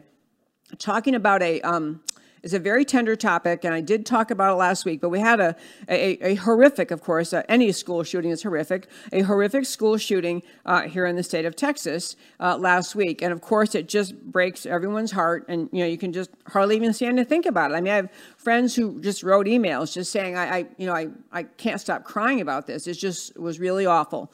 talking 0.77 1.15
about 1.15 1.41
a 1.41 1.61
um, 1.61 2.01
it's 2.47 2.53
a 2.53 2.59
very 2.59 2.85
tender 2.85 3.17
topic, 3.17 3.65
and 3.65 3.73
I 3.73 3.81
did 3.81 4.05
talk 4.05 4.31
about 4.31 4.53
it 4.53 4.55
last 4.55 4.85
week, 4.85 5.01
but 5.01 5.09
we 5.09 5.19
had 5.19 5.41
a, 5.41 5.53
a, 5.89 6.31
a 6.31 6.35
horrific, 6.35 6.91
of 6.91 7.01
course, 7.01 7.33
uh, 7.33 7.43
any 7.49 7.73
school 7.73 8.03
shooting 8.03 8.31
is 8.31 8.41
horrific, 8.41 8.87
a 9.11 9.23
horrific 9.23 9.65
school 9.65 9.97
shooting 9.97 10.41
uh, 10.65 10.83
here 10.83 11.05
in 11.05 11.17
the 11.17 11.23
state 11.23 11.43
of 11.43 11.57
Texas 11.57 12.15
uh, 12.39 12.57
last 12.57 12.95
week. 12.95 13.21
And 13.21 13.33
of 13.33 13.41
course, 13.41 13.75
it 13.75 13.89
just 13.89 14.15
breaks 14.31 14.65
everyone's 14.65 15.11
heart, 15.11 15.43
and 15.49 15.67
you 15.73 15.79
know, 15.79 15.87
you 15.87 15.97
can 15.97 16.13
just 16.13 16.29
hardly 16.47 16.77
even 16.77 16.93
stand 16.93 17.17
to 17.17 17.25
think 17.25 17.45
about 17.45 17.71
it. 17.71 17.73
I 17.73 17.81
mean, 17.81 17.91
I 17.91 17.97
have 17.97 18.11
friends 18.37 18.73
who 18.73 19.01
just 19.01 19.23
wrote 19.23 19.45
emails 19.45 19.93
just 19.93 20.09
saying, 20.13 20.37
I, 20.37 20.59
I 20.59 20.67
you 20.77 20.87
know, 20.87 20.93
I, 20.93 21.09
I 21.33 21.43
can't 21.43 21.81
stop 21.81 22.05
crying 22.05 22.39
about 22.39 22.65
this. 22.65 22.87
It 22.87 22.93
just 22.93 23.37
was 23.37 23.59
really 23.59 23.85
awful. 23.85 24.31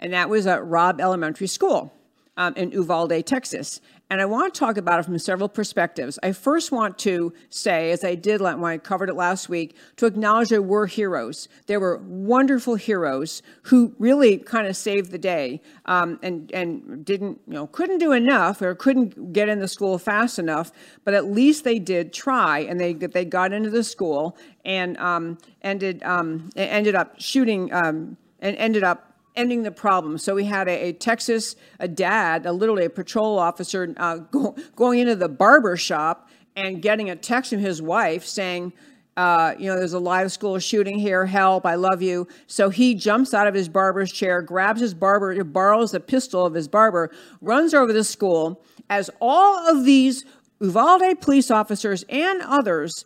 And 0.00 0.12
that 0.14 0.28
was 0.28 0.48
at 0.48 0.66
Robb 0.66 1.00
Elementary 1.00 1.46
School. 1.46 1.92
Um, 2.38 2.54
in 2.56 2.70
Uvalde, 2.70 3.26
Texas. 3.26 3.82
And 4.12 4.20
I 4.20 4.26
want 4.26 4.52
to 4.52 4.58
talk 4.58 4.76
about 4.76 5.00
it 5.00 5.04
from 5.04 5.18
several 5.18 5.48
perspectives. 5.48 6.18
I 6.22 6.32
first 6.32 6.70
want 6.70 6.98
to 6.98 7.32
say, 7.48 7.92
as 7.92 8.04
I 8.04 8.14
did 8.14 8.42
when 8.42 8.62
I 8.62 8.76
covered 8.76 9.08
it 9.08 9.14
last 9.14 9.48
week, 9.48 9.74
to 9.96 10.04
acknowledge 10.04 10.50
there 10.50 10.60
were 10.60 10.86
heroes. 10.86 11.48
There 11.66 11.80
were 11.80 11.96
wonderful 11.96 12.74
heroes 12.74 13.42
who 13.62 13.94
really 13.98 14.36
kind 14.36 14.66
of 14.66 14.76
saved 14.76 15.12
the 15.12 15.18
day 15.18 15.62
um, 15.86 16.18
and, 16.22 16.52
and 16.52 17.04
didn't, 17.04 17.40
you 17.46 17.54
know, 17.54 17.66
couldn't 17.66 17.98
do 17.98 18.12
enough 18.12 18.60
or 18.60 18.74
couldn't 18.74 19.32
get 19.32 19.48
in 19.48 19.60
the 19.60 19.68
school 19.68 19.96
fast 19.96 20.38
enough, 20.38 20.72
but 21.04 21.14
at 21.14 21.24
least 21.24 21.64
they 21.64 21.78
did 21.78 22.12
try 22.12 22.58
and 22.60 22.78
they, 22.78 22.92
they 22.92 23.24
got 23.24 23.54
into 23.54 23.70
the 23.70 23.82
school 23.82 24.36
and 24.64 24.98
um, 24.98 25.38
ended, 25.62 26.02
um, 26.02 26.50
ended 26.54 26.94
up 26.94 27.18
shooting 27.18 27.72
um, 27.72 28.18
and 28.40 28.56
ended 28.56 28.84
up 28.84 29.11
ending 29.36 29.62
the 29.62 29.70
problem. 29.70 30.18
So 30.18 30.34
we 30.34 30.44
had 30.44 30.68
a, 30.68 30.88
a 30.88 30.92
Texas, 30.92 31.56
a 31.80 31.88
dad, 31.88 32.46
a 32.46 32.52
literally 32.52 32.84
a 32.84 32.90
patrol 32.90 33.38
officer 33.38 33.94
uh, 33.96 34.18
go, 34.18 34.56
going 34.76 35.00
into 35.00 35.16
the 35.16 35.28
barber 35.28 35.76
shop 35.76 36.28
and 36.56 36.82
getting 36.82 37.10
a 37.10 37.16
text 37.16 37.50
from 37.50 37.60
his 37.60 37.80
wife 37.80 38.24
saying, 38.24 38.72
uh, 39.16 39.54
you 39.58 39.66
know, 39.66 39.76
there's 39.76 39.92
a 39.92 39.98
live 39.98 40.32
school 40.32 40.58
shooting 40.58 40.98
here. 40.98 41.26
Help! 41.26 41.66
I 41.66 41.74
love 41.74 42.00
you. 42.00 42.26
So 42.46 42.70
he 42.70 42.94
jumps 42.94 43.34
out 43.34 43.46
of 43.46 43.54
his 43.54 43.68
barber's 43.68 44.10
chair, 44.10 44.40
grabs 44.40 44.80
his 44.80 44.94
barber, 44.94 45.44
borrows 45.44 45.92
the 45.92 46.00
pistol 46.00 46.46
of 46.46 46.54
his 46.54 46.66
barber, 46.66 47.10
runs 47.40 47.74
over 47.74 47.92
the 47.92 48.04
school. 48.04 48.64
As 48.88 49.10
all 49.20 49.58
of 49.68 49.84
these 49.84 50.24
Uvalde 50.60 51.20
police 51.20 51.50
officers 51.50 52.04
and 52.08 52.40
others 52.42 53.04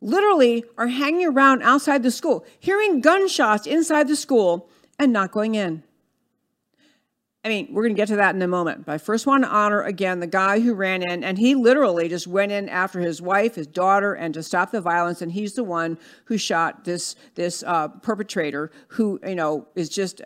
literally 0.00 0.64
are 0.78 0.86
hanging 0.86 1.26
around 1.26 1.62
outside 1.62 2.02
the 2.02 2.10
school, 2.10 2.46
hearing 2.58 3.00
gunshots 3.00 3.66
inside 3.66 4.08
the 4.08 4.16
school, 4.16 4.70
and 4.98 5.12
not 5.12 5.32
going 5.32 5.54
in. 5.54 5.82
I 7.44 7.48
mean, 7.48 7.68
we're 7.70 7.82
going 7.82 7.94
to 7.94 7.96
get 7.96 8.08
to 8.08 8.16
that 8.16 8.34
in 8.34 8.42
a 8.42 8.48
moment, 8.48 8.84
but 8.84 8.92
I 8.92 8.98
first 8.98 9.26
want 9.26 9.44
to 9.44 9.48
honor 9.48 9.82
again 9.82 10.18
the 10.18 10.26
guy 10.26 10.58
who 10.58 10.74
ran 10.74 11.02
in, 11.02 11.22
and 11.22 11.38
he 11.38 11.54
literally 11.54 12.08
just 12.08 12.26
went 12.26 12.50
in 12.50 12.68
after 12.68 13.00
his 13.00 13.22
wife, 13.22 13.54
his 13.54 13.66
daughter, 13.66 14.12
and 14.12 14.34
to 14.34 14.42
stop 14.42 14.72
the 14.72 14.80
violence. 14.80 15.22
And 15.22 15.30
he's 15.30 15.54
the 15.54 15.62
one 15.62 15.98
who 16.24 16.36
shot 16.36 16.84
this 16.84 17.14
this 17.36 17.62
uh, 17.62 17.88
perpetrator, 17.88 18.72
who 18.88 19.20
you 19.24 19.36
know 19.36 19.68
is 19.76 19.88
just 19.88 20.20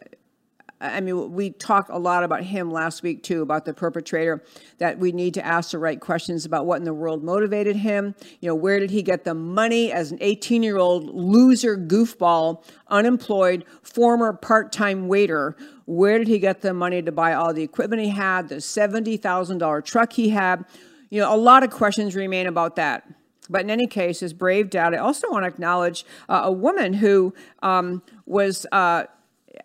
I 0.83 1.01
mean, 1.01 1.33
we 1.33 1.51
talked 1.51 1.91
a 1.91 1.99
lot 1.99 2.25
about 2.25 2.43
him 2.43 2.73
last 2.73 3.05
week 3.05 3.23
too, 3.23 3.41
about 3.41 3.65
the 3.65 3.73
perpetrator, 3.73 4.43
that 4.79 4.99
we 4.99 5.13
need 5.13 5.35
to 5.35 5.47
ask 5.47 5.71
the 5.71 5.79
right 5.79 6.01
questions 6.01 6.45
about 6.45 6.67
what 6.67 6.79
in 6.79 6.85
the 6.85 6.93
world 6.93 7.23
motivated 7.23 7.77
him. 7.77 8.17
You 8.41 8.49
know, 8.49 8.57
where 8.57 8.81
did 8.81 8.91
he 8.91 9.01
get 9.03 9.23
the 9.23 9.35
money 9.35 9.93
as 9.93 10.11
an 10.11 10.19
18 10.21 10.63
year 10.63 10.79
old 10.79 11.15
loser, 11.15 11.77
goofball, 11.77 12.65
unemployed, 12.89 13.65
former 13.83 14.33
part 14.33 14.73
time 14.73 15.07
waiter? 15.07 15.57
Where 15.87 16.19
did 16.19 16.27
he 16.27 16.41
get 16.41 16.63
the 16.63 16.75
money 16.75 17.01
to 17.01 17.13
buy 17.13 17.35
all 17.35 17.55
the 17.55 17.63
equipment 17.63 18.03
he 18.03 18.09
had, 18.09 18.49
the 18.49 18.57
$70,000 18.57 19.85
truck 19.85 20.13
he 20.13 20.31
had? 20.31 20.65
You 21.11 21.21
know, 21.21 21.33
a 21.33 21.37
lot 21.37 21.63
of 21.63 21.71
questions 21.71 22.17
remain 22.17 22.49
about 22.49 22.75
that. 22.77 23.09
But 23.49 23.63
in 23.63 23.71
any 23.71 23.87
case, 23.87 24.21
his 24.21 24.33
brave 24.33 24.71
dad, 24.71 24.95
I 24.95 24.97
also 24.97 25.31
want 25.31 25.45
to 25.45 25.49
acknowledge 25.49 26.05
uh, 26.29 26.43
a 26.45 26.53
woman 26.53 26.93
who 26.93 27.35
um, 27.63 28.03
was. 28.27 28.67
Uh, 28.73 29.05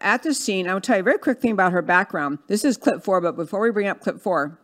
at 0.01 0.23
the 0.23 0.33
scene, 0.33 0.67
I 0.67 0.73
will 0.73 0.81
tell 0.81 0.97
you 0.97 1.01
a 1.01 1.03
very 1.03 1.17
quick 1.17 1.39
thing 1.39 1.51
about 1.51 1.71
her 1.71 1.81
background. 1.81 2.39
This 2.47 2.65
is 2.65 2.77
clip 2.77 3.03
four, 3.03 3.21
but 3.21 3.35
before 3.35 3.61
we 3.61 3.71
bring 3.71 3.88
up 3.88 4.01
clip 4.01 4.19
four, 4.19 4.59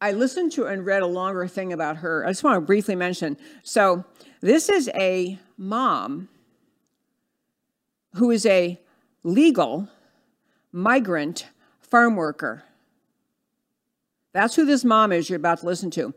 I 0.00 0.12
listened 0.12 0.52
to 0.52 0.66
and 0.66 0.84
read 0.84 1.02
a 1.02 1.06
longer 1.06 1.46
thing 1.46 1.72
about 1.72 1.98
her. 1.98 2.26
I 2.26 2.30
just 2.30 2.42
want 2.42 2.56
to 2.56 2.60
briefly 2.60 2.96
mention. 2.96 3.36
So, 3.62 4.04
this 4.40 4.68
is 4.68 4.90
a 4.94 5.38
mom 5.56 6.28
who 8.14 8.30
is 8.30 8.44
a 8.44 8.80
legal 9.22 9.88
migrant 10.72 11.46
farm 11.80 12.16
worker. 12.16 12.64
That's 14.32 14.56
who 14.56 14.64
this 14.64 14.84
mom 14.84 15.12
is 15.12 15.30
you're 15.30 15.36
about 15.36 15.60
to 15.60 15.66
listen 15.66 15.90
to. 15.92 16.12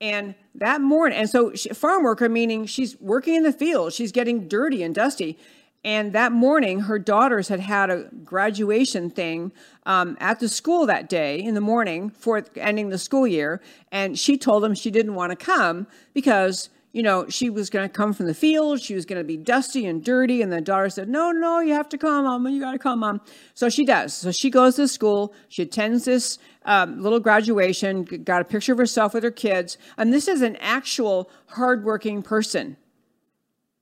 And 0.00 0.36
that 0.54 0.80
morning, 0.80 1.18
and 1.18 1.28
so 1.28 1.54
she, 1.54 1.70
farm 1.70 2.04
worker 2.04 2.28
meaning 2.28 2.66
she's 2.66 2.98
working 3.00 3.34
in 3.34 3.42
the 3.42 3.52
field, 3.52 3.92
she's 3.92 4.12
getting 4.12 4.46
dirty 4.46 4.82
and 4.82 4.94
dusty. 4.94 5.36
And 5.84 6.12
that 6.12 6.32
morning, 6.32 6.80
her 6.80 6.98
daughters 6.98 7.48
had 7.48 7.60
had 7.60 7.88
a 7.88 8.08
graduation 8.24 9.10
thing 9.10 9.52
um, 9.86 10.16
at 10.18 10.40
the 10.40 10.48
school 10.48 10.86
that 10.86 11.08
day 11.08 11.40
in 11.40 11.54
the 11.54 11.60
morning 11.60 12.10
for 12.10 12.44
ending 12.56 12.88
the 12.88 12.98
school 12.98 13.26
year. 13.26 13.60
And 13.92 14.18
she 14.18 14.36
told 14.36 14.64
them 14.64 14.74
she 14.74 14.90
didn't 14.90 15.14
want 15.14 15.30
to 15.30 15.36
come 15.36 15.86
because, 16.14 16.68
you 16.92 17.02
know, 17.04 17.28
she 17.28 17.48
was 17.48 17.70
going 17.70 17.88
to 17.88 17.92
come 17.92 18.12
from 18.12 18.26
the 18.26 18.34
field. 18.34 18.80
She 18.80 18.96
was 18.96 19.06
going 19.06 19.20
to 19.20 19.24
be 19.24 19.36
dusty 19.36 19.86
and 19.86 20.04
dirty. 20.04 20.42
And 20.42 20.52
the 20.52 20.60
daughter 20.60 20.90
said, 20.90 21.08
No, 21.08 21.30
no, 21.30 21.60
you 21.60 21.74
have 21.74 21.88
to 21.90 21.98
come, 21.98 22.24
mom. 22.24 22.48
You 22.48 22.60
got 22.60 22.72
to 22.72 22.78
come, 22.78 22.98
mom. 22.98 23.20
So 23.54 23.68
she 23.68 23.84
does. 23.84 24.12
So 24.12 24.32
she 24.32 24.50
goes 24.50 24.74
to 24.76 24.88
school. 24.88 25.32
She 25.48 25.62
attends 25.62 26.04
this 26.04 26.40
um, 26.64 27.00
little 27.00 27.20
graduation, 27.20 28.02
got 28.02 28.42
a 28.42 28.44
picture 28.44 28.72
of 28.72 28.78
herself 28.78 29.14
with 29.14 29.22
her 29.22 29.30
kids. 29.30 29.78
And 29.96 30.12
this 30.12 30.26
is 30.26 30.42
an 30.42 30.56
actual 30.56 31.30
hardworking 31.46 32.22
person 32.22 32.76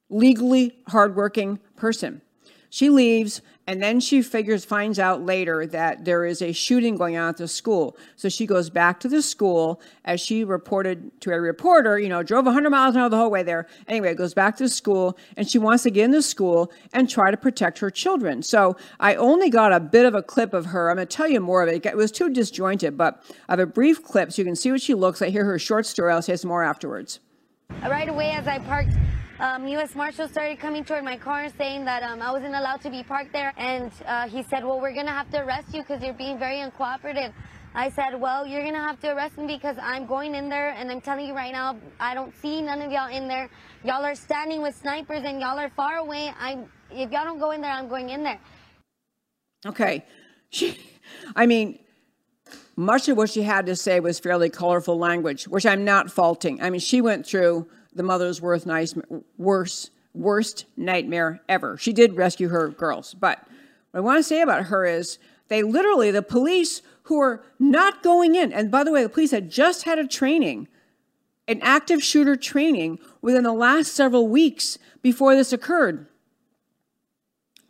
legally 0.09 0.76
hardworking 0.88 1.59
person. 1.77 2.22
She 2.70 2.91
leaves 2.91 3.41
and 3.66 3.83
then 3.83 4.01
she 4.01 4.22
figures, 4.22 4.64
finds 4.64 4.99
out 4.99 5.22
later 5.22 5.66
that 5.66 6.05
there 6.05 6.24
is 6.24 6.41
a 6.41 6.53
shooting 6.53 6.97
going 6.97 7.16
on 7.16 7.31
at 7.31 7.37
the 7.37 7.49
school. 7.49 7.97
So 8.14 8.29
she 8.29 8.47
goes 8.47 8.70
back 8.70 9.01
to 9.01 9.09
the 9.09 9.22
school 9.22 9.81
as 10.05 10.20
she 10.20 10.45
reported 10.45 11.20
to 11.22 11.33
a 11.33 11.41
reporter, 11.41 11.99
you 11.99 12.09
know, 12.09 12.22
drove 12.22 12.45
100 12.45 12.70
miles 12.70 12.95
an 12.95 13.01
hour 13.01 13.09
the 13.09 13.16
whole 13.16 13.31
way 13.31 13.43
there. 13.43 13.66
Anyway, 13.89 14.14
goes 14.14 14.35
back 14.35 14.57
to 14.59 14.64
the 14.64 14.68
school 14.68 15.18
and 15.37 15.49
she 15.49 15.59
wants 15.59 15.83
to 15.83 15.91
get 15.91 16.05
in 16.05 16.11
the 16.12 16.22
school 16.22 16.70
and 16.93 17.09
try 17.11 17.31
to 17.31 17.37
protect 17.37 17.79
her 17.79 17.91
children. 17.91 18.43
So 18.43 18.77
I 19.01 19.14
only 19.16 19.51
got 19.51 19.72
a 19.72 19.81
bit 19.81 20.07
of 20.07 20.14
a 20.14 20.22
clip 20.22 20.55
of 20.55 20.66
her. 20.66 20.91
I'm 20.91 20.97
going 20.97 21.09
to 21.09 21.16
tell 21.16 21.29
you 21.29 21.41
more 21.41 21.62
of 21.62 21.68
it. 21.68 21.85
It 21.85 21.97
was 21.97 22.12
too 22.12 22.31
disjointed, 22.31 22.97
but 22.97 23.22
I 23.49 23.53
have 23.53 23.61
a 23.61 23.66
brief 23.66 24.05
clip 24.05 24.33
so 24.33 24.43
you 24.43 24.47
can 24.47 24.57
see 24.57 24.70
what 24.70 24.81
she 24.81 24.95
looks 24.95 25.20
like. 25.20 25.33
Hear 25.33 25.45
her 25.45 25.59
short 25.59 25.87
story. 25.87 26.12
I'll 26.12 26.22
say 26.22 26.37
some 26.37 26.49
more 26.49 26.62
afterwards. 26.62 27.20
Right 27.83 28.09
away, 28.09 28.31
as 28.31 28.47
I 28.47 28.61
parked 28.61 28.93
um, 29.39 29.68
U.S. 29.68 29.95
Marshal 29.95 30.28
started 30.28 30.59
coming 30.59 30.84
toward 30.84 31.05
my 31.05 31.16
car 31.16 31.49
saying 31.59 31.84
that 31.84 32.03
um, 32.03 32.22
I 32.22 32.32
wasn't 32.32 32.55
allowed 32.55 32.80
to 32.82 32.91
be 32.91 33.03
parked 33.03 33.32
there. 33.32 33.53
And 33.59 33.93
uh, 34.07 34.28
he 34.28 34.43
said, 34.43 34.64
well, 34.64 34.80
we're 34.80 34.95
going 34.95 35.07
to 35.07 35.12
have 35.12 35.30
to 35.32 35.45
arrest 35.45 35.74
you 35.74 35.82
because 35.82 36.03
you're 36.03 36.14
being 36.14 36.39
very 36.39 36.57
uncooperative. 36.57 37.32
I 37.74 37.91
said, 37.91 38.18
well, 38.18 38.47
you're 38.47 38.62
going 38.62 38.72
to 38.72 38.80
have 38.80 38.99
to 39.01 39.14
arrest 39.14 39.37
me 39.37 39.47
because 39.47 39.76
I'm 39.78 40.07
going 40.07 40.34
in 40.34 40.49
there 40.49 40.70
and 40.70 40.91
I'm 40.91 41.03
telling 41.03 41.26
you 41.26 41.34
right 41.34 41.53
now, 41.53 41.76
I 42.01 42.14
don't 42.14 42.34
see 42.41 42.62
none 42.62 42.80
of 42.80 42.91
y'all 42.91 43.11
in 43.11 43.28
there. 43.28 43.51
Y'all 43.84 44.05
are 44.05 44.14
standing 44.14 44.62
with 44.62 44.74
snipers 44.74 45.22
and 45.24 45.39
y'all 45.41 45.59
are 45.59 45.70
far 45.70 45.97
away. 45.97 46.32
I'm, 46.39 46.70
if 46.91 47.11
y'all 47.11 47.24
don't 47.24 47.39
go 47.39 47.51
in 47.51 47.61
there, 47.61 47.72
I'm 47.72 47.89
going 47.89 48.09
in 48.09 48.22
there. 48.22 48.41
Okay. 49.66 50.07
She, 50.49 50.78
I 51.34 51.45
mean, 51.45 51.78
much 52.76 53.09
of 53.11 53.18
what 53.18 53.28
she 53.28 53.43
had 53.43 53.66
to 53.66 53.76
say 53.76 54.01
was 54.01 54.18
fairly 54.18 54.49
colorful 54.49 54.97
language, 54.99 55.45
which 55.45 55.66
I'm 55.66 55.84
not 55.84 56.11
faulting. 56.11 56.62
I 56.62 56.70
mean, 56.70 56.80
she 56.80 57.03
went 57.03 57.26
through 57.26 57.68
the 57.97 58.03
mother's 58.03 58.40
worst, 58.40 58.66
nice, 58.66 58.94
worst, 59.38 59.90
worst 60.14 60.66
nightmare 60.76 61.40
ever. 61.49 61.76
She 61.78 61.92
did 61.92 62.16
rescue 62.16 62.49
her 62.49 62.68
girls. 62.68 63.14
But 63.14 63.38
what 63.90 63.99
I 63.99 64.01
want 64.01 64.18
to 64.18 64.22
say 64.22 64.42
about 64.42 64.66
her 64.66 64.84
is 64.84 65.18
they 65.49 65.62
literally, 65.62 66.11
the 66.11 66.22
police 66.22 66.82
who 67.05 67.20
are 67.20 67.42
not 67.59 68.03
going 68.03 68.34
in, 68.34 68.53
and 68.53 68.70
by 68.70 68.84
the 68.84 68.92
way, 68.92 69.03
the 69.03 69.09
police 69.09 69.30
had 69.30 69.51
just 69.51 69.84
had 69.84 69.99
a 69.99 70.07
training, 70.07 70.68
an 71.49 71.61
active 71.62 72.03
shooter 72.03 72.36
training 72.36 72.99
within 73.22 73.44
the 73.44 73.53
last 73.53 73.92
several 73.92 74.28
weeks 74.28 74.78
before 75.03 75.34
this 75.34 75.53
occurred. 75.53 76.07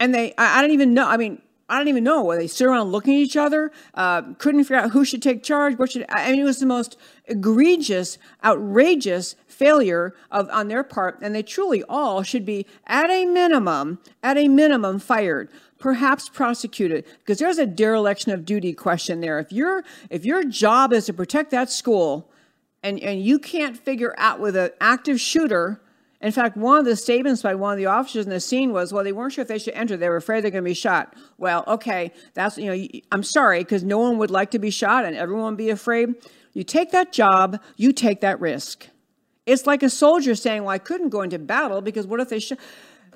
And 0.00 0.14
they, 0.14 0.34
I, 0.36 0.58
I 0.58 0.62
don't 0.62 0.72
even 0.72 0.94
know, 0.94 1.06
I 1.06 1.16
mean, 1.16 1.40
I 1.68 1.78
don't 1.78 1.88
even 1.88 2.04
know. 2.04 2.22
Where 2.22 2.38
they 2.38 2.46
stood 2.46 2.68
around 2.68 2.92
looking 2.92 3.14
at 3.14 3.20
each 3.20 3.36
other, 3.36 3.72
uh, 3.94 4.22
couldn't 4.38 4.64
figure 4.64 4.76
out 4.76 4.90
who 4.90 5.04
should 5.04 5.22
take 5.22 5.42
charge. 5.42 5.78
What 5.78 5.90
should 5.90 6.06
I 6.08 6.30
mean? 6.30 6.40
It 6.40 6.44
was 6.44 6.60
the 6.60 6.66
most 6.66 6.96
egregious, 7.24 8.18
outrageous 8.44 9.34
failure 9.48 10.14
of 10.30 10.48
on 10.50 10.68
their 10.68 10.84
part, 10.84 11.18
and 11.22 11.34
they 11.34 11.42
truly 11.42 11.82
all 11.88 12.22
should 12.22 12.46
be, 12.46 12.66
at 12.86 13.10
a 13.10 13.24
minimum, 13.24 13.98
at 14.22 14.36
a 14.36 14.46
minimum, 14.46 15.00
fired, 15.00 15.48
perhaps 15.78 16.28
prosecuted, 16.28 17.04
because 17.18 17.38
there's 17.38 17.58
a 17.58 17.66
dereliction 17.66 18.30
of 18.30 18.44
duty 18.44 18.72
question 18.72 19.20
there. 19.20 19.40
If 19.40 19.50
your 19.52 19.82
if 20.08 20.24
your 20.24 20.44
job 20.44 20.92
is 20.92 21.06
to 21.06 21.12
protect 21.12 21.50
that 21.50 21.68
school, 21.68 22.30
and 22.82 23.00
and 23.00 23.20
you 23.20 23.40
can't 23.40 23.76
figure 23.76 24.14
out 24.18 24.38
with 24.38 24.54
an 24.54 24.70
active 24.80 25.20
shooter 25.20 25.80
in 26.20 26.32
fact, 26.32 26.56
one 26.56 26.78
of 26.78 26.84
the 26.84 26.96
statements 26.96 27.42
by 27.42 27.54
one 27.54 27.72
of 27.72 27.78
the 27.78 27.86
officers 27.86 28.24
in 28.24 28.30
the 28.30 28.40
scene 28.40 28.72
was, 28.72 28.92
well, 28.92 29.04
they 29.04 29.12
weren't 29.12 29.34
sure 29.34 29.42
if 29.42 29.48
they 29.48 29.58
should 29.58 29.74
enter. 29.74 29.96
They 29.96 30.08
were 30.08 30.16
afraid 30.16 30.42
they're 30.42 30.50
going 30.50 30.64
to 30.64 30.70
be 30.70 30.74
shot. 30.74 31.14
Well, 31.36 31.62
okay, 31.66 32.12
that's, 32.34 32.56
you 32.56 32.74
know, 32.74 32.88
I'm 33.12 33.22
sorry, 33.22 33.60
because 33.60 33.84
no 33.84 33.98
one 33.98 34.16
would 34.18 34.30
like 34.30 34.50
to 34.52 34.58
be 34.58 34.70
shot 34.70 35.04
and 35.04 35.14
everyone 35.14 35.52
would 35.52 35.58
be 35.58 35.70
afraid. 35.70 36.14
You 36.54 36.64
take 36.64 36.90
that 36.92 37.12
job, 37.12 37.60
you 37.76 37.92
take 37.92 38.22
that 38.22 38.40
risk. 38.40 38.88
It's 39.44 39.66
like 39.66 39.82
a 39.82 39.90
soldier 39.90 40.34
saying, 40.34 40.62
well, 40.62 40.70
I 40.70 40.78
couldn't 40.78 41.10
go 41.10 41.20
into 41.20 41.38
battle 41.38 41.82
because 41.82 42.06
what 42.06 42.18
if 42.20 42.30
they 42.30 42.40
sh 42.40 42.52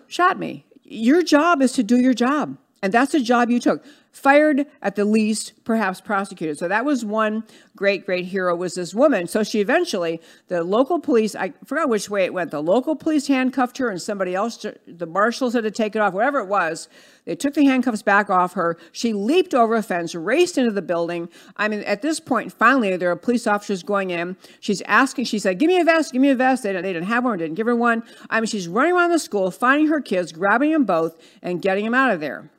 shot 0.07 0.39
me? 0.39 0.67
Your 0.85 1.23
job 1.23 1.63
is 1.63 1.73
to 1.73 1.83
do 1.83 1.99
your 1.99 2.15
job. 2.15 2.59
And 2.83 2.93
that's 2.93 3.13
the 3.13 3.21
job 3.21 3.51
you 3.51 3.61
took 3.61 3.85
fired 4.13 4.67
at 4.83 4.97
the 4.97 5.05
least, 5.05 5.53
perhaps 5.65 6.01
prosecuted. 6.01 6.59
So 6.59 6.69
that 6.69 6.85
was 6.85 7.05
one 7.05 7.45
great, 7.77 8.05
great 8.05 8.27
hero 8.27 8.55
was 8.57 8.75
this 8.75 8.93
woman. 8.93 9.27
So 9.27 9.43
she 9.43 9.61
eventually, 9.61 10.21
the 10.49 10.63
local 10.63 10.99
police, 10.99 11.35
I 11.35 11.53
forgot 11.65 11.89
which 11.89 12.11
way 12.11 12.25
it 12.25 12.35
went. 12.35 12.51
The 12.51 12.63
local 12.63 12.97
police 12.97 13.29
handcuffed 13.29 13.79
her 13.79 13.89
and 13.89 14.03
somebody 14.03 14.35
else, 14.35 14.67
the 14.87 15.07
marshals 15.07 15.55
had 15.55 15.65
to 15.65 15.71
take 15.71 15.95
it 15.95 16.03
off, 16.03 16.13
whatever 16.13 16.41
it 16.41 16.49
was. 16.49 16.89
They 17.25 17.37
took 17.37 17.55
the 17.55 17.65
handcuffs 17.65 18.03
back 18.03 18.29
off 18.29 18.55
her. 18.55 18.77
She 18.93 19.13
leaped 19.13 19.55
over 19.55 19.77
a 19.77 19.83
fence, 19.83 20.15
raced 20.15 20.59
into 20.59 20.73
the 20.73 20.83
building. 20.83 21.29
I 21.57 21.69
mean, 21.69 21.81
at 21.81 22.03
this 22.03 22.19
point, 22.19 22.53
finally, 22.53 22.97
there 22.97 23.11
are 23.11 23.17
police 23.17 23.47
officers 23.47 23.83
going 23.83 24.11
in. 24.11 24.37
She's 24.59 24.83
asking, 24.83 25.27
she 25.27 25.39
said, 25.39 25.59
give 25.59 25.69
me 25.69 25.81
a 25.81 25.85
vest, 25.85 26.13
give 26.13 26.21
me 26.21 26.31
a 26.31 26.35
vest. 26.35 26.65
They 26.65 26.71
didn't, 26.71 26.83
they 26.83 26.93
didn't 26.93 27.09
have 27.09 27.25
one, 27.25 27.39
didn't 27.39 27.55
give 27.55 27.67
her 27.67 27.77
one. 27.77 28.03
I 28.29 28.41
mean, 28.41 28.49
she's 28.49 28.67
running 28.67 28.95
around 28.95 29.11
the 29.11 29.19
school, 29.19 29.51
finding 29.51 29.87
her 29.89 30.01
kids, 30.01 30.33
grabbing 30.33 30.73
them 30.73 30.85
both, 30.85 31.17
and 31.43 31.63
getting 31.63 31.85
them 31.85 31.95
out 31.95 32.13
of 32.13 32.21
there. 32.21 32.51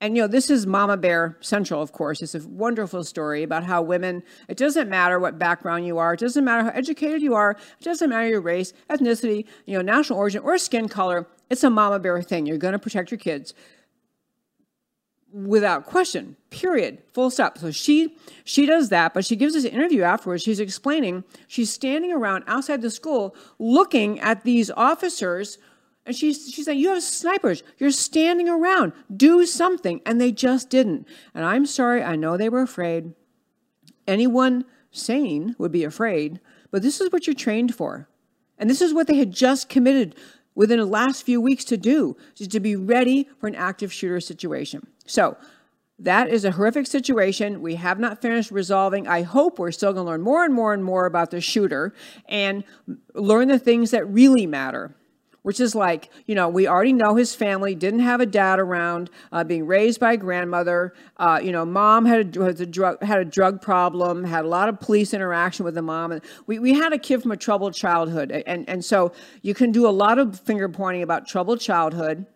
And 0.00 0.16
you 0.16 0.22
know, 0.22 0.28
this 0.28 0.48
is 0.48 0.66
Mama 0.66 0.96
Bear 0.96 1.36
Central, 1.40 1.82
of 1.82 1.92
course. 1.92 2.22
It's 2.22 2.34
a 2.34 2.46
wonderful 2.46 3.02
story 3.02 3.42
about 3.42 3.64
how 3.64 3.82
women, 3.82 4.22
it 4.46 4.56
doesn't 4.56 4.88
matter 4.88 5.18
what 5.18 5.38
background 5.38 5.86
you 5.86 5.98
are, 5.98 6.14
it 6.14 6.20
doesn't 6.20 6.44
matter 6.44 6.64
how 6.64 6.70
educated 6.70 7.20
you 7.20 7.34
are, 7.34 7.52
it 7.52 7.84
doesn't 7.84 8.08
matter 8.08 8.28
your 8.28 8.40
race, 8.40 8.72
ethnicity, 8.88 9.44
you 9.66 9.76
know, 9.76 9.82
national 9.82 10.20
origin, 10.20 10.42
or 10.42 10.56
skin 10.56 10.88
color. 10.88 11.26
It's 11.50 11.64
a 11.64 11.70
Mama 11.70 11.98
Bear 11.98 12.22
thing. 12.22 12.46
You're 12.46 12.58
going 12.58 12.72
to 12.72 12.78
protect 12.78 13.10
your 13.10 13.18
kids 13.18 13.54
without 15.30 15.84
question 15.84 16.36
period 16.48 16.96
full 17.12 17.30
stop 17.30 17.58
so 17.58 17.70
she 17.70 18.16
she 18.44 18.64
does 18.64 18.88
that 18.88 19.12
but 19.12 19.26
she 19.26 19.36
gives 19.36 19.54
an 19.54 19.70
interview 19.70 20.02
afterwards 20.02 20.42
she's 20.42 20.58
explaining 20.58 21.22
she's 21.46 21.70
standing 21.70 22.10
around 22.10 22.42
outside 22.46 22.80
the 22.80 22.90
school 22.90 23.36
looking 23.58 24.18
at 24.20 24.42
these 24.44 24.70
officers 24.70 25.58
and 26.08 26.16
she's, 26.16 26.50
she's 26.50 26.64
saying, 26.64 26.78
You 26.78 26.88
have 26.88 27.02
snipers. 27.02 27.62
You're 27.76 27.90
standing 27.90 28.48
around. 28.48 28.94
Do 29.14 29.44
something. 29.44 30.00
And 30.06 30.18
they 30.18 30.32
just 30.32 30.70
didn't. 30.70 31.06
And 31.34 31.44
I'm 31.44 31.66
sorry. 31.66 32.02
I 32.02 32.16
know 32.16 32.38
they 32.38 32.48
were 32.48 32.62
afraid. 32.62 33.12
Anyone 34.06 34.64
sane 34.90 35.54
would 35.58 35.70
be 35.70 35.84
afraid. 35.84 36.40
But 36.70 36.80
this 36.80 37.02
is 37.02 37.12
what 37.12 37.26
you're 37.26 37.34
trained 37.34 37.74
for. 37.74 38.08
And 38.56 38.70
this 38.70 38.80
is 38.80 38.94
what 38.94 39.06
they 39.06 39.18
had 39.18 39.32
just 39.32 39.68
committed 39.68 40.14
within 40.54 40.78
the 40.78 40.86
last 40.86 41.24
few 41.24 41.42
weeks 41.42 41.62
to 41.66 41.76
do, 41.76 42.16
is 42.38 42.48
to 42.48 42.58
be 42.58 42.74
ready 42.74 43.28
for 43.38 43.46
an 43.46 43.54
active 43.54 43.92
shooter 43.92 44.18
situation. 44.18 44.86
So 45.04 45.36
that 45.98 46.30
is 46.30 46.46
a 46.46 46.52
horrific 46.52 46.86
situation. 46.86 47.60
We 47.60 47.74
have 47.74 48.00
not 48.00 48.22
finished 48.22 48.50
resolving. 48.50 49.06
I 49.06 49.22
hope 49.22 49.58
we're 49.58 49.72
still 49.72 49.92
going 49.92 50.06
to 50.06 50.10
learn 50.10 50.22
more 50.22 50.42
and 50.42 50.54
more 50.54 50.72
and 50.72 50.82
more 50.82 51.04
about 51.04 51.30
the 51.30 51.42
shooter 51.42 51.92
and 52.30 52.64
learn 53.14 53.48
the 53.48 53.58
things 53.58 53.90
that 53.90 54.08
really 54.08 54.46
matter 54.46 54.94
which 55.42 55.60
is 55.60 55.74
like, 55.74 56.10
you 56.26 56.34
know, 56.34 56.48
we 56.48 56.66
already 56.66 56.92
know 56.92 57.14
his 57.14 57.34
family 57.34 57.74
didn't 57.74 58.00
have 58.00 58.20
a 58.20 58.26
dad 58.26 58.58
around, 58.58 59.10
uh, 59.32 59.44
being 59.44 59.66
raised 59.66 60.00
by 60.00 60.12
a 60.12 60.16
grandmother. 60.16 60.94
Uh, 61.16 61.40
you 61.42 61.52
know, 61.52 61.64
mom 61.64 62.04
had 62.04 62.36
a, 62.36 62.44
had 62.44 62.60
a, 62.60 62.66
drug 62.66 63.02
had 63.02 63.18
a 63.18 63.24
drug 63.24 63.62
problem, 63.62 64.24
had 64.24 64.44
a 64.44 64.48
lot 64.48 64.68
of 64.68 64.80
police 64.80 65.14
interaction 65.14 65.64
with 65.64 65.74
the 65.74 65.82
mom, 65.82 66.12
and 66.12 66.22
we, 66.46 66.58
we 66.58 66.74
had 66.74 66.92
a 66.92 66.98
kid 66.98 67.22
from 67.22 67.32
a 67.32 67.36
troubled 67.36 67.74
childhood, 67.74 68.30
and 68.30 68.68
and 68.68 68.84
so 68.84 69.12
you 69.42 69.54
can 69.54 69.72
do 69.72 69.86
a 69.86 69.90
lot 69.90 70.18
of 70.18 70.38
finger 70.40 70.68
pointing 70.68 71.02
about 71.02 71.26
troubled 71.26 71.60
childhood 71.60 72.26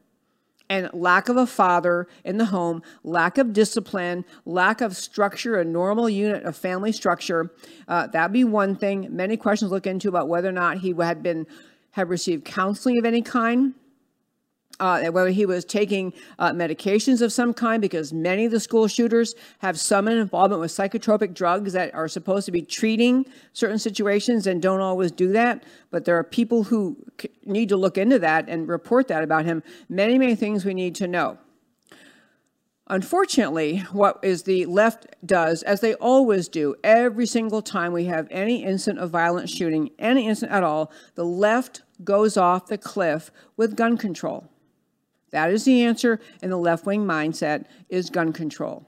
and 0.72 0.88
lack 0.94 1.28
of 1.28 1.36
a 1.36 1.46
father 1.46 2.09
in 2.24 2.38
the 2.38 2.46
home, 2.46 2.82
lack 3.05 3.36
of 3.36 3.53
discipline, 3.53 4.24
lack 4.46 4.80
of 4.80 4.96
structure, 4.96 5.61
a 5.61 5.64
normal 5.64 6.09
unit 6.09 6.44
of 6.44 6.57
family 6.57 6.92
structure. 6.92 7.53
Uh, 7.86 8.07
that'd 8.07 8.32
be 8.32 8.44
one 8.44 8.74
thing. 8.74 9.07
Many 9.11 9.36
questions 9.36 9.70
look 9.70 9.86
into 9.86 10.09
about 10.09 10.28
whether 10.28 10.48
or 10.48 10.53
not 10.53 10.78
he 10.78 10.94
had 10.98 11.22
been 11.22 11.46
had 11.93 12.09
received 12.09 12.45
counseling 12.45 12.99
of 12.99 13.05
any 13.05 13.22
kind, 13.22 13.74
uh, 14.80 15.05
whether 15.11 15.30
he 15.30 15.47
was 15.47 15.64
taking 15.64 16.12
uh, 16.38 16.51
medications 16.51 17.22
of 17.22 17.32
some 17.32 17.55
kind, 17.55 17.80
because 17.80 18.12
many 18.12 18.45
of 18.45 18.51
the 18.51 18.59
school 18.59 18.88
shooters 18.88 19.34
have 19.59 19.78
some 19.78 20.09
involvement 20.09 20.61
with 20.61 20.70
psychotropic 20.72 21.34
drugs 21.34 21.72
that 21.72 21.95
are 21.95 22.09
supposed 22.09 22.47
to 22.47 22.53
be 22.53 22.62
treating 22.62 23.24
certain 23.53 23.78
situations 23.78 24.47
and 24.47 24.61
don't 24.61 24.80
always 24.80 25.12
do 25.12 25.30
that. 25.32 25.62
But 25.90 26.05
there 26.05 26.18
are 26.18 26.24
people 26.24 26.64
who 26.64 26.97
need 27.45 27.68
to 27.68 27.76
look 27.76 27.97
into 27.97 28.18
that 28.18 28.49
and 28.49 28.66
report 28.66 29.07
that 29.09 29.22
about 29.22 29.45
him. 29.45 29.62
Many, 29.88 30.18
many 30.18 30.34
things 30.34 30.64
we 30.64 30.74
need 30.74 30.95
to 30.97 31.07
know. 31.07 31.38
Unfortunately, 32.93 33.78
what 33.93 34.18
is 34.22 34.43
the 34.43 34.66
left 34.66 35.07
does, 35.24 35.62
as 35.62 35.80
they 35.80 35.95
always 35.95 36.47
do, 36.47 36.74
every 36.84 37.24
single 37.24 37.62
time 37.62 37.90
we 37.90 38.05
have 38.05 38.28
any 38.30 38.62
incident 38.62 39.03
of 39.03 39.09
violent 39.09 39.49
shooting, 39.49 39.88
any 39.99 40.28
incident 40.28 40.55
at 40.55 40.62
all, 40.62 40.93
the 41.14 41.24
left 41.24 41.80
goes 42.05 42.36
off 42.36 42.66
the 42.66 42.76
cliff 42.76 43.30
with 43.57 43.76
gun 43.76 43.97
control. 43.97 44.47
That 45.30 45.51
is 45.51 45.64
the 45.64 45.82
answer 45.82 46.20
in 46.43 46.51
the 46.51 46.59
left-wing 46.59 47.07
mindset 47.07 47.64
is 47.88 48.11
gun 48.11 48.30
control. 48.30 48.86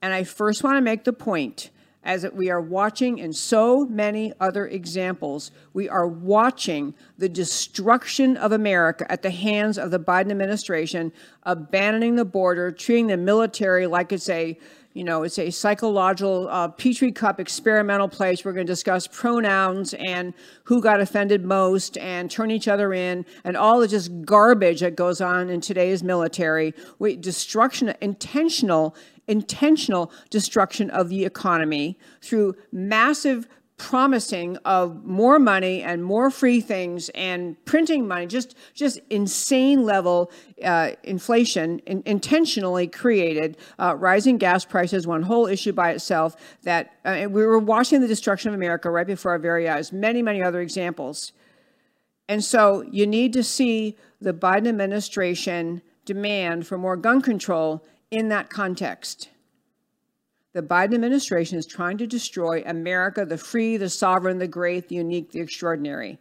And 0.00 0.14
I 0.14 0.22
first 0.22 0.62
want 0.62 0.76
to 0.76 0.80
make 0.80 1.02
the 1.02 1.12
point 1.12 1.70
as 2.04 2.26
we 2.32 2.48
are 2.48 2.60
watching 2.60 3.18
in 3.18 3.32
so 3.32 3.84
many 3.86 4.32
other 4.40 4.66
examples, 4.66 5.50
we 5.72 5.88
are 5.88 6.06
watching 6.06 6.94
the 7.18 7.28
destruction 7.28 8.36
of 8.36 8.52
America 8.52 9.10
at 9.10 9.22
the 9.22 9.30
hands 9.30 9.78
of 9.78 9.90
the 9.90 9.98
Biden 9.98 10.30
administration, 10.30 11.12
abandoning 11.42 12.16
the 12.16 12.24
border, 12.24 12.70
treating 12.70 13.08
the 13.08 13.16
military 13.16 13.86
like 13.86 14.12
it's 14.12 14.28
a 14.28 14.58
you 14.94 15.04
know, 15.04 15.22
it's 15.22 15.38
a 15.38 15.50
psychological 15.50 16.48
uh, 16.48 16.68
petri 16.68 17.12
cup 17.12 17.38
experimental 17.38 18.08
place. 18.08 18.44
We're 18.44 18.52
going 18.52 18.66
to 18.66 18.72
discuss 18.72 19.06
pronouns 19.06 19.94
and 19.94 20.34
who 20.64 20.80
got 20.80 21.00
offended 21.00 21.44
most 21.44 21.98
and 21.98 22.30
turn 22.30 22.50
each 22.50 22.68
other 22.68 22.92
in 22.92 23.24
and 23.44 23.56
all 23.56 23.80
the 23.80 23.88
just 23.88 24.22
garbage 24.22 24.80
that 24.80 24.96
goes 24.96 25.20
on 25.20 25.50
in 25.50 25.60
today's 25.60 26.02
military. 26.02 26.74
We, 26.98 27.16
destruction, 27.16 27.94
intentional 28.00 28.96
intentional 29.28 30.10
destruction 30.30 30.88
of 30.90 31.10
the 31.10 31.24
economy 31.26 31.98
through 32.22 32.56
massive 32.72 33.46
promising 33.78 34.56
of 34.64 35.04
more 35.04 35.38
money 35.38 35.82
and 35.82 36.04
more 36.04 36.30
free 36.30 36.60
things 36.60 37.08
and 37.10 37.56
printing 37.64 38.06
money, 38.06 38.26
just 38.26 38.54
just 38.74 39.00
insane 39.08 39.84
level 39.84 40.30
uh, 40.62 40.90
inflation 41.04 41.78
in, 41.80 42.02
intentionally 42.04 42.86
created, 42.86 43.56
uh, 43.78 43.96
rising 43.96 44.36
gas 44.36 44.64
prices, 44.64 45.06
one 45.06 45.22
whole 45.22 45.46
issue 45.46 45.72
by 45.72 45.90
itself. 45.90 46.36
That 46.64 46.92
uh, 47.04 47.26
we 47.30 47.46
were 47.46 47.58
watching 47.58 48.00
the 48.00 48.08
destruction 48.08 48.48
of 48.48 48.54
America 48.54 48.90
right 48.90 49.06
before 49.06 49.32
our 49.32 49.38
very 49.38 49.68
eyes. 49.68 49.92
Many, 49.92 50.20
many 50.20 50.42
other 50.42 50.60
examples. 50.60 51.32
And 52.28 52.44
so 52.44 52.82
you 52.82 53.06
need 53.06 53.32
to 53.32 53.42
see 53.42 53.96
the 54.20 54.34
Biden 54.34 54.68
administration 54.68 55.80
demand 56.04 56.66
for 56.66 56.76
more 56.76 56.96
gun 56.96 57.22
control 57.22 57.86
in 58.10 58.28
that 58.28 58.50
context. 58.50 59.30
The 60.54 60.62
Biden 60.62 60.94
administration 60.94 61.58
is 61.58 61.66
trying 61.66 61.98
to 61.98 62.06
destroy 62.06 62.62
America, 62.64 63.26
the 63.26 63.36
free, 63.36 63.76
the 63.76 63.90
sovereign, 63.90 64.38
the 64.38 64.48
great, 64.48 64.88
the 64.88 64.96
unique, 64.96 65.30
the 65.30 65.40
extraordinary. 65.40 66.18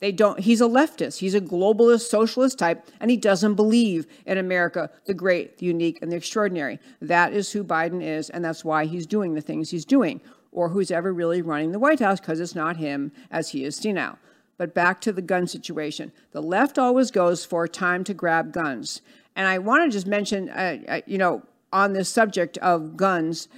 They 0.00 0.12
don't, 0.12 0.40
he's 0.40 0.60
a 0.60 0.64
leftist. 0.64 1.18
He's 1.18 1.34
a 1.34 1.40
globalist, 1.40 2.08
socialist 2.08 2.58
type, 2.58 2.86
and 3.00 3.10
he 3.10 3.16
doesn't 3.16 3.54
believe 3.54 4.06
in 4.26 4.38
America, 4.38 4.90
the 5.04 5.14
great, 5.14 5.58
the 5.58 5.66
unique, 5.66 5.98
and 6.00 6.10
the 6.10 6.16
extraordinary. 6.16 6.78
That 7.00 7.32
is 7.32 7.52
who 7.52 7.64
Biden 7.64 8.02
is, 8.02 8.30
and 8.30 8.44
that's 8.44 8.64
why 8.64 8.86
he's 8.86 9.06
doing 9.06 9.34
the 9.34 9.40
things 9.40 9.70
he's 9.70 9.84
doing, 9.84 10.20
or 10.52 10.70
who's 10.70 10.90
ever 10.90 11.12
really 11.12 11.42
running 11.42 11.72
the 11.72 11.78
White 11.78 12.00
House, 12.00 12.20
because 12.20 12.40
it's 12.40 12.54
not 12.54 12.76
him 12.76 13.12
as 13.30 13.50
he 13.50 13.64
is 13.64 13.76
senile. 13.76 14.18
But 14.58 14.74
back 14.74 15.00
to 15.02 15.12
the 15.12 15.22
gun 15.22 15.46
situation. 15.46 16.12
The 16.32 16.42
left 16.42 16.78
always 16.78 17.10
goes 17.10 17.44
for 17.44 17.68
time 17.68 18.04
to 18.04 18.14
grab 18.14 18.52
guns. 18.52 19.02
And 19.34 19.46
I 19.46 19.58
want 19.58 19.84
to 19.84 19.90
just 19.90 20.06
mention, 20.06 20.48
uh, 20.48 20.78
uh, 20.88 21.00
you 21.06 21.18
know, 21.18 21.42
on 21.72 21.92
this 21.92 22.08
subject 22.08 22.56
of 22.58 22.96
guns, 22.96 23.48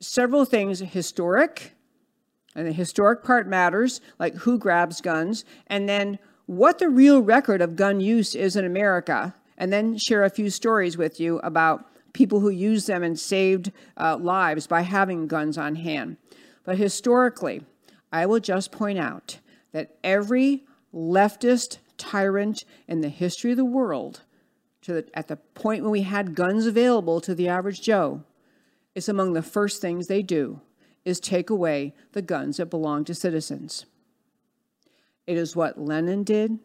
several 0.00 0.44
things 0.44 0.80
historic, 0.80 1.72
and 2.54 2.66
the 2.66 2.72
historic 2.72 3.22
part 3.22 3.46
matters, 3.46 4.00
like 4.18 4.34
who 4.34 4.58
grabs 4.58 5.00
guns, 5.00 5.44
and 5.66 5.88
then 5.88 6.18
what 6.46 6.78
the 6.78 6.88
real 6.88 7.20
record 7.20 7.60
of 7.60 7.76
gun 7.76 8.00
use 8.00 8.34
is 8.34 8.56
in 8.56 8.64
America, 8.64 9.34
and 9.58 9.72
then 9.72 9.98
share 9.98 10.24
a 10.24 10.30
few 10.30 10.50
stories 10.50 10.96
with 10.96 11.18
you 11.18 11.38
about 11.40 11.84
people 12.12 12.40
who 12.40 12.50
used 12.50 12.86
them 12.86 13.02
and 13.02 13.18
saved 13.18 13.72
uh, 13.96 14.16
lives 14.16 14.66
by 14.66 14.82
having 14.82 15.26
guns 15.26 15.58
on 15.58 15.74
hand. 15.74 16.16
But 16.64 16.78
historically, 16.78 17.62
I 18.12 18.26
will 18.26 18.40
just 18.40 18.72
point 18.72 18.98
out 18.98 19.38
that 19.72 19.96
every 20.02 20.64
leftist 20.94 21.78
tyrant 21.98 22.64
in 22.88 23.00
the 23.00 23.08
history 23.08 23.50
of 23.50 23.56
the 23.56 23.64
world, 23.64 24.22
the, 24.86 25.04
at 25.14 25.28
the 25.28 25.36
point 25.36 25.82
when 25.82 25.90
we 25.90 26.02
had 26.02 26.34
guns 26.34 26.66
available 26.66 27.20
to 27.20 27.34
the 27.34 27.48
average 27.48 27.82
Joe, 27.82 28.22
is 28.96 29.08
among 29.10 29.34
the 29.34 29.42
first 29.42 29.80
things 29.80 30.06
they 30.06 30.22
do 30.22 30.58
is 31.04 31.20
take 31.20 31.50
away 31.50 31.94
the 32.12 32.22
guns 32.22 32.56
that 32.56 32.66
belong 32.66 33.04
to 33.04 33.14
citizens. 33.14 33.84
It 35.26 35.36
is 35.36 35.54
what 35.54 35.78
Lenin 35.78 36.24
did, 36.24 36.58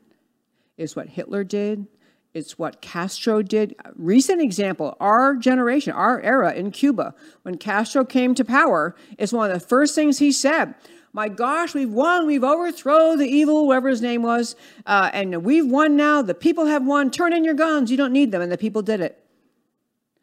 it's 0.77 0.95
what 0.95 1.09
Hitler 1.09 1.43
did, 1.43 1.85
it's 2.33 2.57
what 2.57 2.81
Castro 2.81 3.41
did. 3.41 3.75
Recent 3.95 4.41
example, 4.41 4.95
our 5.01 5.35
generation, 5.35 5.91
our 5.91 6.21
era 6.21 6.53
in 6.53 6.71
Cuba, 6.71 7.13
when 7.41 7.57
Castro 7.57 8.05
came 8.05 8.33
to 8.35 8.45
power, 8.45 8.95
is 9.17 9.33
one 9.33 9.51
of 9.51 9.59
the 9.59 9.67
first 9.67 9.93
things 9.93 10.19
he 10.19 10.31
said. 10.31 10.73
My 11.13 11.27
gosh, 11.27 11.73
we've 11.73 11.91
won. 11.91 12.25
We've 12.25 12.43
overthrown 12.43 13.19
the 13.19 13.27
evil, 13.27 13.67
whatever 13.67 13.89
his 13.89 14.01
name 14.01 14.23
was. 14.23 14.55
Uh, 14.85 15.09
and 15.11 15.43
we've 15.43 15.67
won 15.67 15.97
now. 15.97 16.21
The 16.21 16.33
people 16.33 16.67
have 16.67 16.87
won. 16.87 17.11
Turn 17.11 17.33
in 17.33 17.43
your 17.43 17.53
guns. 17.53 17.91
You 17.91 17.97
don't 17.97 18.13
need 18.13 18.31
them. 18.31 18.41
And 18.41 18.49
the 18.49 18.57
people 18.57 18.81
did 18.81 19.01
it. 19.01 19.21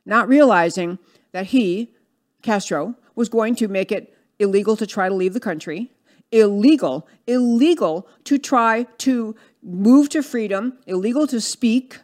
Not 0.07 0.29
realizing 0.29 0.99
that 1.33 1.49
he, 1.49 1.95
Castro, 2.43 2.95
was 3.14 3.28
going 3.28 3.55
to 3.57 3.68
make 3.68 3.91
it 3.91 4.14
illegal 4.39 4.76
to 4.76 4.86
try 4.86 5.09
to 5.09 5.14
leave 5.14 5.34
the 5.34 5.41
country, 5.41 5.91
illegal, 6.30 7.09
illegal 7.26 8.07
to 8.24 8.39
try 8.39 8.84
to 8.99 9.34
move 9.62 10.09
to 10.11 10.22
freedom, 10.22 10.78
illegal 10.86 11.26
to 11.26 11.41
speak. 11.41 11.99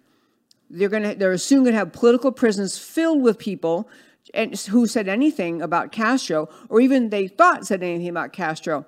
They're 0.70 0.88
going 0.88 1.04
to 1.04 1.14
they're 1.14 1.36
soon 1.38 1.62
going 1.62 1.72
to 1.72 1.78
have 1.78 1.92
political 1.92 2.32
prisons 2.32 2.78
filled 2.78 3.22
with 3.22 3.38
people 3.38 3.88
and 4.32 4.58
who 4.58 4.86
said 4.86 5.08
anything 5.08 5.62
about 5.62 5.92
Castro 5.92 6.48
or 6.68 6.80
even 6.80 7.10
they 7.10 7.28
thought 7.28 7.66
said 7.66 7.82
anything 7.82 8.08
about 8.08 8.32
Castro. 8.32 8.86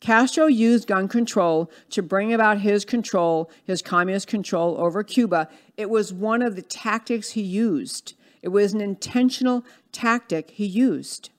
Castro 0.00 0.46
used 0.46 0.88
gun 0.88 1.06
control 1.06 1.70
to 1.90 2.02
bring 2.02 2.34
about 2.34 2.58
his 2.58 2.84
control, 2.84 3.48
his 3.64 3.80
communist 3.80 4.26
control 4.26 4.76
over 4.78 5.04
Cuba. 5.04 5.48
It 5.76 5.88
was 5.88 6.12
one 6.12 6.42
of 6.42 6.56
the 6.56 6.62
tactics 6.62 7.30
he 7.30 7.40
used. 7.40 8.14
It 8.42 8.48
was 8.48 8.74
an 8.74 8.80
intentional 8.80 9.64
tactic 9.92 10.50
he 10.50 10.66
used 10.66 11.30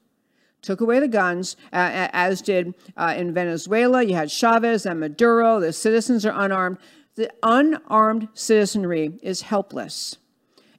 took 0.64 0.82
away 0.82 1.00
the 1.00 1.08
guns, 1.08 1.56
uh, 1.72 2.10
as 2.12 2.42
did 2.42 2.74
uh, 2.98 3.14
in 3.16 3.34
Venezuela. 3.34 4.02
You 4.02 4.16
had 4.16 4.32
Chavez 4.32 4.88
and 4.88 5.00
Maduro. 5.00 5.60
The 5.60 5.74
citizens 5.74 6.26
are 6.26 6.34
unarmed. 6.34 6.78
The 7.16 7.30
unarmed 7.44 8.30
citizenry 8.34 9.20
is 9.22 9.42
helpless. 9.42 10.18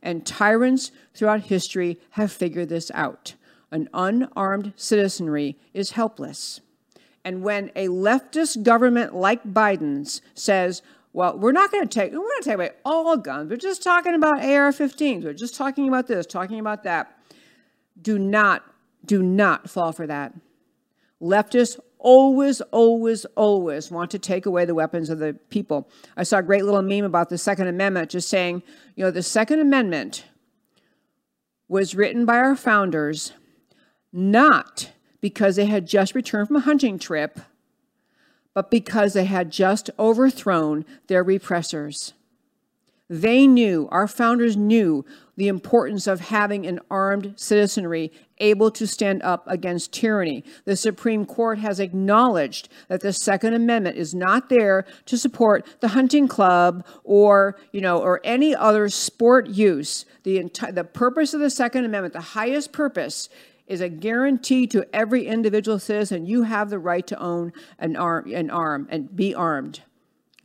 And 0.02 0.26
tyrants 0.26 0.90
throughout 1.14 1.42
history 1.42 2.00
have 2.10 2.32
figured 2.32 2.70
this 2.70 2.90
out. 2.92 3.34
An 3.70 3.88
unarmed 3.94 4.72
citizenry 4.76 5.56
is 5.72 5.92
helpless. 5.92 6.60
And 7.24 7.42
when 7.42 7.70
a 7.76 7.88
leftist 7.88 8.62
government 8.64 9.14
like 9.14 9.44
Biden's 9.44 10.20
says, 10.34 10.82
well, 11.14 11.38
we're 11.38 11.52
not 11.52 11.70
going 11.70 11.86
to 11.86 11.88
take, 11.88 12.12
we're 12.12 12.18
to 12.18 12.42
take 12.42 12.54
away 12.56 12.70
all 12.84 13.16
guns. 13.16 13.48
We're 13.48 13.56
just 13.56 13.82
talking 13.82 14.14
about 14.14 14.40
AR-15s. 14.40 15.24
We're 15.24 15.32
just 15.32 15.54
talking 15.54 15.88
about 15.88 16.08
this, 16.08 16.26
talking 16.26 16.58
about 16.58 16.82
that. 16.82 17.16
Do 18.02 18.18
not 18.18 18.64
do 19.04 19.22
not 19.22 19.68
fall 19.68 19.92
for 19.92 20.06
that. 20.06 20.32
Leftists 21.20 21.78
always, 21.98 22.60
always, 22.60 23.24
always 23.36 23.90
want 23.90 24.10
to 24.10 24.18
take 24.18 24.46
away 24.46 24.64
the 24.64 24.74
weapons 24.74 25.10
of 25.10 25.18
the 25.18 25.34
people. 25.50 25.88
I 26.16 26.22
saw 26.22 26.38
a 26.38 26.42
great 26.42 26.64
little 26.64 26.82
meme 26.82 27.04
about 27.04 27.28
the 27.28 27.38
Second 27.38 27.68
Amendment 27.68 28.10
just 28.10 28.28
saying, 28.28 28.62
you 28.96 29.04
know, 29.04 29.10
the 29.10 29.22
Second 29.22 29.60
Amendment 29.60 30.24
was 31.68 31.94
written 31.94 32.24
by 32.24 32.36
our 32.36 32.56
founders 32.56 33.32
not 34.12 34.90
because 35.20 35.56
they 35.56 35.66
had 35.66 35.86
just 35.86 36.14
returned 36.14 36.48
from 36.48 36.56
a 36.56 36.60
hunting 36.60 36.98
trip, 36.98 37.40
but 38.54 38.70
because 38.70 39.12
they 39.12 39.24
had 39.24 39.50
just 39.50 39.90
overthrown 39.98 40.84
their 41.08 41.24
repressors. 41.24 42.12
They 43.10 43.46
knew, 43.46 43.86
our 43.92 44.08
founders 44.08 44.56
knew, 44.56 45.04
the 45.36 45.48
importance 45.48 46.06
of 46.06 46.20
having 46.20 46.64
an 46.64 46.80
armed 46.90 47.34
citizenry 47.36 48.10
able 48.38 48.70
to 48.70 48.86
stand 48.86 49.22
up 49.22 49.44
against 49.46 49.92
tyranny. 49.92 50.42
The 50.64 50.76
Supreme 50.76 51.26
Court 51.26 51.58
has 51.58 51.80
acknowledged 51.80 52.68
that 52.88 53.00
the 53.00 53.12
Second 53.12 53.54
Amendment 53.54 53.96
is 53.96 54.14
not 54.14 54.48
there 54.48 54.86
to 55.06 55.18
support 55.18 55.66
the 55.80 55.88
hunting 55.88 56.28
club 56.28 56.86
or, 57.04 57.58
you 57.72 57.80
know, 57.80 57.98
or 57.98 58.20
any 58.24 58.54
other 58.54 58.88
sport 58.88 59.48
use. 59.48 60.06
The, 60.22 60.38
enti- 60.38 60.74
the 60.74 60.84
purpose 60.84 61.34
of 61.34 61.40
the 61.40 61.50
Second 61.50 61.84
Amendment, 61.84 62.14
the 62.14 62.20
highest 62.20 62.72
purpose, 62.72 63.28
is 63.66 63.80
a 63.80 63.88
guarantee 63.88 64.66
to 64.68 64.86
every 64.94 65.26
individual 65.26 65.78
citizen 65.78 66.26
you 66.26 66.42
have 66.42 66.70
the 66.70 66.78
right 66.78 67.06
to 67.06 67.18
own 67.18 67.52
an 67.78 67.96
arm, 67.96 68.30
an 68.32 68.50
arm 68.50 68.86
and 68.90 69.14
be 69.14 69.34
armed, 69.34 69.82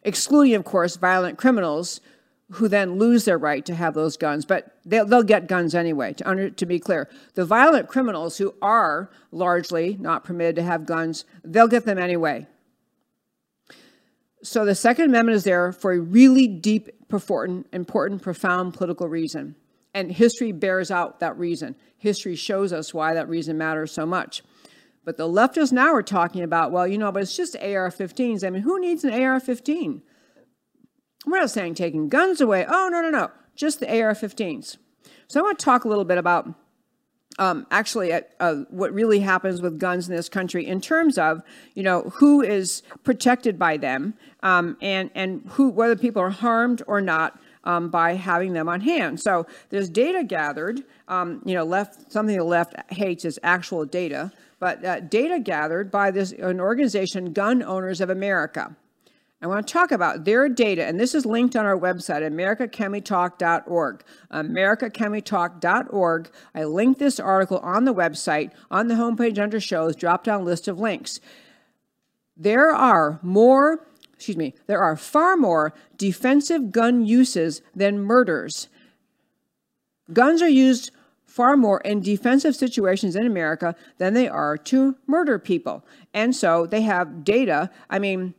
excluding, 0.04 0.56
of 0.56 0.64
course, 0.64 0.96
violent 0.96 1.38
criminals 1.38 2.00
who 2.54 2.68
then 2.68 2.98
lose 2.98 3.26
their 3.26 3.38
right 3.38 3.66
to 3.66 3.76
have 3.76 3.94
those 3.94 4.18
guns, 4.18 4.44
but 4.44 4.78
they'll, 4.84 5.06
they'll 5.06 5.22
get 5.22 5.48
guns 5.48 5.76
anyway, 5.76 6.14
to, 6.14 6.28
under, 6.28 6.50
to 6.50 6.66
be 6.66 6.80
clear. 6.80 7.08
The 7.36 7.46
violent 7.46 7.88
criminals 7.88 8.38
who 8.38 8.56
are 8.62 9.12
largely 9.32 9.98
not 10.00 10.24
permitted 10.24 10.56
to 10.56 10.64
have 10.64 10.86
guns, 10.86 11.26
they'll 11.44 11.68
get 11.68 11.86
them 11.86 12.00
anyway. 12.00 12.48
So 14.42 14.66
the 14.66 14.74
Second 14.74 15.06
Amendment 15.06 15.36
is 15.36 15.44
there 15.44 15.72
for 15.72 15.92
a 15.92 16.00
really 16.00 16.48
deep, 16.48 16.90
important, 17.12 17.68
important, 17.72 18.24
profound 18.24 18.74
political 18.74 19.08
reason. 19.08 19.56
And 19.94 20.12
history 20.12 20.52
bears 20.52 20.92
out 20.92 21.20
that 21.20 21.38
reason. 21.38 21.76
History 21.98 22.36
shows 22.36 22.72
us 22.72 22.94
why 22.94 23.14
that 23.14 23.28
reason 23.28 23.58
matters 23.58 23.92
so 23.92 24.06
much. 24.06 24.44
But 25.04 25.18
the 25.18 25.28
leftists 25.28 25.72
now 25.72 25.94
are 25.94 26.04
talking 26.04 26.44
about, 26.44 26.72
well, 26.72 26.88
you 26.88 26.98
know, 26.98 27.12
but 27.12 27.24
it's 27.24 27.36
just 27.36 27.56
AR 27.56 27.90
15s. 27.90 28.44
I 28.44 28.50
mean, 28.50 28.62
who 28.62 28.80
needs 28.80 29.04
an 29.04 29.14
AR 29.14 29.40
15? 29.40 30.02
We're 31.26 31.40
not 31.40 31.50
saying 31.50 31.76
taking 31.76 32.10
guns 32.10 32.42
away. 32.42 32.66
Oh, 32.68 32.90
no, 32.92 33.02
no, 33.02 33.10
no. 33.10 33.32
Just 33.56 33.80
the 33.80 33.88
AR 33.88 34.14
15s. 34.14 34.78
So 35.28 35.40
I 35.40 35.44
want 35.44 35.60
to 35.60 35.66
talk 35.66 35.84
a 35.84 35.88
little 35.88 36.06
bit 36.06 36.18
about 36.18 36.54
um, 37.40 37.66
actually 37.72 38.12
uh, 38.12 38.22
uh, 38.40 38.56
what 38.70 38.94
really 38.94 39.20
happens 39.20 39.62
with 39.62 39.80
guns 39.80 40.10
in 40.10 40.16
this 40.16 40.30
country 40.30 40.66
in 40.66 40.82
terms 40.82 41.18
of, 41.18 41.42
you 41.74 41.84
know, 41.84 42.04
who 42.16 42.42
is 42.42 42.84
protected 43.04 43.58
by 43.58 43.78
them 43.78 44.14
um, 44.44 44.78
and, 44.82 45.10
and 45.16 45.44
who, 45.52 45.70
whether 45.70 45.96
people 45.96 46.22
are 46.22 46.30
harmed 46.30 46.84
or 46.86 47.00
not 47.02 47.40
um, 47.64 47.90
by 47.90 48.16
having 48.16 48.54
them 48.54 48.70
on 48.70 48.82
hand. 48.82 49.20
So 49.20 49.46
there's 49.70 49.90
data 49.90 50.24
gathered, 50.24 50.84
um, 51.08 51.42
you 51.46 51.54
know, 51.54 51.64
left, 51.64 52.12
something 52.12 52.38
the 52.38 52.44
left 52.44 52.76
hates 52.92 53.26
is 53.26 53.40
actual 53.44 53.86
data, 53.86 54.32
but 54.60 54.84
uh, 54.84 55.00
data 55.02 55.40
gathered 55.40 55.92
by 55.92 56.12
this 56.12 56.32
an 56.34 56.60
organization, 56.60 57.34
Gun 57.34 57.64
Owners 57.64 58.02
of 58.02 58.10
America. 58.10 58.76
I 59.42 59.48
want 59.48 59.66
to 59.66 59.74
talk 59.74 59.94
about 59.94 60.26
their 60.26 60.50
data, 60.50 60.86
and 60.86 61.00
this 61.00 61.16
is 61.16 61.26
linked 61.26 61.56
on 61.56 61.66
our 61.66 61.80
website, 61.80 62.24
americacanwetalk.org. 62.24 64.04
americacanwetalk.org. 64.34 66.30
I 66.54 66.64
linked 66.66 67.00
this 67.00 67.22
article 67.22 67.60
on 67.60 67.86
the 67.86 67.94
website, 67.94 68.52
on 68.70 68.90
the 68.90 68.96
homepage 68.96 69.40
under 69.40 69.62
shows, 69.62 69.96
drop 69.96 70.26
down 70.26 70.44
list 70.44 70.68
of 70.68 70.78
links. 70.78 71.22
There 72.36 72.76
are 72.76 73.22
more, 73.22 73.88
excuse 74.20 74.36
me, 74.36 74.54
there 74.68 74.82
are 74.82 74.98
far 74.98 75.38
more 75.38 75.74
defensive 75.96 76.74
gun 76.74 77.06
uses 77.06 77.62
than 77.74 78.00
murders. 78.00 78.68
Guns 80.12 80.42
are 80.42 80.50
used 80.50 80.92
far 81.26 81.56
more 81.56 81.80
in 81.82 82.02
defensive 82.02 82.54
situations 82.54 83.16
in 83.16 83.26
America 83.26 83.74
than 83.98 84.14
they 84.14 84.28
are 84.28 84.58
to 84.58 84.98
murder 85.08 85.40
people. 85.40 85.86
And 86.14 86.36
so 86.36 86.66
they 86.66 86.82
have 86.82 87.24
data. 87.24 87.70
I 87.90 88.00
mean, 88.00 88.34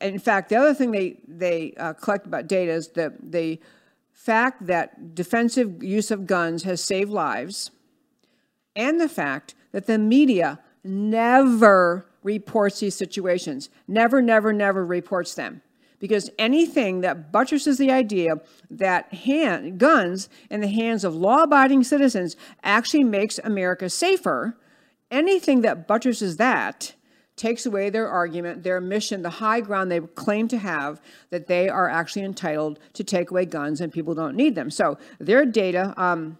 in 0.00 0.18
fact, 0.18 0.48
the 0.48 0.56
other 0.56 0.74
thing 0.74 0.90
they, 0.90 1.18
they 1.28 1.72
uh, 1.76 1.92
collect 1.92 2.26
about 2.26 2.48
data 2.48 2.72
is 2.72 2.88
the, 2.88 3.14
the 3.22 3.60
fact 4.12 4.66
that 4.66 5.14
defensive 5.14 5.84
use 5.84 6.10
of 6.10 6.26
guns 6.26 6.64
has 6.64 6.82
saved 6.82 7.12
lives. 7.12 7.70
and 8.74 9.00
the 9.00 9.08
fact 9.08 9.54
that 9.72 9.86
the 9.86 9.98
media 9.98 10.58
never 10.82 12.06
reports 12.22 12.80
these 12.80 12.94
situations. 12.94 13.70
Never, 13.88 14.20
never, 14.22 14.52
never 14.52 14.84
reports 14.84 15.34
them. 15.34 15.62
Because 15.98 16.30
anything 16.38 17.02
that 17.02 17.30
buttresses 17.30 17.76
the 17.76 17.90
idea 17.90 18.36
that 18.70 19.12
hand, 19.12 19.78
guns 19.78 20.30
in 20.48 20.60
the 20.60 20.68
hands 20.68 21.04
of 21.04 21.14
law 21.14 21.42
abiding 21.42 21.84
citizens 21.84 22.36
actually 22.62 23.04
makes 23.04 23.38
America 23.38 23.90
safer, 23.90 24.56
anything 25.10 25.60
that 25.60 25.86
buttresses 25.86 26.38
that 26.38 26.94
takes 27.40 27.64
away 27.64 27.88
their 27.88 28.06
argument, 28.06 28.62
their 28.62 28.80
mission, 28.80 29.22
the 29.22 29.30
high 29.30 29.60
ground 29.60 29.90
they 29.90 30.00
claim 30.00 30.46
to 30.46 30.58
have 30.58 31.00
that 31.30 31.46
they 31.46 31.68
are 31.70 31.88
actually 31.88 32.22
entitled 32.22 32.78
to 32.92 33.02
take 33.02 33.30
away 33.30 33.46
guns 33.46 33.80
and 33.80 33.90
people 33.90 34.14
don't 34.14 34.36
need 34.36 34.54
them. 34.54 34.70
So 34.70 34.98
their 35.18 35.46
data, 35.46 35.94
um, 35.96 36.36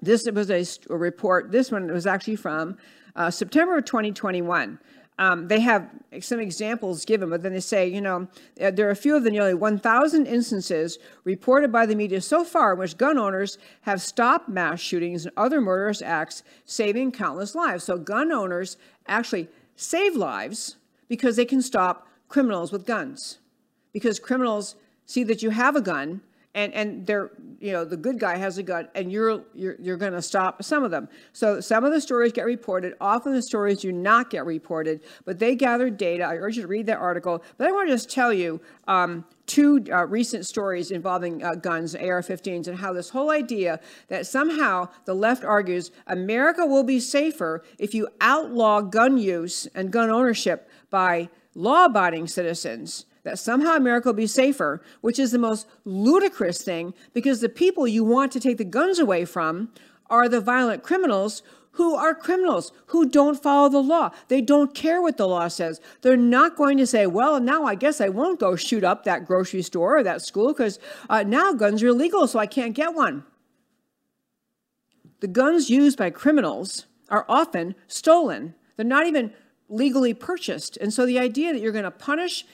this 0.00 0.26
was 0.30 0.50
a, 0.50 0.64
a, 0.92 0.96
report, 0.96 1.52
this 1.52 1.70
one 1.70 1.92
was 1.92 2.06
actually 2.06 2.36
from 2.36 2.78
uh, 3.16 3.30
September 3.30 3.78
of 3.78 3.84
2021. 3.84 4.78
Um, 5.20 5.48
they 5.48 5.60
have 5.60 5.90
some 6.20 6.40
examples 6.40 7.04
given, 7.04 7.28
but 7.28 7.42
then 7.42 7.52
they 7.52 7.60
say, 7.60 7.86
you 7.86 8.00
know, 8.00 8.26
uh, 8.58 8.70
there 8.70 8.88
are 8.88 8.92
a 8.92 8.96
few 8.96 9.14
of 9.14 9.22
the 9.22 9.30
nearly 9.30 9.52
1,000 9.52 10.26
instances 10.26 10.98
reported 11.24 11.70
by 11.70 11.84
the 11.84 11.94
media 11.94 12.22
so 12.22 12.42
far 12.42 12.72
in 12.72 12.78
which 12.78 12.96
gun 12.96 13.18
owners 13.18 13.58
have 13.82 14.00
stopped 14.00 14.48
mass 14.48 14.80
shootings 14.80 15.26
and 15.26 15.34
other 15.36 15.60
murderous 15.60 16.00
acts, 16.00 16.42
saving 16.64 17.12
countless 17.12 17.54
lives. 17.54 17.84
So 17.84 17.98
gun 17.98 18.32
owners 18.32 18.78
actually 19.06 19.48
save 19.76 20.16
lives 20.16 20.76
because 21.06 21.36
they 21.36 21.44
can 21.44 21.60
stop 21.60 22.08
criminals 22.28 22.72
with 22.72 22.86
guns. 22.86 23.40
Because 23.92 24.18
criminals 24.18 24.74
see 25.04 25.22
that 25.24 25.42
you 25.42 25.50
have 25.50 25.76
a 25.76 25.82
gun 25.82 26.22
and 26.54 26.72
and 26.74 27.06
they're 27.06 27.30
you 27.60 27.72
know 27.72 27.84
the 27.84 27.96
good 27.96 28.18
guy 28.18 28.36
has 28.36 28.58
a 28.58 28.62
gun 28.62 28.88
and 28.94 29.12
you're 29.12 29.42
you're, 29.54 29.76
you're 29.80 29.96
going 29.96 30.12
to 30.12 30.22
stop 30.22 30.62
some 30.62 30.82
of 30.82 30.90
them. 30.90 31.08
So 31.32 31.60
some 31.60 31.84
of 31.84 31.92
the 31.92 32.00
stories 32.00 32.32
get 32.32 32.44
reported. 32.44 32.94
Often 33.00 33.34
the 33.34 33.42
stories 33.42 33.80
do 33.80 33.92
not 33.92 34.30
get 34.30 34.44
reported 34.44 35.00
but 35.24 35.38
they 35.38 35.54
gather 35.54 35.90
data. 35.90 36.24
I 36.24 36.36
urge 36.36 36.56
you 36.56 36.62
to 36.62 36.68
read 36.68 36.86
that 36.86 36.98
article. 36.98 37.42
But 37.56 37.68
i 37.68 37.72
want 37.72 37.88
to 37.88 37.94
just 37.94 38.10
tell 38.10 38.32
you 38.32 38.60
um, 38.88 39.24
two 39.46 39.84
uh, 39.92 40.06
recent 40.06 40.46
stories 40.46 40.90
involving 40.90 41.42
uh, 41.42 41.54
guns 41.54 41.94
ar-15s 41.94 42.68
and 42.68 42.78
how 42.78 42.92
this 42.92 43.10
whole 43.10 43.30
idea 43.30 43.80
that 44.08 44.26
somehow 44.26 44.88
the 45.06 45.14
left 45.14 45.42
argues 45.42 45.90
america 46.06 46.64
will 46.64 46.84
be 46.84 47.00
safer 47.00 47.64
if 47.76 47.92
you 47.92 48.06
outlaw 48.20 48.80
gun 48.80 49.18
use 49.18 49.66
and 49.74 49.90
gun 49.90 50.08
ownership 50.08 50.70
by 50.88 51.28
law-abiding 51.54 52.28
citizens 52.28 53.06
that 53.30 53.38
somehow 53.38 53.76
America 53.76 54.08
will 54.08 54.14
be 54.14 54.26
safer, 54.26 54.82
which 55.02 55.16
is 55.16 55.30
the 55.30 55.38
most 55.38 55.68
ludicrous 55.84 56.62
thing 56.62 56.92
because 57.14 57.40
the 57.40 57.48
people 57.48 57.86
you 57.86 58.02
want 58.02 58.32
to 58.32 58.40
take 58.40 58.58
the 58.58 58.64
guns 58.64 58.98
away 58.98 59.24
from 59.24 59.72
are 60.06 60.28
the 60.28 60.40
violent 60.40 60.82
criminals 60.82 61.44
who 61.72 61.94
are 61.94 62.12
criminals, 62.12 62.72
who 62.86 63.08
don't 63.08 63.40
follow 63.40 63.68
the 63.68 63.80
law. 63.80 64.10
They 64.26 64.40
don't 64.40 64.74
care 64.74 65.00
what 65.00 65.16
the 65.16 65.28
law 65.28 65.46
says. 65.46 65.80
They're 66.02 66.16
not 66.16 66.56
going 66.56 66.76
to 66.78 66.86
say, 66.88 67.06
well, 67.06 67.38
now 67.38 67.62
I 67.62 67.76
guess 67.76 68.00
I 68.00 68.08
won't 68.08 68.40
go 68.40 68.56
shoot 68.56 68.82
up 68.82 69.04
that 69.04 69.26
grocery 69.26 69.62
store 69.62 69.98
or 69.98 70.02
that 70.02 70.22
school 70.22 70.48
because 70.48 70.80
uh, 71.08 71.22
now 71.22 71.52
guns 71.52 71.84
are 71.84 71.88
illegal, 71.88 72.26
so 72.26 72.40
I 72.40 72.46
can't 72.46 72.74
get 72.74 72.94
one. 72.94 73.22
The 75.20 75.28
guns 75.28 75.70
used 75.70 75.96
by 75.96 76.10
criminals 76.10 76.86
are 77.08 77.24
often 77.28 77.76
stolen. 77.86 78.56
They're 78.74 78.84
not 78.84 79.06
even 79.06 79.32
legally 79.68 80.14
purchased. 80.14 80.76
And 80.78 80.92
so 80.92 81.06
the 81.06 81.20
idea 81.20 81.52
that 81.52 81.60
you're 81.60 81.70
going 81.70 81.84
to 81.84 81.92
punish 81.92 82.44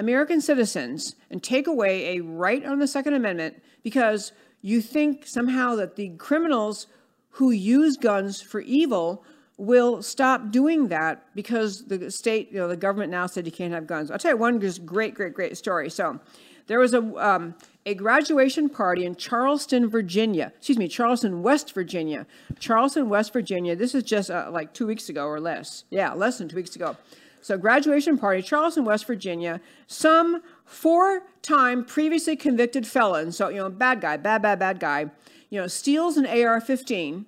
American 0.00 0.40
citizens 0.40 1.14
and 1.30 1.42
take 1.42 1.66
away 1.66 2.16
a 2.16 2.22
right 2.22 2.64
on 2.64 2.78
the 2.78 2.88
Second 2.88 3.12
Amendment 3.12 3.62
because 3.82 4.32
you 4.62 4.80
think 4.80 5.26
somehow 5.26 5.76
that 5.76 5.96
the 5.96 6.08
criminals 6.16 6.86
who 7.32 7.50
use 7.50 7.98
guns 7.98 8.40
for 8.40 8.60
evil 8.60 9.22
will 9.58 10.02
stop 10.02 10.50
doing 10.50 10.88
that 10.88 11.26
because 11.34 11.84
the 11.86 12.10
state, 12.10 12.50
you 12.50 12.58
know, 12.58 12.66
the 12.66 12.78
government 12.78 13.10
now 13.10 13.26
said 13.26 13.44
you 13.44 13.52
can't 13.52 13.74
have 13.74 13.86
guns. 13.86 14.10
I'll 14.10 14.18
tell 14.18 14.32
you 14.32 14.38
one 14.38 14.58
just 14.58 14.86
great, 14.86 15.14
great, 15.14 15.34
great 15.34 15.54
story. 15.58 15.90
So 15.90 16.18
there 16.66 16.78
was 16.78 16.94
a, 16.94 17.02
um, 17.16 17.54
a 17.84 17.94
graduation 17.94 18.70
party 18.70 19.04
in 19.04 19.16
Charleston, 19.16 19.86
Virginia. 19.86 20.50
Excuse 20.56 20.78
me, 20.78 20.88
Charleston, 20.88 21.42
West 21.42 21.74
Virginia. 21.74 22.26
Charleston, 22.58 23.10
West 23.10 23.34
Virginia. 23.34 23.76
This 23.76 23.94
is 23.94 24.02
just 24.02 24.30
uh, 24.30 24.48
like 24.50 24.72
two 24.72 24.86
weeks 24.86 25.10
ago 25.10 25.26
or 25.26 25.40
less. 25.40 25.84
Yeah, 25.90 26.14
less 26.14 26.38
than 26.38 26.48
two 26.48 26.56
weeks 26.56 26.74
ago. 26.74 26.96
So 27.40 27.56
graduation 27.56 28.18
party, 28.18 28.42
Charleston, 28.42 28.84
West 28.84 29.06
Virginia. 29.06 29.60
Some 29.86 30.42
four-time 30.64 31.84
previously 31.84 32.36
convicted 32.36 32.86
felon, 32.86 33.32
so, 33.32 33.48
you 33.48 33.56
know, 33.56 33.70
bad 33.70 34.00
guy, 34.00 34.16
bad, 34.16 34.42
bad, 34.42 34.58
bad 34.58 34.78
guy, 34.80 35.10
you 35.48 35.60
know, 35.60 35.66
steals 35.66 36.16
an 36.16 36.26
AR-15. 36.26 37.24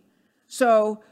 So 0.46 1.02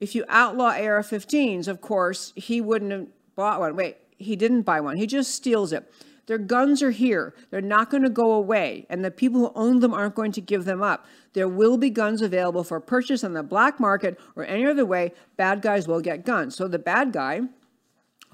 if 0.00 0.14
you 0.14 0.24
outlaw 0.28 0.70
AR-15s, 0.70 1.68
of 1.68 1.80
course, 1.80 2.32
he 2.36 2.60
wouldn't 2.60 2.92
have 2.92 3.06
bought 3.36 3.60
one. 3.60 3.76
Wait, 3.76 3.96
he 4.16 4.34
didn't 4.34 4.62
buy 4.62 4.80
one. 4.80 4.96
He 4.96 5.06
just 5.06 5.34
steals 5.34 5.72
it. 5.72 5.90
Their 6.26 6.38
guns 6.38 6.82
are 6.82 6.90
here. 6.90 7.34
They're 7.50 7.62
not 7.62 7.90
going 7.90 8.02
to 8.02 8.10
go 8.10 8.32
away, 8.32 8.86
and 8.90 9.02
the 9.02 9.10
people 9.10 9.40
who 9.40 9.52
own 9.54 9.80
them 9.80 9.94
aren't 9.94 10.14
going 10.14 10.32
to 10.32 10.42
give 10.42 10.66
them 10.66 10.82
up. 10.82 11.06
There 11.32 11.48
will 11.48 11.78
be 11.78 11.88
guns 11.88 12.20
available 12.20 12.64
for 12.64 12.80
purchase 12.80 13.24
on 13.24 13.32
the 13.32 13.42
black 13.42 13.80
market 13.80 14.20
or 14.36 14.44
any 14.44 14.66
other 14.66 14.84
way. 14.84 15.12
Bad 15.38 15.62
guys 15.62 15.88
will 15.88 16.00
get 16.00 16.26
guns. 16.26 16.54
So 16.54 16.68
the 16.68 16.78
bad 16.78 17.12
guy 17.12 17.42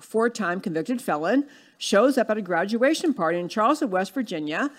four-time 0.00 0.60
convicted 0.60 1.00
felon, 1.00 1.46
shows 1.78 2.18
up 2.18 2.30
at 2.30 2.38
a 2.38 2.42
graduation 2.42 3.14
party 3.14 3.38
in 3.38 3.48
Charleston, 3.48 3.90
West 3.90 4.14
Virginia, 4.14 4.70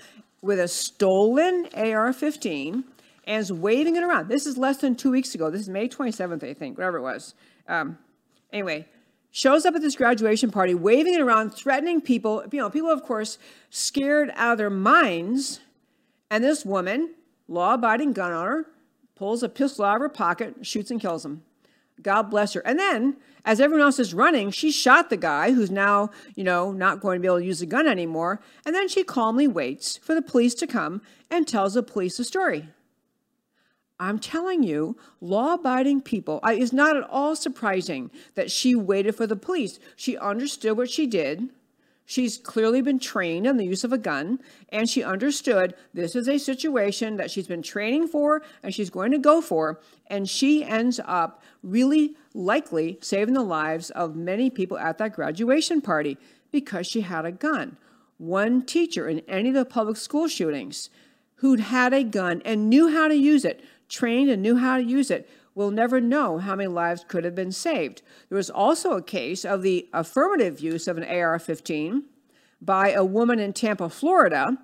with 0.41 0.59
a 0.59 0.68
stolen 0.68 1.68
AR-15 1.76 2.84
and 3.28 3.41
is 3.41 3.51
waving 3.51 3.95
it 3.95 4.03
around. 4.03 4.28
This 4.28 4.45
is 4.45 4.57
less 4.57 4.78
than 4.78 4.95
two 4.95 5.11
weeks 5.11 5.34
ago. 5.36 5.49
This 5.49 5.61
is 5.61 5.70
May 5.70 5.88
27th, 5.89 6.43
I 6.43 6.53
think, 6.53 6.78
whatever 6.78 6.97
it 6.97 7.01
was. 7.01 7.34
Um, 7.68 7.97
anyway, 8.53 8.86
shows 9.32 9.66
up 9.66 9.76
at 9.76 9.82
this 9.82 9.95
graduation 9.95 10.51
party, 10.51 10.74
waving 10.74 11.13
it 11.13 11.22
around, 11.22 11.51
threatening 11.51 12.01
people. 12.01 12.43
You 12.51 12.59
know, 12.59 12.70
people, 12.70 12.91
of 12.91 13.03
course, 13.03 13.38
scared 13.70 14.32
out 14.36 14.53
of 14.53 14.57
their 14.57 14.70
minds. 14.70 15.59
And 16.30 16.43
this 16.43 16.66
woman, 16.66 17.16
law-abiding 17.47 18.13
gun 18.13 18.32
owner, 18.32 18.66
pulls 19.16 19.43
a 19.43 19.49
pistol 19.49 19.86
out 19.86 19.95
of 19.95 20.01
her 20.01 20.09
pocket, 20.09 20.66
shoots 20.66 20.91
and 20.91 20.99
kills 20.99 21.26
him. 21.26 21.43
God 22.01 22.24
bless 22.24 22.53
her. 22.53 22.61
And 22.61 22.78
then, 22.78 23.18
as 23.45 23.61
everyone 23.61 23.85
else 23.85 23.99
is 23.99 24.13
running, 24.13 24.49
she 24.49 24.71
shot 24.71 25.09
the 25.09 25.17
guy 25.17 25.51
who's 25.51 25.71
now, 25.71 26.09
you 26.35 26.43
know, 26.43 26.71
not 26.71 26.99
going 26.99 27.17
to 27.17 27.21
be 27.21 27.27
able 27.27 27.39
to 27.39 27.45
use 27.45 27.61
a 27.61 27.67
gun 27.67 27.87
anymore. 27.87 28.41
And 28.65 28.73
then 28.73 28.87
she 28.87 29.03
calmly 29.03 29.47
waits 29.47 29.97
for 29.97 30.15
the 30.15 30.21
police 30.21 30.55
to 30.55 30.67
come 30.67 31.01
and 31.29 31.47
tells 31.47 31.75
the 31.75 31.83
police 31.83 32.17
the 32.17 32.23
story. 32.23 32.69
I'm 33.99 34.19
telling 34.19 34.63
you, 34.63 34.97
law 35.21 35.53
abiding 35.53 36.01
people, 36.01 36.41
it's 36.43 36.73
not 36.73 36.97
at 36.97 37.07
all 37.09 37.35
surprising 37.35 38.11
that 38.33 38.51
she 38.51 38.75
waited 38.75 39.15
for 39.15 39.25
the 39.25 39.37
police. 39.37 39.79
She 39.95 40.17
understood 40.17 40.75
what 40.75 40.89
she 40.89 41.07
did. 41.07 41.49
She's 42.06 42.38
clearly 42.38 42.82
been 42.82 42.99
trained 42.99 43.47
on 43.47 43.58
the 43.58 43.66
use 43.66 43.84
of 43.84 43.91
a 43.91 43.97
gun, 43.97 44.39
and 44.70 44.88
she 44.88 45.03
understood 45.03 45.74
this 45.93 46.16
is 46.16 46.30
a 46.30 46.38
situation 46.38 47.18
that 47.18 47.32
she's 47.32 47.47
been 47.47 47.64
training 47.64 48.08
for 48.08 48.43
and 48.62 48.74
she's 48.74 48.91
going 48.91 49.12
to 49.12 49.18
go 49.18 49.41
for, 49.41 49.82
and 50.08 50.30
she 50.30 50.64
ends 50.64 50.99
up 51.03 51.41
really 51.64 52.16
likely 52.36 52.99
saving 53.01 53.34
the 53.34 53.41
lives 53.41 53.89
of 53.91 54.16
many 54.16 54.51
people 54.51 54.78
at 54.78 54.99
that 54.99 55.14
graduation 55.14 55.82
party 55.82 56.18
because 56.51 56.86
she 56.86 57.01
had 57.01 57.26
a 57.26 57.32
gun. 57.32 57.78
One 58.18 58.62
teacher 58.62 59.10
in 59.10 59.22
any 59.28 59.49
of 59.49 59.56
the 59.56 59.66
public 59.66 59.97
school 59.97 60.28
shootings 60.28 60.91
who'd 61.38 61.60
had 61.60 61.91
a 61.91 62.03
gun 62.03 62.41
and 62.45 62.70
knew 62.70 62.89
how 62.89 63.08
to 63.08 63.16
use 63.16 63.43
it, 63.43 63.64
trained 63.89 64.30
and 64.30 64.41
knew 64.41 64.58
how 64.58 64.78
to 64.78 64.84
use 64.84 65.10
it, 65.10 65.28
will 65.56 65.72
never 65.72 65.99
know 65.99 66.38
how 66.38 66.56
many 66.56 66.68
lives 66.68 67.06
could 67.08 67.24
have 67.24 67.34
been 67.34 67.51
saved. 67.51 68.01
There 68.30 68.36
was 68.36 68.49
also 68.49 68.91
a 68.91 69.01
case 69.01 69.45
of 69.45 69.62
the 69.62 69.89
affirmative 69.93 70.60
use 70.60 70.88
of 70.88 70.97
an 70.97 71.03
AR-15 71.03 72.03
by 72.62 72.91
a 72.91 73.03
woman 73.03 73.39
in 73.39 73.53
Tampa, 73.53 73.89
Florida. 73.89 74.58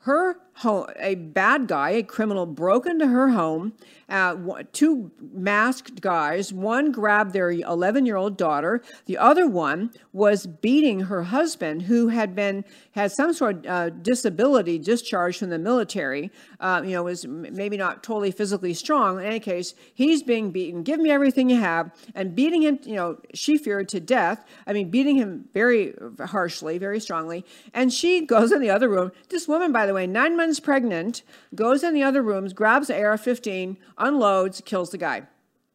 Her 0.00 0.36
a 0.64 1.14
bad 1.16 1.68
guy, 1.68 1.90
a 1.90 2.02
criminal, 2.02 2.46
broke 2.46 2.86
into 2.86 3.06
her 3.06 3.28
home. 3.28 3.74
Uh, 4.08 4.62
two 4.72 5.10
masked 5.32 6.00
guys, 6.00 6.52
one 6.52 6.92
grabbed 6.92 7.32
their 7.32 7.50
11 7.50 8.06
year 8.06 8.16
old 8.16 8.36
daughter, 8.36 8.80
the 9.06 9.18
other 9.18 9.48
one 9.48 9.90
was 10.12 10.46
beating 10.46 11.00
her 11.00 11.24
husband, 11.24 11.82
who 11.82 12.08
had 12.08 12.34
been 12.34 12.64
had 12.92 13.10
some 13.10 13.32
sort 13.32 13.56
of 13.56 13.66
uh, 13.66 13.90
disability 13.90 14.78
discharged 14.78 15.40
from 15.40 15.50
the 15.50 15.58
military. 15.58 16.30
Uh, 16.60 16.82
you 16.84 16.92
know, 16.92 17.02
was 17.02 17.26
maybe 17.26 17.76
not 17.76 18.04
totally 18.04 18.30
physically 18.30 18.72
strong. 18.72 19.18
In 19.18 19.26
any 19.26 19.40
case, 19.40 19.74
he's 19.92 20.22
being 20.22 20.52
beaten. 20.52 20.84
Give 20.84 21.00
me 21.00 21.10
everything 21.10 21.50
you 21.50 21.60
have, 21.60 21.90
and 22.14 22.34
beating 22.34 22.62
him. 22.62 22.78
You 22.84 22.94
know, 22.94 23.18
she 23.34 23.58
feared 23.58 23.88
to 23.88 23.98
death. 23.98 24.44
I 24.68 24.72
mean, 24.72 24.88
beating 24.88 25.16
him 25.16 25.48
very 25.52 25.94
harshly, 26.24 26.78
very 26.78 27.00
strongly. 27.00 27.44
And 27.74 27.92
she 27.92 28.24
goes 28.24 28.52
in 28.52 28.60
the 28.60 28.70
other 28.70 28.88
room. 28.88 29.10
This 29.30 29.48
woman, 29.48 29.72
by 29.72 29.84
the 29.84 29.92
way, 29.94 30.06
nine 30.06 30.36
months 30.36 30.45
pregnant 30.60 31.22
goes 31.54 31.82
in 31.82 31.94
the 31.94 32.02
other 32.02 32.22
rooms, 32.22 32.52
grabs 32.52 32.88
the 32.88 32.94
AR-15, 32.94 33.76
unloads, 33.98 34.62
kills 34.64 34.90
the 34.90 34.98
guy. 34.98 35.22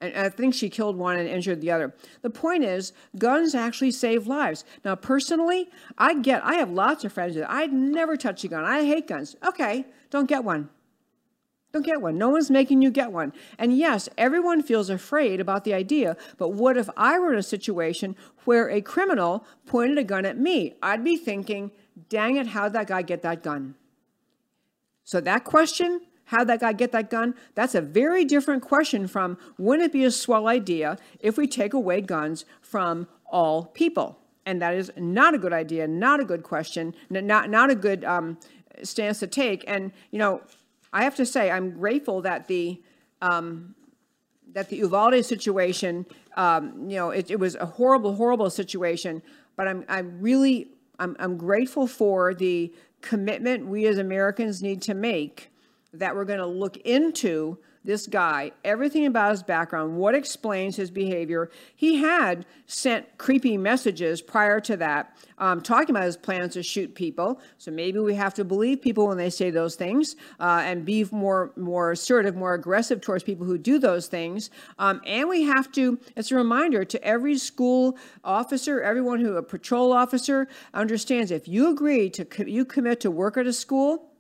And 0.02 0.16
I 0.16 0.30
think 0.30 0.56
she 0.56 0.70
killed 0.70 0.98
one 0.98 1.18
and 1.18 1.30
injured 1.30 1.62
the 1.62 1.70
other. 1.72 1.94
The 2.24 2.32
point 2.32 2.64
is, 2.64 2.92
guns 3.18 3.54
actually 3.54 3.92
save 3.92 4.26
lives. 4.26 4.66
Now, 4.84 4.96
personally, 4.96 5.70
I 5.98 6.16
get, 6.16 6.44
I 6.44 6.56
have 6.56 6.72
lots 6.72 7.04
of 7.04 7.14
friends 7.14 7.36
that 7.36 7.50
I'd 7.50 7.72
never 7.72 8.18
touch 8.18 8.44
a 8.44 8.48
gun. 8.48 8.66
I 8.66 8.84
hate 8.84 9.08
guns. 9.08 9.36
Okay, 9.46 9.86
don't 10.10 10.28
get 10.28 10.44
one. 10.44 10.70
Don't 11.72 11.86
get 11.86 12.02
one. 12.02 12.18
No 12.18 12.30
one's 12.30 12.52
making 12.52 12.82
you 12.82 12.92
get 12.92 13.12
one. 13.12 13.32
And 13.58 13.78
yes, 13.78 14.10
everyone 14.18 14.62
feels 14.62 14.90
afraid 14.90 15.40
about 15.40 15.64
the 15.64 15.74
idea, 15.74 16.18
but 16.38 16.50
what 16.50 16.78
if 16.78 16.90
I 16.98 17.18
were 17.18 17.32
in 17.32 17.40
a 17.40 17.44
situation 17.44 18.16
where 18.44 18.70
a 18.70 18.82
criminal 18.82 19.46
pointed 19.66 19.98
a 19.98 20.04
gun 20.04 20.26
at 20.26 20.38
me? 20.38 20.76
I'd 20.82 21.04
be 21.04 21.16
thinking, 21.16 21.72
dang 22.10 22.36
it, 22.36 22.48
how'd 22.48 22.74
that 22.74 22.88
guy 22.88 23.04
get 23.04 23.22
that 23.22 23.44
gun? 23.44 23.76
So 25.04 25.22
that 25.22 25.44
question, 25.44 26.02
how'd 26.26 26.48
that 26.48 26.62
guy 26.62 26.74
get 26.74 26.92
that 26.92 27.10
gun? 27.10 27.36
That's 27.56 27.76
a 27.76 27.82
very 27.82 28.26
different 28.26 28.64
question 28.64 29.08
from 29.08 29.38
wouldn't 29.58 29.86
it 29.88 29.94
be 29.94 30.06
a 30.06 30.12
swell 30.12 30.48
idea 30.48 30.98
if 31.20 31.38
we 31.38 31.48
take 31.48 31.74
away 31.74 32.02
guns 32.02 32.46
from 32.62 33.08
all 33.26 33.66
people? 33.66 34.20
And 34.46 34.62
that 34.62 34.74
is 34.74 34.92
not 34.98 35.34
a 35.34 35.38
good 35.38 35.54
idea, 35.54 35.88
not 35.88 36.20
a 36.20 36.26
good 36.26 36.44
question, 36.44 36.96
not, 37.10 37.50
not 37.50 37.70
a 37.70 37.76
good 37.76 38.04
um, 38.06 38.40
stance 38.84 39.20
to 39.20 39.28
take. 39.28 39.64
And, 39.68 39.92
you 40.10 40.20
know, 40.20 40.42
I 40.94 41.04
have 41.04 41.16
to 41.16 41.26
say, 41.26 41.52
I'm 41.52 41.72
grateful 41.72 42.22
that 42.24 42.48
the 42.48 42.82
um, 43.22 43.76
that 44.54 44.70
the 44.70 44.78
Uvalde 44.78 45.24
situation, 45.26 46.06
um, 46.36 46.90
you 46.90 46.98
know, 46.98 47.12
it, 47.12 47.32
it, 47.32 47.40
was 47.40 47.56
a 47.56 47.66
horrible, 47.66 48.16
horrible 48.16 48.50
situation. 48.50 49.22
But 49.56 49.68
I'm 49.68 49.86
I'm 49.88 50.20
really 50.20 50.70
I'm, 51.00 51.16
I'm 51.20 51.38
grateful 51.38 51.88
for 51.88 52.34
the 52.34 52.74
commitment 53.02 53.68
we 53.68 53.86
as 53.88 53.98
Americans 53.98 54.62
need 54.62 54.82
to 54.84 54.94
make 54.94 55.52
that 55.94 56.16
we're 56.16 56.26
going 56.26 56.40
to 56.40 56.46
look 56.46 56.78
into 56.78 57.58
this 57.84 58.06
guy, 58.06 58.52
everything 58.64 59.06
about 59.08 59.32
his 59.32 59.42
background, 59.42 59.98
what 59.98 60.14
explains 60.14 60.76
his 60.76 60.92
behavior. 60.92 61.50
He 61.76 61.98
had 61.98 62.46
sent 62.68 63.18
creepy 63.18 63.58
messages 63.58 64.22
prior 64.22 64.60
to 64.62 64.78
that, 64.78 65.18
um, 65.40 65.62
talking 65.62 65.90
about 65.90 66.04
his 66.04 66.18
plans 66.18 66.54
to 66.54 66.64
shoot 66.64 66.94
people. 66.94 67.42
So 67.58 67.72
maybe 67.72 68.00
we 68.00 68.14
have 68.16 68.36
to 68.36 68.44
believe 68.44 68.82
people 68.82 69.08
when 69.08 69.18
they 69.18 69.32
say 69.32 69.50
those 69.50 69.76
things 69.76 70.16
uh, 70.40 70.62
and 70.64 70.86
be 70.86 71.06
more 71.12 71.54
more 71.56 71.92
assertive, 71.92 72.36
more 72.36 72.54
aggressive 72.54 73.02
towards 73.02 73.24
people 73.24 73.46
who 73.46 73.58
do 73.58 73.80
those 73.80 74.08
things. 74.08 74.52
Um, 74.78 75.02
and 75.06 75.28
we 75.28 75.44
have 75.44 75.72
to. 75.74 76.00
It's 76.16 76.32
a 76.32 76.36
reminder 76.36 76.86
to 76.86 77.04
every 77.04 77.38
school 77.38 77.98
officer, 78.24 78.82
everyone 78.82 79.20
who 79.20 79.38
a 79.38 79.44
patrol 79.44 79.92
officer 79.92 80.48
understands. 80.74 81.32
If 81.32 81.48
you 81.48 81.70
agree 81.72 82.10
to 82.12 82.52
you 82.52 82.64
commit 82.64 83.00
to 83.02 83.12
work 83.12 83.38
at 83.38 83.48
a 83.48 83.54
school 83.54 84.11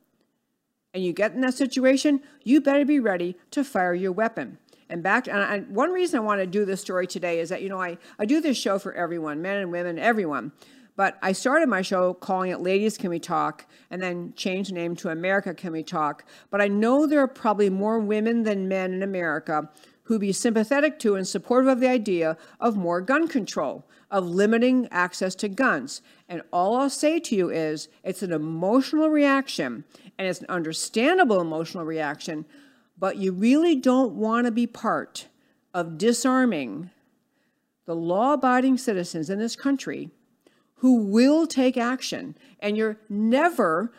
and 0.93 1.03
you 1.03 1.13
get 1.13 1.33
in 1.33 1.41
that 1.41 1.53
situation, 1.53 2.21
you 2.43 2.61
better 2.61 2.85
be 2.85 2.99
ready 2.99 3.37
to 3.51 3.63
fire 3.63 3.93
your 3.93 4.11
weapon. 4.11 4.57
And 4.89 5.01
back, 5.01 5.27
and 5.27 5.37
I, 5.37 5.59
one 5.59 5.91
reason 5.91 6.19
I 6.19 6.23
want 6.23 6.41
to 6.41 6.47
do 6.47 6.65
this 6.65 6.81
story 6.81 7.07
today 7.07 7.39
is 7.39 7.49
that, 7.49 7.61
you 7.61 7.69
know, 7.69 7.81
I, 7.81 7.97
I 8.19 8.25
do 8.25 8.41
this 8.41 8.57
show 8.57 8.77
for 8.77 8.93
everyone, 8.93 9.41
men 9.41 9.57
and 9.57 9.71
women, 9.71 9.97
everyone. 9.97 10.51
But 10.97 11.17
I 11.21 11.31
started 11.31 11.69
my 11.69 11.81
show 11.81 12.13
calling 12.13 12.51
it 12.51 12.59
Ladies 12.59 12.97
Can 12.97 13.09
We 13.09 13.19
Talk 13.19 13.65
and 13.89 14.01
then 14.01 14.33
changed 14.35 14.69
the 14.69 14.75
name 14.75 14.95
to 14.97 15.09
America 15.09 15.53
Can 15.53 15.71
We 15.71 15.83
Talk. 15.83 16.25
But 16.49 16.61
I 16.61 16.67
know 16.67 17.07
there 17.07 17.21
are 17.21 17.27
probably 17.27 17.69
more 17.69 17.99
women 17.99 18.43
than 18.43 18.67
men 18.67 18.93
in 18.93 19.01
America 19.01 19.69
who 20.03 20.19
be 20.19 20.33
sympathetic 20.33 20.99
to 20.99 21.15
and 21.15 21.25
supportive 21.25 21.69
of 21.69 21.79
the 21.79 21.87
idea 21.87 22.35
of 22.59 22.75
more 22.75 22.99
gun 22.99 23.29
control, 23.29 23.87
of 24.09 24.27
limiting 24.27 24.89
access 24.91 25.35
to 25.35 25.47
guns. 25.47 26.01
And 26.27 26.41
all 26.51 26.75
I'll 26.75 26.89
say 26.89 27.19
to 27.21 27.35
you 27.35 27.49
is 27.49 27.87
it's 28.03 28.21
an 28.21 28.33
emotional 28.33 29.09
reaction 29.09 29.85
and 30.21 30.29
it's 30.29 30.41
an 30.41 30.45
understandable 30.49 31.41
emotional 31.41 31.83
reaction, 31.83 32.45
but 32.95 33.17
you 33.17 33.31
really 33.31 33.75
don't 33.75 34.13
want 34.13 34.45
to 34.45 34.51
be 34.51 34.67
part 34.67 35.25
of 35.73 35.97
disarming 35.97 36.91
the 37.87 37.95
law 37.95 38.33
abiding 38.33 38.77
citizens 38.77 39.31
in 39.31 39.39
this 39.39 39.55
country 39.55 40.11
who 40.75 40.97
will 40.97 41.47
take 41.47 41.75
action. 41.75 42.37
And 42.59 42.77
you're 42.77 42.97
never, 43.09 43.93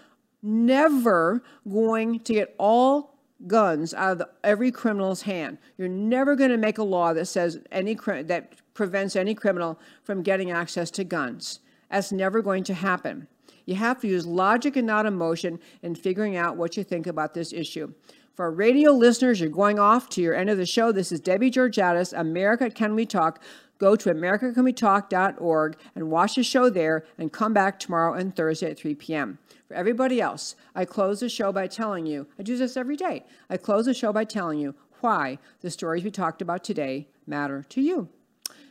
never 0.44 1.42
going 1.68 2.20
to 2.20 2.34
get 2.34 2.54
all 2.56 3.18
guns 3.48 3.92
out 3.92 4.12
of 4.12 4.18
the, 4.18 4.28
every 4.44 4.70
criminal's 4.70 5.22
hand. 5.22 5.58
You're 5.76 5.88
never 5.88 6.36
going 6.36 6.52
to 6.52 6.56
make 6.56 6.78
a 6.78 6.84
law 6.84 7.12
that 7.14 7.26
says 7.26 7.58
any 7.72 7.94
that 7.96 8.52
prevents 8.74 9.16
any 9.16 9.34
criminal 9.34 9.76
from 10.04 10.22
getting 10.22 10.52
access 10.52 10.88
to 10.92 11.02
guns. 11.02 11.58
That's 11.90 12.12
never 12.12 12.42
going 12.42 12.62
to 12.62 12.74
happen. 12.74 13.26
You 13.66 13.74
have 13.76 14.00
to 14.00 14.08
use 14.08 14.26
logic 14.26 14.76
and 14.76 14.86
not 14.86 15.06
emotion 15.06 15.58
in 15.82 15.94
figuring 15.94 16.36
out 16.36 16.56
what 16.56 16.76
you 16.76 16.84
think 16.84 17.06
about 17.06 17.34
this 17.34 17.52
issue. 17.52 17.92
For 18.34 18.50
radio 18.50 18.92
listeners, 18.92 19.40
you're 19.40 19.50
going 19.50 19.78
off 19.78 20.08
to 20.10 20.22
your 20.22 20.34
end 20.34 20.48
of 20.48 20.56
the 20.56 20.64
show. 20.64 20.90
This 20.90 21.12
is 21.12 21.20
Debbie 21.20 21.50
Georgatos, 21.50 22.18
America 22.18 22.70
Can 22.70 22.94
We 22.94 23.04
Talk. 23.04 23.42
Go 23.78 23.94
to 23.96 24.10
americacanwetalk.org 24.10 25.76
and 25.94 26.10
watch 26.10 26.36
the 26.36 26.42
show 26.42 26.70
there 26.70 27.04
and 27.18 27.32
come 27.32 27.52
back 27.52 27.78
tomorrow 27.78 28.14
and 28.14 28.34
Thursday 28.34 28.70
at 28.70 28.78
3 28.78 28.94
p.m. 28.94 29.38
For 29.68 29.74
everybody 29.74 30.20
else, 30.20 30.54
I 30.74 30.84
close 30.84 31.20
the 31.20 31.28
show 31.28 31.52
by 31.52 31.66
telling 31.66 32.06
you, 32.06 32.26
I 32.38 32.42
do 32.42 32.56
this 32.56 32.76
every 32.76 32.96
day. 32.96 33.26
I 33.50 33.58
close 33.58 33.84
the 33.84 33.92
show 33.92 34.12
by 34.12 34.24
telling 34.24 34.58
you 34.58 34.74
why 35.00 35.38
the 35.60 35.70
stories 35.70 36.04
we 36.04 36.10
talked 36.10 36.40
about 36.40 36.64
today 36.64 37.08
matter 37.26 37.64
to 37.70 37.80
you. 37.82 38.08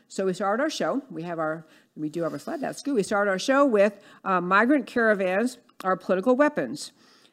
So 0.07 0.25
we 0.25 0.33
start 0.33 0.59
our 0.59 0.69
show. 0.69 1.03
We 1.09 1.23
have 1.23 1.39
our 1.39 1.65
we 2.01 2.09
do 2.09 2.23
have 2.23 2.33
a 2.33 2.39
slide. 2.39 2.61
That's 2.61 2.81
good. 2.81 2.95
We 2.95 3.03
start 3.03 3.27
our 3.27 3.39
show 3.39 3.65
with 3.65 4.01
uh, 4.25 4.41
migrant 4.41 4.87
caravans 4.87 5.59
are 5.83 5.95
political 5.95 6.35
weapons. 6.35 6.91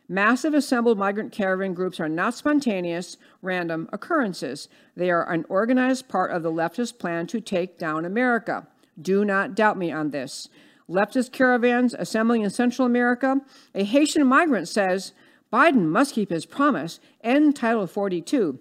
Massive 0.08 0.54
assembled 0.54 0.98
migrant 0.98 1.32
caravan 1.32 1.74
groups 1.74 2.00
are 2.00 2.08
not 2.08 2.34
spontaneous, 2.34 3.18
random 3.42 3.88
occurrences. 3.92 4.68
They 4.96 5.10
are 5.10 5.30
an 5.30 5.44
organized 5.48 6.08
part 6.08 6.30
of 6.30 6.42
the 6.42 6.52
leftist 6.52 6.98
plan 6.98 7.26
to 7.28 7.40
take 7.40 7.78
down 7.78 8.04
America. 8.04 8.66
Do 9.00 9.24
not 9.24 9.54
doubt 9.54 9.76
me 9.76 9.90
on 9.90 10.10
this. 10.10 10.48
Leftist 10.88 11.32
caravans 11.32 11.94
assembling 11.98 12.42
in 12.42 12.50
Central 12.50 12.86
America. 12.86 13.40
A 13.74 13.84
Haitian 13.84 14.26
migrant 14.26 14.68
says 14.68 15.12
Biden 15.52 15.86
must 15.86 16.14
keep 16.14 16.30
his 16.30 16.46
promise, 16.46 17.00
end 17.22 17.56
Title 17.56 17.86
42, 17.86 18.58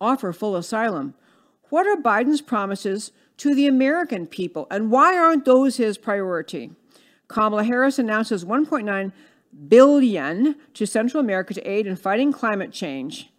offer 0.00 0.32
full 0.32 0.56
asylum. 0.56 1.14
What 1.68 1.86
are 1.86 1.96
Biden's 1.96 2.40
promises 2.40 3.12
to 3.38 3.54
the 3.54 3.66
American 3.66 4.26
people, 4.26 4.66
and 4.70 4.90
why 4.90 5.16
aren't 5.16 5.44
those 5.44 5.76
his 5.76 5.98
priority? 5.98 6.70
Kamala 7.28 7.64
Harris 7.64 7.98
announces 7.98 8.44
1.9 8.44 9.12
billion 9.68 10.56
to 10.74 10.86
Central 10.86 11.20
America 11.20 11.54
to 11.54 11.70
aid 11.70 11.86
in 11.86 11.96
fighting 11.96 12.32
climate 12.32 12.72
change. 12.72 13.30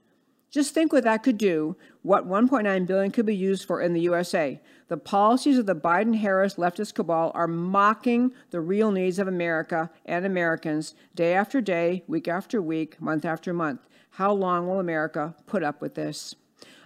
Just 0.50 0.74
think 0.74 0.93
what 0.93 1.04
that 1.04 1.24
could 1.24 1.38
do, 1.38 1.76
what 2.02 2.28
1.9 2.28 2.88
billion 2.88 3.12
could 3.12 3.26
be 3.26 3.36
used 3.36 3.66
for 3.66 3.82
in 3.82 3.93
the 3.93 4.02
USA. 4.02 4.62
The 4.88 4.98
policies 4.98 5.58
of 5.58 5.66
the 5.66 5.76
Biden-Harris 5.76 6.56
leftist 6.56 6.93
cabal 6.93 7.32
are 7.36 7.48
mocking 7.48 8.32
the 8.52 8.62
real 8.62 8.91
needs 8.91 9.20
of 9.20 9.28
America 9.28 9.89
and 10.06 10.26
Americans 10.26 10.95
day 11.14 11.34
after 11.34 11.60
day, 11.60 12.04
week 12.08 12.28
after 12.28 12.62
week, 12.62 13.02
month 13.02 13.26
after 13.26 13.54
month. 13.54 13.82
How 14.12 14.32
long 14.32 14.68
will 14.68 14.80
America 14.80 15.36
put 15.45 15.64
up 15.64 15.82
with 15.82 15.95
this? 15.95 16.34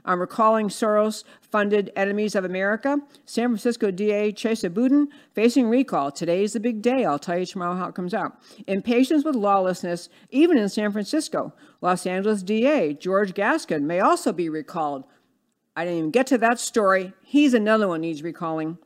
I'm 0.06 0.20
recalling 0.20 0.70
Soros 0.70 1.24
funded 1.42 1.92
enemies 1.96 2.36
of 2.36 2.46
America. 2.46 3.00
San 3.26 3.50
Francisco 3.50 3.92
DA 3.92 4.32
Chesa 4.32 4.74
Boudin 4.74 5.10
facing 5.34 5.70
recall. 5.70 6.12
Today 6.12 6.44
is 6.44 6.54
the 6.54 6.60
big 6.60 6.82
day. 6.82 7.06
I'll 7.06 7.20
tell 7.20 7.38
you 7.38 7.46
tomorrow 7.46 7.76
how 7.76 7.88
it 7.88 7.96
comes 7.96 8.14
out. 8.14 8.38
Impatience 8.68 9.24
with 9.24 9.36
lawlessness, 9.36 10.10
even 10.30 10.58
in 10.58 10.70
San 10.70 10.92
Francisco. 10.92 11.54
Los 11.82 12.06
Angeles 12.06 12.44
DA 12.44 12.94
George 12.94 13.34
Gascon 13.34 13.86
may 13.86 14.00
also 14.00 14.32
be 14.32 14.50
recalled. 14.50 15.04
I 15.76 15.86
didn't 15.86 16.00
even 16.00 16.12
get 16.12 16.28
to 16.28 16.38
that 16.40 16.60
story. 16.60 17.14
He's 17.24 17.54
another 17.54 17.88
one 17.88 18.02
needs 18.02 18.24
recalling. 18.24 18.78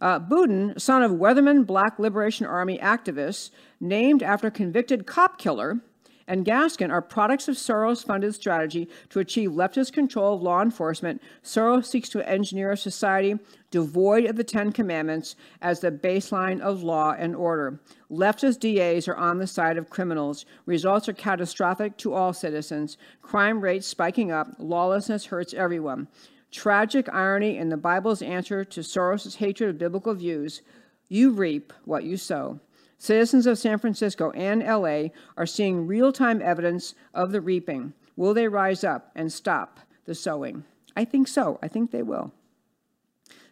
Uh, 0.00 0.18
Boudin, 0.18 0.78
son 0.78 1.02
of 1.02 1.12
Weatherman 1.12 1.66
Black 1.66 1.98
Liberation 1.98 2.44
Army 2.44 2.78
activists, 2.78 3.50
named 3.80 4.22
after 4.22 4.50
convicted 4.50 5.06
cop 5.06 5.38
killer 5.38 5.80
and 6.26 6.44
Gascon 6.44 6.90
are 6.90 7.02
products 7.02 7.48
of 7.48 7.56
Soros 7.56 8.04
funded 8.04 8.34
strategy 8.34 8.88
to 9.10 9.20
achieve 9.20 9.50
leftist 9.50 9.92
control 9.92 10.34
of 10.34 10.42
law 10.42 10.62
enforcement. 10.62 11.22
Soros 11.42 11.86
seeks 11.86 12.08
to 12.10 12.28
engineer 12.28 12.72
a 12.72 12.76
society 12.76 13.38
devoid 13.70 14.24
of 14.26 14.36
the 14.36 14.44
Ten 14.44 14.72
Commandments 14.72 15.36
as 15.60 15.80
the 15.80 15.90
baseline 15.90 16.60
of 16.60 16.82
law 16.82 17.14
and 17.18 17.34
order. 17.34 17.80
Leftist 18.10 18.60
DAs 18.60 19.08
are 19.08 19.16
on 19.16 19.38
the 19.38 19.46
side 19.46 19.76
of 19.76 19.90
criminals. 19.90 20.46
Results 20.66 21.08
are 21.08 21.12
catastrophic 21.12 21.96
to 21.98 22.14
all 22.14 22.32
citizens. 22.32 22.96
Crime 23.20 23.60
rates 23.60 23.86
spiking 23.86 24.30
up. 24.30 24.48
Lawlessness 24.58 25.26
hurts 25.26 25.52
everyone. 25.54 26.08
Tragic 26.52 27.08
irony 27.12 27.58
in 27.58 27.68
the 27.68 27.76
Bible's 27.76 28.22
answer 28.22 28.64
to 28.64 28.80
Soros' 28.80 29.36
hatred 29.36 29.70
of 29.70 29.78
biblical 29.78 30.14
views. 30.14 30.62
You 31.08 31.32
reap 31.32 31.72
what 31.84 32.04
you 32.04 32.16
sow. 32.16 32.60
Citizens 32.98 33.46
of 33.46 33.58
San 33.58 33.78
Francisco 33.78 34.30
and 34.32 34.62
LA 34.62 35.08
are 35.36 35.46
seeing 35.46 35.86
real 35.86 36.12
time 36.12 36.40
evidence 36.42 36.94
of 37.12 37.32
the 37.32 37.40
reaping. 37.40 37.92
Will 38.16 38.34
they 38.34 38.48
rise 38.48 38.84
up 38.84 39.10
and 39.14 39.32
stop 39.32 39.80
the 40.04 40.14
sowing? 40.14 40.64
I 40.96 41.04
think 41.04 41.28
so. 41.28 41.58
I 41.62 41.68
think 41.68 41.90
they 41.90 42.02
will. 42.02 42.32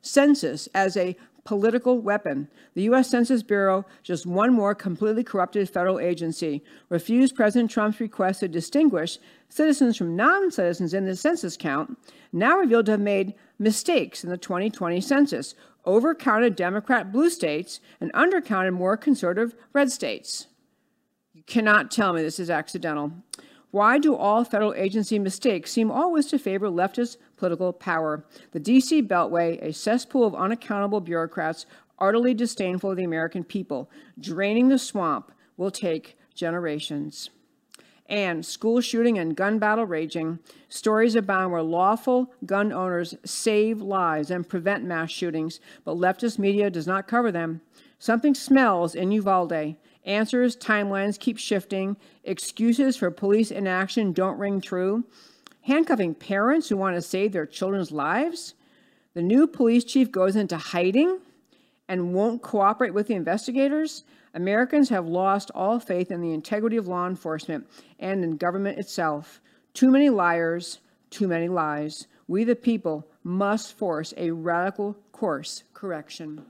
Census 0.01 0.69
as 0.75 0.97
a 0.97 1.17
political 1.45 2.01
weapon. 2.01 2.49
The 2.75 2.83
U.S. 2.83 3.11
Census 3.11 3.43
Bureau, 3.43 3.85
just 4.03 4.27
one 4.27 4.53
more 4.53 4.75
completely 4.75 5.25
corrupted 5.25 5.69
federal 5.69 5.99
agency, 5.99 6.63
refused 6.89 7.35
President 7.35 7.71
Trump's 7.71 8.01
request 8.01 8.41
to 8.41 8.49
distinguish 8.49 9.19
citizens 9.49 9.97
from 9.97 10.17
non 10.17 10.51
citizens 10.51 10.95
in 10.95 11.05
the 11.05 11.17
census 11.17 11.57
count, 11.57 11.99
now 12.33 12.57
revealed 12.57 12.87
to 12.87 12.93
have 12.93 13.01
made 13.01 13.35
mistakes 13.59 14.23
in 14.25 14.31
the 14.31 14.37
2020 14.37 15.01
census, 15.01 15.55
overcounted 15.87 16.57
Democrat 16.57 17.13
blue 17.13 17.31
states 17.31 17.81
and 18.01 18.13
undercounted 18.13 18.73
more 18.73 18.97
conservative 18.97 19.55
red 19.73 19.91
states. 19.91 20.47
You 21.35 21.43
cannot 21.45 21.91
tell 21.91 22.13
me 22.13 22.23
this 22.23 22.39
is 22.39 22.51
accidental. 22.51 23.13
Why 23.71 23.99
do 23.99 24.15
all 24.15 24.45
federal 24.45 24.75
agency 24.75 25.19
mistakes 25.19 25.73
seem 25.73 25.91
always 25.91 26.27
to 26.27 26.39
favor 26.39 26.69
leftist 26.69 27.17
political 27.37 27.73
power? 27.73 28.25
The 28.53 28.61
D.C. 28.61 29.03
Beltway, 29.03 29.63
a 29.63 29.73
cesspool 29.73 30.27
of 30.27 30.35
unaccountable 30.35 31.01
bureaucrats 31.01 31.65
utterly 31.99 32.35
disdainful 32.35 32.91
of 32.91 32.97
the 32.97 33.05
American 33.05 33.45
people, 33.45 33.91
draining 34.21 34.69
the 34.69 34.79
swamp, 34.79 35.33
will 35.57 35.71
take 35.71 36.19
generations. 36.35 37.31
And 38.13 38.45
school 38.45 38.83
shooting 38.83 39.19
and 39.19 39.35
gun 39.35 39.59
battle 39.59 39.87
raging, 39.87 40.39
stories 40.69 41.15
abound 41.15 41.51
where 41.51 41.63
lawful 41.63 42.31
gun 42.45 42.71
owners 42.71 43.15
save 43.25 43.81
lives 43.81 44.31
and 44.31 44.47
prevent 44.47 44.85
mass 44.85 45.11
shootings, 45.11 45.61
but 45.83 45.97
leftist 45.97 46.39
media 46.39 46.69
does 46.69 46.87
not 46.87 47.09
cover 47.09 47.33
them. 47.33 47.63
Something 47.99 48.35
smells 48.35 48.95
in 48.95 49.13
Uvalde. 49.13 49.77
Answers, 50.05 50.59
timelines 50.59 51.19
keep 51.19 51.39
shifting. 51.39 51.97
Excuses 52.23 52.99
for 52.99 53.11
police 53.11 53.51
inaction 53.51 54.13
don't 54.13 54.39
ring 54.39 54.61
true. 54.61 55.05
Handcuffing 55.63 56.15
parents 56.17 56.69
who 56.69 56.77
want 56.77 56.97
to 56.97 57.01
save 57.01 57.33
their 57.33 57.47
children's 57.47 57.93
lives. 57.93 58.53
The 59.15 59.23
new 59.23 59.47
police 59.47 59.85
chief 59.85 60.13
goes 60.13 60.37
into 60.37 60.59
hiding 60.59 61.21
and 61.89 62.13
won't 62.13 62.43
cooperate 62.43 62.93
with 62.93 63.07
the 63.07 63.15
investigators. 63.15 64.05
Americans 64.35 64.89
have 64.89 65.07
lost 65.07 65.51
all 65.55 65.79
faith 65.79 66.11
in 66.11 66.21
the 66.21 66.33
integrity 66.33 66.77
of 66.77 66.89
law 66.89 67.07
enforcement 67.07 67.67
and 67.99 68.25
in 68.25 68.37
government 68.37 68.79
itself. 68.79 69.41
Too 69.75 69.91
many 69.91 70.09
liars, 70.09 70.79
too 71.11 71.29
many 71.29 71.49
lies. 71.49 72.07
We, 72.29 72.45
the 72.45 72.57
people, 72.57 73.07
must 73.23 73.77
force 73.77 74.15
a 74.17 74.31
radical 74.31 74.97
course 75.13 75.65
correction. 75.75 76.45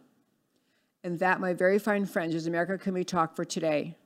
And 1.02 1.18
that, 1.18 1.40
my 1.40 1.52
very 1.54 1.78
fine 1.78 2.06
friends, 2.06 2.34
is 2.34 2.46
America 2.46 2.78
Can 2.78 2.94
We 2.94 3.04
Talk 3.04 3.34
for 3.34 3.44
today. 3.44 3.96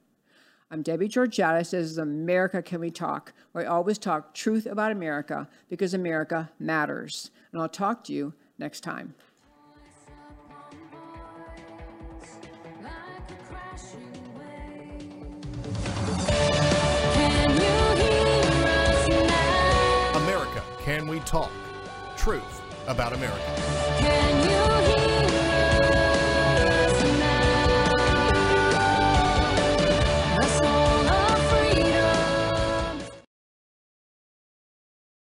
I'm 0.70 0.83
Debbie 0.83 1.09
Georgatos. 1.09 1.70
This 1.70 1.91
is 1.91 1.99
America 1.99 2.62
Can 2.62 2.81
We 2.81 2.91
Talk, 2.91 3.35
where 3.53 3.64
I 3.64 3.68
always 3.68 3.99
talk 3.99 4.35
truth 4.35 4.66
about 4.66 4.91
America 4.91 5.49
because 5.68 5.93
America 5.93 6.51
matters. 6.59 7.31
And 7.53 7.61
I'll 7.61 7.68
talk 7.68 8.03
to 8.05 8.12
you 8.12 8.33
next 8.59 8.81
time. 8.81 9.14
We 21.07 21.20
Talk? 21.20 21.52
Truth 22.16 22.62
about 22.88 23.12
America. 23.12 23.76